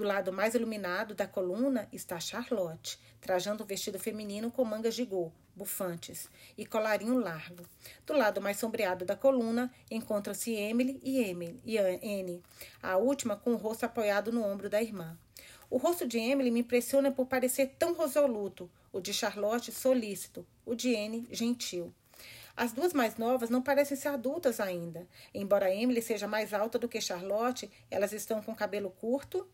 Do 0.00 0.06
lado 0.06 0.32
mais 0.32 0.54
iluminado 0.54 1.14
da 1.14 1.26
coluna 1.26 1.86
está 1.92 2.18
Charlotte, 2.18 2.98
trajando 3.20 3.62
um 3.62 3.66
vestido 3.66 3.98
feminino 3.98 4.50
com 4.50 4.64
mangas 4.64 4.94
de 4.94 5.04
gol, 5.04 5.30
bufantes 5.54 6.26
e 6.56 6.64
colarinho 6.64 7.18
largo. 7.18 7.66
Do 8.06 8.14
lado 8.14 8.40
mais 8.40 8.56
sombreado 8.56 9.04
da 9.04 9.14
coluna 9.14 9.70
encontram-se 9.90 10.54
Emily 10.54 10.98
e 11.04 11.18
Emily 11.18 11.60
e 11.66 11.76
Anne, 11.76 12.42
a 12.82 12.96
última 12.96 13.36
com 13.36 13.52
o 13.52 13.58
rosto 13.58 13.84
apoiado 13.84 14.32
no 14.32 14.42
ombro 14.42 14.70
da 14.70 14.80
irmã. 14.80 15.18
O 15.68 15.76
rosto 15.76 16.08
de 16.08 16.18
Emily 16.18 16.50
me 16.50 16.60
impressiona 16.60 17.12
por 17.12 17.26
parecer 17.26 17.74
tão 17.78 17.92
resoluto, 17.92 18.70
o 18.90 19.02
de 19.02 19.12
Charlotte 19.12 19.70
solícito, 19.70 20.46
o 20.64 20.74
de 20.74 20.96
Anne 20.96 21.28
gentil. 21.30 21.92
As 22.56 22.72
duas 22.72 22.94
mais 22.94 23.18
novas 23.18 23.50
não 23.50 23.60
parecem 23.60 23.98
ser 23.98 24.08
adultas 24.08 24.60
ainda. 24.60 25.06
Embora 25.34 25.74
Emily 25.74 26.00
seja 26.00 26.26
mais 26.26 26.54
alta 26.54 26.78
do 26.78 26.88
que 26.88 27.02
Charlotte, 27.02 27.70
elas 27.90 28.14
estão 28.14 28.40
com 28.40 28.54
cabelo 28.54 28.90
curto 28.90 29.46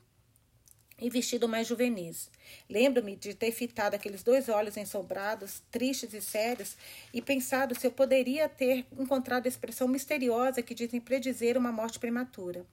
e 0.98 1.10
vestido 1.10 1.48
mais 1.48 1.66
juvenis. 1.66 2.30
Lembro-me 2.68 3.16
de 3.16 3.34
ter 3.34 3.52
fitado 3.52 3.96
aqueles 3.96 4.22
dois 4.22 4.48
olhos 4.48 4.76
ensombrados, 4.76 5.62
tristes 5.70 6.14
e 6.14 6.22
sérios, 6.22 6.76
e 7.12 7.20
pensado 7.20 7.78
se 7.78 7.86
eu 7.86 7.90
poderia 7.90 8.48
ter 8.48 8.86
encontrado 8.98 9.46
a 9.46 9.48
expressão 9.48 9.86
misteriosa 9.86 10.62
que 10.62 10.74
dizem 10.74 11.00
predizer 11.00 11.56
uma 11.58 11.70
morte 11.70 11.98
prematura. 11.98 12.64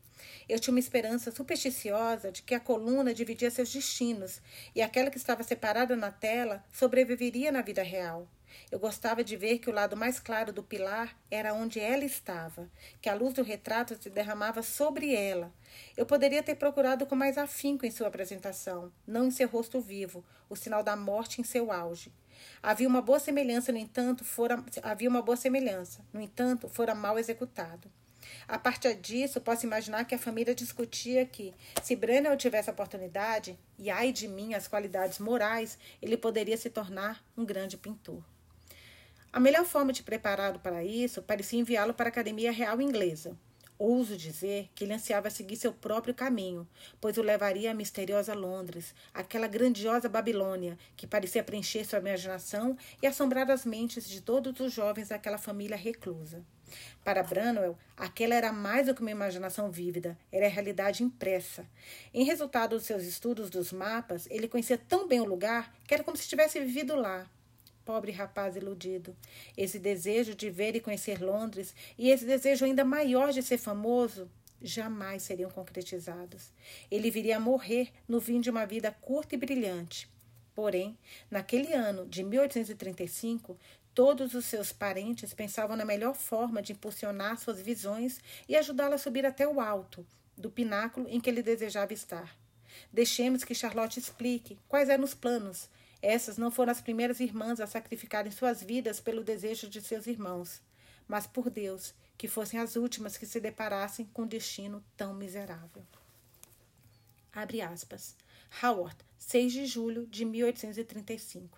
Eu 0.47 0.59
tinha 0.59 0.73
uma 0.73 0.79
esperança 0.79 1.31
supersticiosa 1.31 2.31
de 2.31 2.43
que 2.43 2.55
a 2.55 2.59
coluna 2.59 3.13
dividia 3.13 3.51
seus 3.51 3.71
destinos 3.71 4.41
e 4.75 4.81
aquela 4.81 5.09
que 5.09 5.17
estava 5.17 5.43
separada 5.43 5.95
na 5.95 6.11
tela 6.11 6.63
sobreviveria 6.71 7.51
na 7.51 7.61
vida 7.61 7.83
real. 7.83 8.27
Eu 8.71 8.79
gostava 8.79 9.23
de 9.23 9.35
ver 9.35 9.59
que 9.59 9.69
o 9.69 9.73
lado 9.73 9.95
mais 9.95 10.19
claro 10.19 10.51
do 10.51 10.63
pilar 10.63 11.15
era 11.29 11.53
onde 11.53 11.79
ela 11.79 12.03
estava, 12.03 12.69
que 13.01 13.09
a 13.09 13.13
luz 13.13 13.33
do 13.33 13.43
retrato 13.43 13.95
se 14.01 14.09
derramava 14.09 14.61
sobre 14.61 15.13
ela. 15.13 15.53
Eu 15.95 16.05
poderia 16.05 16.41
ter 16.41 16.55
procurado 16.55 17.05
com 17.05 17.15
mais 17.15 17.37
afinco 17.37 17.85
em 17.85 17.91
sua 17.91 18.07
apresentação, 18.07 18.91
não 19.05 19.27
em 19.27 19.31
seu 19.31 19.47
rosto 19.47 19.79
vivo, 19.79 20.23
o 20.49 20.55
sinal 20.55 20.83
da 20.83 20.95
morte 20.95 21.41
em 21.41 21.43
seu 21.43 21.71
auge. 21.71 22.11
Havia 22.61 22.87
uma 22.87 23.01
boa 23.01 23.19
semelhança, 23.19 23.71
no 23.71 23.77
entanto, 23.77 24.25
fora 24.25 24.63
havia 24.81 25.09
uma 25.09 25.21
boa 25.21 25.37
semelhança, 25.37 26.03
no 26.11 26.21
entanto, 26.21 26.67
fora 26.67 26.95
mal 26.95 27.17
executado. 27.19 27.91
A 28.47 28.57
partir 28.57 28.95
disso, 28.95 29.41
posso 29.41 29.65
imaginar 29.65 30.05
que 30.05 30.15
a 30.15 30.19
família 30.19 30.55
discutia 30.55 31.25
que, 31.25 31.53
se 31.81 31.95
Brenner 31.95 32.35
tivesse 32.37 32.69
a 32.69 32.73
oportunidade, 32.73 33.57
e 33.77 33.89
ai 33.89 34.11
de 34.11 34.27
mim 34.27 34.53
as 34.53 34.67
qualidades 34.67 35.19
morais, 35.19 35.77
ele 36.01 36.17
poderia 36.17 36.57
se 36.57 36.69
tornar 36.69 37.23
um 37.37 37.45
grande 37.45 37.77
pintor. 37.77 38.23
A 39.33 39.39
melhor 39.39 39.65
forma 39.65 39.91
de 39.91 40.03
prepará-lo 40.03 40.59
para 40.59 40.83
isso 40.83 41.19
parecia 41.23 41.59
enviá-lo 41.59 41.91
para 41.91 42.07
a 42.07 42.11
Academia 42.11 42.51
Real 42.51 42.79
Inglesa. 42.79 43.35
Ouso 43.79 44.15
dizer 44.15 44.69
que 44.75 44.83
ele 44.83 44.93
ansiava 44.93 45.31
seguir 45.31 45.55
seu 45.55 45.73
próprio 45.73 46.13
caminho, 46.13 46.67
pois 47.01 47.17
o 47.17 47.23
levaria 47.23 47.71
à 47.71 47.73
misteriosa 47.73 48.35
Londres, 48.35 48.93
aquela 49.11 49.47
grandiosa 49.47 50.07
Babilônia 50.07 50.77
que 50.95 51.07
parecia 51.07 51.43
preencher 51.43 51.83
sua 51.83 51.97
imaginação 51.97 52.77
e 53.01 53.07
assombrar 53.07 53.49
as 53.49 53.65
mentes 53.65 54.07
de 54.07 54.21
todos 54.21 54.59
os 54.59 54.71
jovens 54.71 55.09
daquela 55.09 55.39
família 55.39 55.75
reclusa. 55.75 56.45
Para 57.03 57.23
Branwell, 57.23 57.75
aquela 57.97 58.35
era 58.35 58.53
mais 58.53 58.85
do 58.85 58.93
que 58.93 59.01
uma 59.01 59.09
imaginação 59.09 59.71
vívida, 59.71 60.15
era 60.31 60.45
a 60.45 60.49
realidade 60.49 61.01
impressa. 61.01 61.65
Em 62.13 62.23
resultado 62.23 62.75
dos 62.75 62.85
seus 62.85 63.01
estudos 63.03 63.49
dos 63.49 63.71
mapas, 63.71 64.27
ele 64.29 64.47
conhecia 64.47 64.77
tão 64.77 65.07
bem 65.07 65.21
o 65.21 65.25
lugar 65.25 65.73
que 65.87 65.93
era 65.95 66.03
como 66.03 66.15
se 66.15 66.29
tivesse 66.29 66.59
vivido 66.59 66.95
lá. 66.95 67.27
Pobre 67.85 68.11
rapaz 68.11 68.55
iludido. 68.55 69.15
Esse 69.57 69.77
desejo 69.77 70.33
de 70.33 70.49
ver 70.49 70.75
e 70.75 70.79
conhecer 70.79 71.21
Londres 71.21 71.75
e 71.97 72.09
esse 72.09 72.25
desejo 72.25 72.65
ainda 72.65 72.85
maior 72.85 73.31
de 73.31 73.43
ser 73.43 73.57
famoso 73.57 74.29
jamais 74.61 75.23
seriam 75.23 75.51
concretizados. 75.51 76.53
Ele 76.89 77.11
viria 77.11 77.37
a 77.37 77.39
morrer 77.39 77.91
no 78.07 78.21
fim 78.21 78.39
de 78.39 78.49
uma 78.49 78.65
vida 78.65 78.91
curta 78.91 79.35
e 79.35 79.37
brilhante. 79.37 80.09
Porém, 80.55 80.97
naquele 81.29 81.73
ano 81.73 82.05
de 82.05 82.23
1835, 82.23 83.57
todos 83.93 84.33
os 84.33 84.45
seus 84.45 84.71
parentes 84.71 85.33
pensavam 85.33 85.75
na 85.75 85.83
melhor 85.83 86.15
forma 86.15 86.61
de 86.61 86.71
impulsionar 86.71 87.37
suas 87.37 87.59
visões 87.59 88.19
e 88.47 88.55
ajudá-lo 88.55 88.95
a 88.95 88.97
subir 88.97 89.25
até 89.25 89.47
o 89.47 89.59
alto 89.59 90.05
do 90.37 90.49
pináculo 90.49 91.07
em 91.09 91.19
que 91.19 91.29
ele 91.29 91.43
desejava 91.43 91.93
estar. 91.93 92.35
Deixemos 92.91 93.43
que 93.43 93.53
Charlotte 93.53 93.99
explique 93.99 94.57
quais 94.67 94.89
eram 94.89 95.03
os 95.03 95.13
planos 95.13 95.69
essas 96.05 96.37
não 96.37 96.51
foram 96.51 96.73
as 96.73 96.81
primeiras 96.81 97.21
irmãs 97.21 97.61
a 97.61 97.65
sacrificarem 97.65 98.29
suas 98.29 98.61
vidas 98.61 98.99
pelo 98.99 99.23
desejo 99.23 99.69
de 99.69 99.81
seus 99.81 100.05
irmãos, 100.05 100.61
mas 101.07 101.25
por 101.25 101.49
Deus, 101.49 101.93
que 102.17 102.27
fossem 102.27 102.59
as 102.59 102.75
últimas 102.75 103.15
que 103.15 103.25
se 103.25 103.39
deparassem 103.39 104.05
com 104.07 104.23
um 104.23 104.27
destino 104.27 104.83
tão 104.97 105.13
miserável. 105.13 105.81
Abre 107.31 107.61
aspas. 107.61 108.17
Howard, 108.61 108.97
6 109.17 109.53
de 109.53 109.65
julho 109.65 110.05
de 110.05 110.25
1835. 110.25 111.57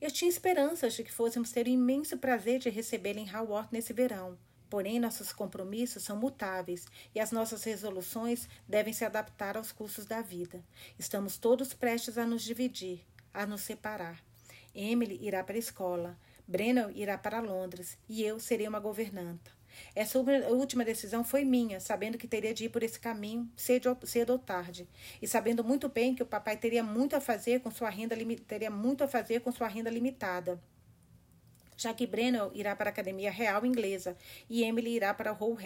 Eu 0.00 0.10
tinha 0.10 0.28
esperanças 0.28 0.94
de 0.94 1.04
que 1.04 1.12
fôssemos 1.12 1.52
ter 1.52 1.66
o 1.66 1.70
imenso 1.70 2.18
prazer 2.18 2.58
de 2.58 2.70
recebê-lo 2.70 3.20
em 3.20 3.32
Howard 3.32 3.68
nesse 3.70 3.92
verão. 3.92 4.36
Porém, 4.68 4.98
nossos 4.98 5.32
compromissos 5.32 6.02
são 6.02 6.16
mutáveis 6.16 6.86
e 7.14 7.20
as 7.20 7.30
nossas 7.30 7.62
resoluções 7.62 8.48
devem 8.68 8.92
se 8.92 9.04
adaptar 9.04 9.56
aos 9.56 9.70
custos 9.70 10.06
da 10.06 10.20
vida. 10.20 10.60
Estamos 10.98 11.38
todos 11.38 11.72
prestes 11.72 12.18
a 12.18 12.26
nos 12.26 12.42
dividir 12.42 13.06
a 13.34 13.44
nos 13.44 13.60
separar. 13.60 14.22
Emily 14.74 15.18
irá 15.20 15.44
para 15.44 15.56
a 15.56 15.58
escola, 15.58 16.16
Brennan 16.46 16.90
irá 16.94 17.18
para 17.18 17.40
Londres 17.40 17.98
e 18.08 18.22
eu 18.22 18.38
serei 18.38 18.66
uma 18.68 18.80
governanta. 18.80 19.50
Essa 19.94 20.18
última 20.18 20.84
decisão 20.84 21.24
foi 21.24 21.44
minha, 21.44 21.80
sabendo 21.80 22.18
que 22.18 22.28
teria 22.28 22.54
de 22.54 22.66
ir 22.66 22.68
por 22.68 22.82
esse 22.82 22.98
caminho 22.98 23.50
cedo, 23.56 23.96
cedo 24.04 24.30
ou 24.30 24.38
tarde, 24.38 24.88
e 25.20 25.26
sabendo 25.26 25.64
muito 25.64 25.88
bem 25.88 26.14
que 26.14 26.22
o 26.22 26.26
papai 26.26 26.56
teria 26.56 26.82
muito 26.82 27.16
a 27.16 27.20
fazer 27.20 27.60
com 27.60 27.70
sua 27.70 27.90
renda 27.90 28.16
teria 28.46 28.70
muito 28.70 29.02
a 29.02 29.08
fazer 29.08 29.40
com 29.40 29.50
sua 29.50 29.68
renda 29.68 29.90
limitada. 29.90 30.60
Já 31.76 31.92
que 31.92 32.06
Brennan 32.06 32.50
irá 32.54 32.76
para 32.76 32.90
a 32.90 32.92
Academia 32.92 33.32
Real 33.32 33.66
Inglesa 33.66 34.16
e 34.48 34.62
Emily 34.62 34.94
irá 34.94 35.12
para 35.12 35.32
Hull. 35.32 35.58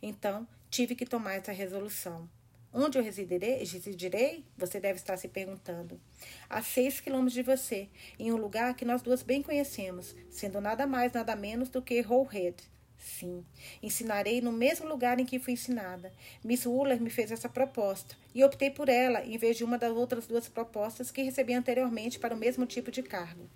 Então, 0.00 0.46
tive 0.70 0.94
que 0.94 1.04
tomar 1.04 1.34
essa 1.34 1.50
resolução. 1.50 2.28
Onde 2.72 2.98
eu 2.98 3.02
residirei, 3.02 3.58
residirei? 3.64 4.44
Você 4.56 4.78
deve 4.78 4.98
estar 4.98 5.16
se 5.16 5.26
perguntando. 5.26 6.00
A 6.48 6.62
seis 6.62 7.00
quilômetros 7.00 7.34
de 7.34 7.42
você, 7.42 7.88
em 8.16 8.32
um 8.32 8.36
lugar 8.36 8.74
que 8.74 8.84
nós 8.84 9.02
duas 9.02 9.24
bem 9.24 9.42
conhecemos, 9.42 10.14
sendo 10.30 10.60
nada 10.60 10.86
mais, 10.86 11.12
nada 11.12 11.34
menos 11.34 11.68
do 11.68 11.82
que 11.82 12.00
Head. 12.00 12.62
Sim, 12.96 13.44
ensinarei 13.82 14.40
no 14.40 14.52
mesmo 14.52 14.86
lugar 14.86 15.18
em 15.18 15.24
que 15.24 15.40
fui 15.40 15.54
ensinada. 15.54 16.12
Miss 16.44 16.64
Wooler 16.64 17.00
me 17.00 17.10
fez 17.10 17.32
essa 17.32 17.48
proposta 17.48 18.14
e 18.32 18.44
optei 18.44 18.70
por 18.70 18.88
ela 18.88 19.24
em 19.24 19.36
vez 19.36 19.56
de 19.56 19.64
uma 19.64 19.78
das 19.78 19.90
outras 19.90 20.28
duas 20.28 20.48
propostas 20.48 21.10
que 21.10 21.22
recebi 21.22 21.54
anteriormente 21.54 22.20
para 22.20 22.34
o 22.34 22.38
mesmo 22.38 22.66
tipo 22.66 22.90
de 22.90 23.02
cargo. 23.02 23.50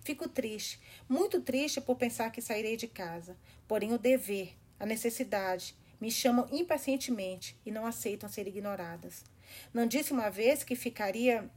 Fico 0.00 0.28
triste, 0.28 0.78
muito 1.08 1.40
triste 1.40 1.80
por 1.80 1.96
pensar 1.96 2.30
que 2.30 2.42
sairei 2.42 2.76
de 2.76 2.88
casa. 2.88 3.36
Porém, 3.66 3.94
o 3.94 3.98
dever, 3.98 4.50
a 4.78 4.84
necessidade 4.84 5.74
me 6.00 6.10
chamam 6.10 6.48
impacientemente 6.50 7.56
e 7.64 7.70
não 7.70 7.86
aceitam 7.86 8.28
ser 8.28 8.46
ignoradas. 8.46 9.24
Não 9.72 9.86
disse 9.86 10.12
uma 10.12 10.30
vez 10.30 10.62
que 10.62 10.76
ficaria 10.76 11.50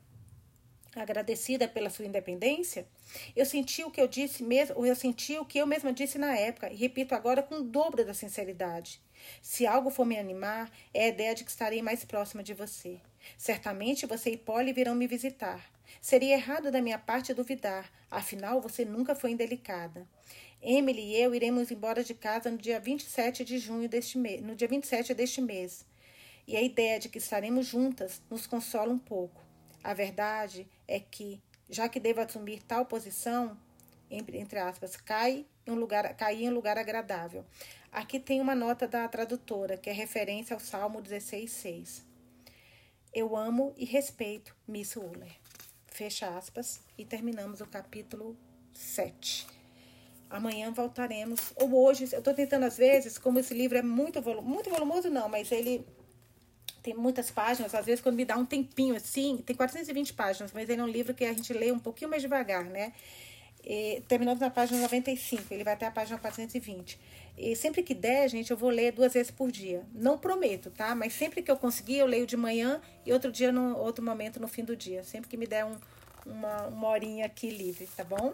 agradecida 0.95 1.67
pela 1.67 1.89
sua 1.89 2.05
independência? 2.05 2.85
Eu 3.35 3.45
senti 3.45 3.83
o 3.83 3.91
que 3.91 4.01
eu 4.01 4.07
disse 4.07 4.43
mesmo, 4.43 4.85
eu 4.85 4.95
senti 4.95 5.37
o 5.37 5.45
que 5.45 5.57
eu 5.57 5.67
mesma 5.67 5.93
disse 5.93 6.17
na 6.17 6.35
época 6.35 6.71
e 6.71 6.75
repito 6.75 7.15
agora 7.15 7.43
com 7.43 7.55
o 7.55 7.63
dobro 7.63 8.05
da 8.05 8.13
sinceridade. 8.13 9.01
Se 9.41 9.67
algo 9.67 9.89
for 9.89 10.05
me 10.05 10.17
animar, 10.17 10.71
é 10.93 11.05
a 11.05 11.09
ideia 11.09 11.35
de 11.35 11.43
que 11.43 11.51
estarei 11.51 11.81
mais 11.81 12.03
próxima 12.03 12.43
de 12.43 12.53
você. 12.53 12.99
Certamente 13.37 14.05
você 14.05 14.31
e 14.31 14.37
Polly 14.37 14.73
virão 14.73 14.95
me 14.95 15.07
visitar. 15.07 15.71
Seria 15.99 16.35
errado 16.35 16.71
da 16.71 16.81
minha 16.81 16.97
parte 16.97 17.33
duvidar, 17.33 17.91
afinal 18.09 18.61
você 18.61 18.85
nunca 18.85 19.13
foi 19.13 19.31
indelicada. 19.31 20.07
Emily 20.61 21.01
e 21.01 21.15
eu 21.15 21.33
iremos 21.33 21.71
embora 21.71 22.03
de 22.03 22.13
casa 22.13 22.51
no 22.51 22.57
dia 22.57 22.79
27 22.79 23.43
de 23.43 23.57
junho 23.57 23.89
deste 23.89 24.17
mês, 24.17 24.41
no 24.41 24.55
dia 24.55 24.67
27 24.67 25.13
deste 25.13 25.41
mês. 25.41 25.85
E 26.47 26.55
a 26.55 26.61
ideia 26.61 26.99
de 26.99 27.09
que 27.09 27.17
estaremos 27.17 27.65
juntas 27.65 28.21
nos 28.29 28.45
consola 28.45 28.91
um 28.91 28.99
pouco. 28.99 29.41
A 29.83 29.93
verdade 29.93 30.67
é 30.87 30.99
que, 30.99 31.41
já 31.67 31.89
que 31.89 31.99
devo 31.99 32.21
assumir 32.21 32.61
tal 32.61 32.85
posição, 32.85 33.57
entre 34.09 34.59
aspas, 34.59 34.95
cai 34.95 35.45
em 35.65 35.71
um 35.71 35.75
lugar, 35.75 36.15
cair 36.15 36.43
em 36.43 36.49
um 36.49 36.53
lugar 36.53 36.77
agradável. 36.77 37.43
Aqui 37.91 38.19
tem 38.19 38.39
uma 38.39 38.53
nota 38.53 38.87
da 38.87 39.07
tradutora, 39.07 39.77
que 39.77 39.89
é 39.89 39.93
referência 39.93 40.53
ao 40.53 40.59
Salmo 40.59 41.01
16,6. 41.01 42.03
Eu 43.13 43.35
amo 43.35 43.73
e 43.75 43.85
respeito 43.85 44.55
Miss 44.67 44.95
Uller. 44.95 45.35
Fecha 45.87 46.37
aspas. 46.37 46.81
E 46.97 47.03
terminamos 47.03 47.61
o 47.61 47.65
capítulo 47.65 48.37
7. 48.73 49.60
Amanhã 50.31 50.71
voltaremos. 50.71 51.51
Ou 51.57 51.85
hoje, 51.85 52.07
eu 52.11 52.19
estou 52.19 52.33
tentando 52.33 52.63
às 52.63 52.77
vezes, 52.77 53.17
como 53.17 53.39
esse 53.39 53.53
livro 53.53 53.77
é 53.77 53.81
muito 53.81 54.21
volumoso, 54.21 54.47
muito 54.47 54.69
volumoso 54.69 55.09
não, 55.09 55.27
mas 55.27 55.51
ele 55.51 55.85
tem 56.81 56.95
muitas 56.95 57.29
páginas, 57.29 57.75
às 57.75 57.85
vezes 57.85 58.01
quando 58.01 58.15
me 58.15 58.25
dá 58.25 58.35
um 58.35 58.45
tempinho 58.45 58.95
assim, 58.95 59.37
tem 59.45 59.55
420 59.55 60.13
páginas, 60.13 60.51
mas 60.51 60.67
ele 60.67 60.81
é 60.81 60.83
um 60.83 60.87
livro 60.87 61.13
que 61.13 61.23
a 61.23 61.33
gente 61.33 61.53
lê 61.53 61.71
um 61.71 61.77
pouquinho 61.77 62.09
mais 62.09 62.23
devagar, 62.23 62.63
né? 62.63 62.91
E, 63.63 64.01
terminamos 64.07 64.39
na 64.39 64.49
página 64.49 64.81
95, 64.81 65.53
ele 65.53 65.63
vai 65.63 65.73
até 65.73 65.85
a 65.85 65.91
página 65.91 66.17
420. 66.17 66.99
E 67.37 67.55
sempre 67.55 67.83
que 67.83 67.93
der, 67.93 68.27
gente, 68.27 68.51
eu 68.51 68.57
vou 68.57 68.69
ler 68.69 68.91
duas 68.91 69.13
vezes 69.13 69.31
por 69.31 69.51
dia. 69.51 69.83
Não 69.93 70.17
prometo, 70.17 70.71
tá? 70.71 70.95
Mas 70.95 71.13
sempre 71.13 71.41
que 71.41 71.51
eu 71.51 71.57
conseguir, 71.57 71.97
eu 71.97 72.05
leio 72.05 72.25
de 72.25 72.35
manhã 72.35 72.81
e 73.05 73.13
outro 73.13 73.31
dia, 73.31 73.51
no 73.51 73.77
outro 73.77 74.03
momento, 74.03 74.39
no 74.39 74.47
fim 74.47 74.63
do 74.63 74.75
dia. 74.75 75.03
Sempre 75.03 75.29
que 75.29 75.37
me 75.37 75.45
der 75.45 75.65
um, 75.65 75.75
uma, 76.25 76.67
uma 76.67 76.87
horinha 76.87 77.25
aqui 77.25 77.49
livre, 77.49 77.87
tá 77.95 78.03
bom? 78.03 78.33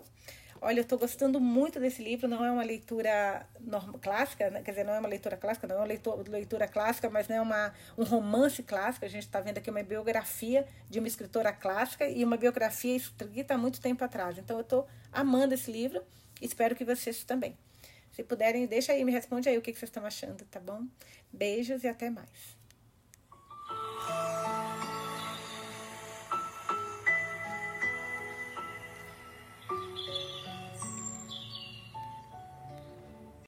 Olha, 0.61 0.79
eu 0.79 0.83
estou 0.83 0.97
gostando 0.97 1.39
muito 1.39 1.79
desse 1.79 2.01
livro. 2.03 2.27
Não 2.27 2.43
é 2.43 2.51
uma 2.51 2.63
leitura 2.63 3.47
norma, 3.59 3.97
clássica, 3.99 4.49
né? 4.49 4.61
quer 4.61 4.71
dizer, 4.71 4.83
não 4.83 4.93
é 4.93 4.99
uma 4.99 5.07
leitura 5.07 5.37
clássica, 5.37 5.67
não 5.67 5.75
é 5.75 5.79
uma 5.79 5.87
leitura, 5.87 6.23
leitura 6.29 6.67
clássica, 6.67 7.09
mas 7.09 7.27
não 7.27 7.35
é 7.35 7.41
uma, 7.41 7.73
um 7.97 8.03
romance 8.03 8.61
clássico. 8.63 9.05
A 9.05 9.09
gente 9.09 9.23
está 9.23 9.39
vendo 9.39 9.57
aqui 9.57 9.69
uma 9.69 9.83
biografia 9.83 10.65
de 10.89 10.99
uma 10.99 11.07
escritora 11.07 11.51
clássica 11.51 12.07
e 12.07 12.23
uma 12.23 12.37
biografia 12.37 12.95
escrita 12.95 13.53
há 13.53 13.57
muito 13.57 13.81
tempo 13.81 14.03
atrás. 14.03 14.37
Então, 14.37 14.57
eu 14.57 14.61
estou 14.61 14.87
amando 15.11 15.53
esse 15.53 15.71
livro. 15.71 16.01
Espero 16.41 16.75
que 16.75 16.85
vocês 16.85 17.23
também. 17.23 17.57
Se 18.11 18.23
puderem, 18.23 18.65
deixa 18.65 18.93
aí, 18.93 19.05
me 19.05 19.11
responde 19.11 19.47
aí 19.47 19.57
o 19.57 19.61
que, 19.61 19.71
que 19.71 19.77
vocês 19.77 19.89
estão 19.89 20.05
achando, 20.05 20.43
tá 20.45 20.59
bom? 20.59 20.83
Beijos 21.31 21.83
e 21.83 21.87
até 21.87 22.09
mais. 22.09 22.57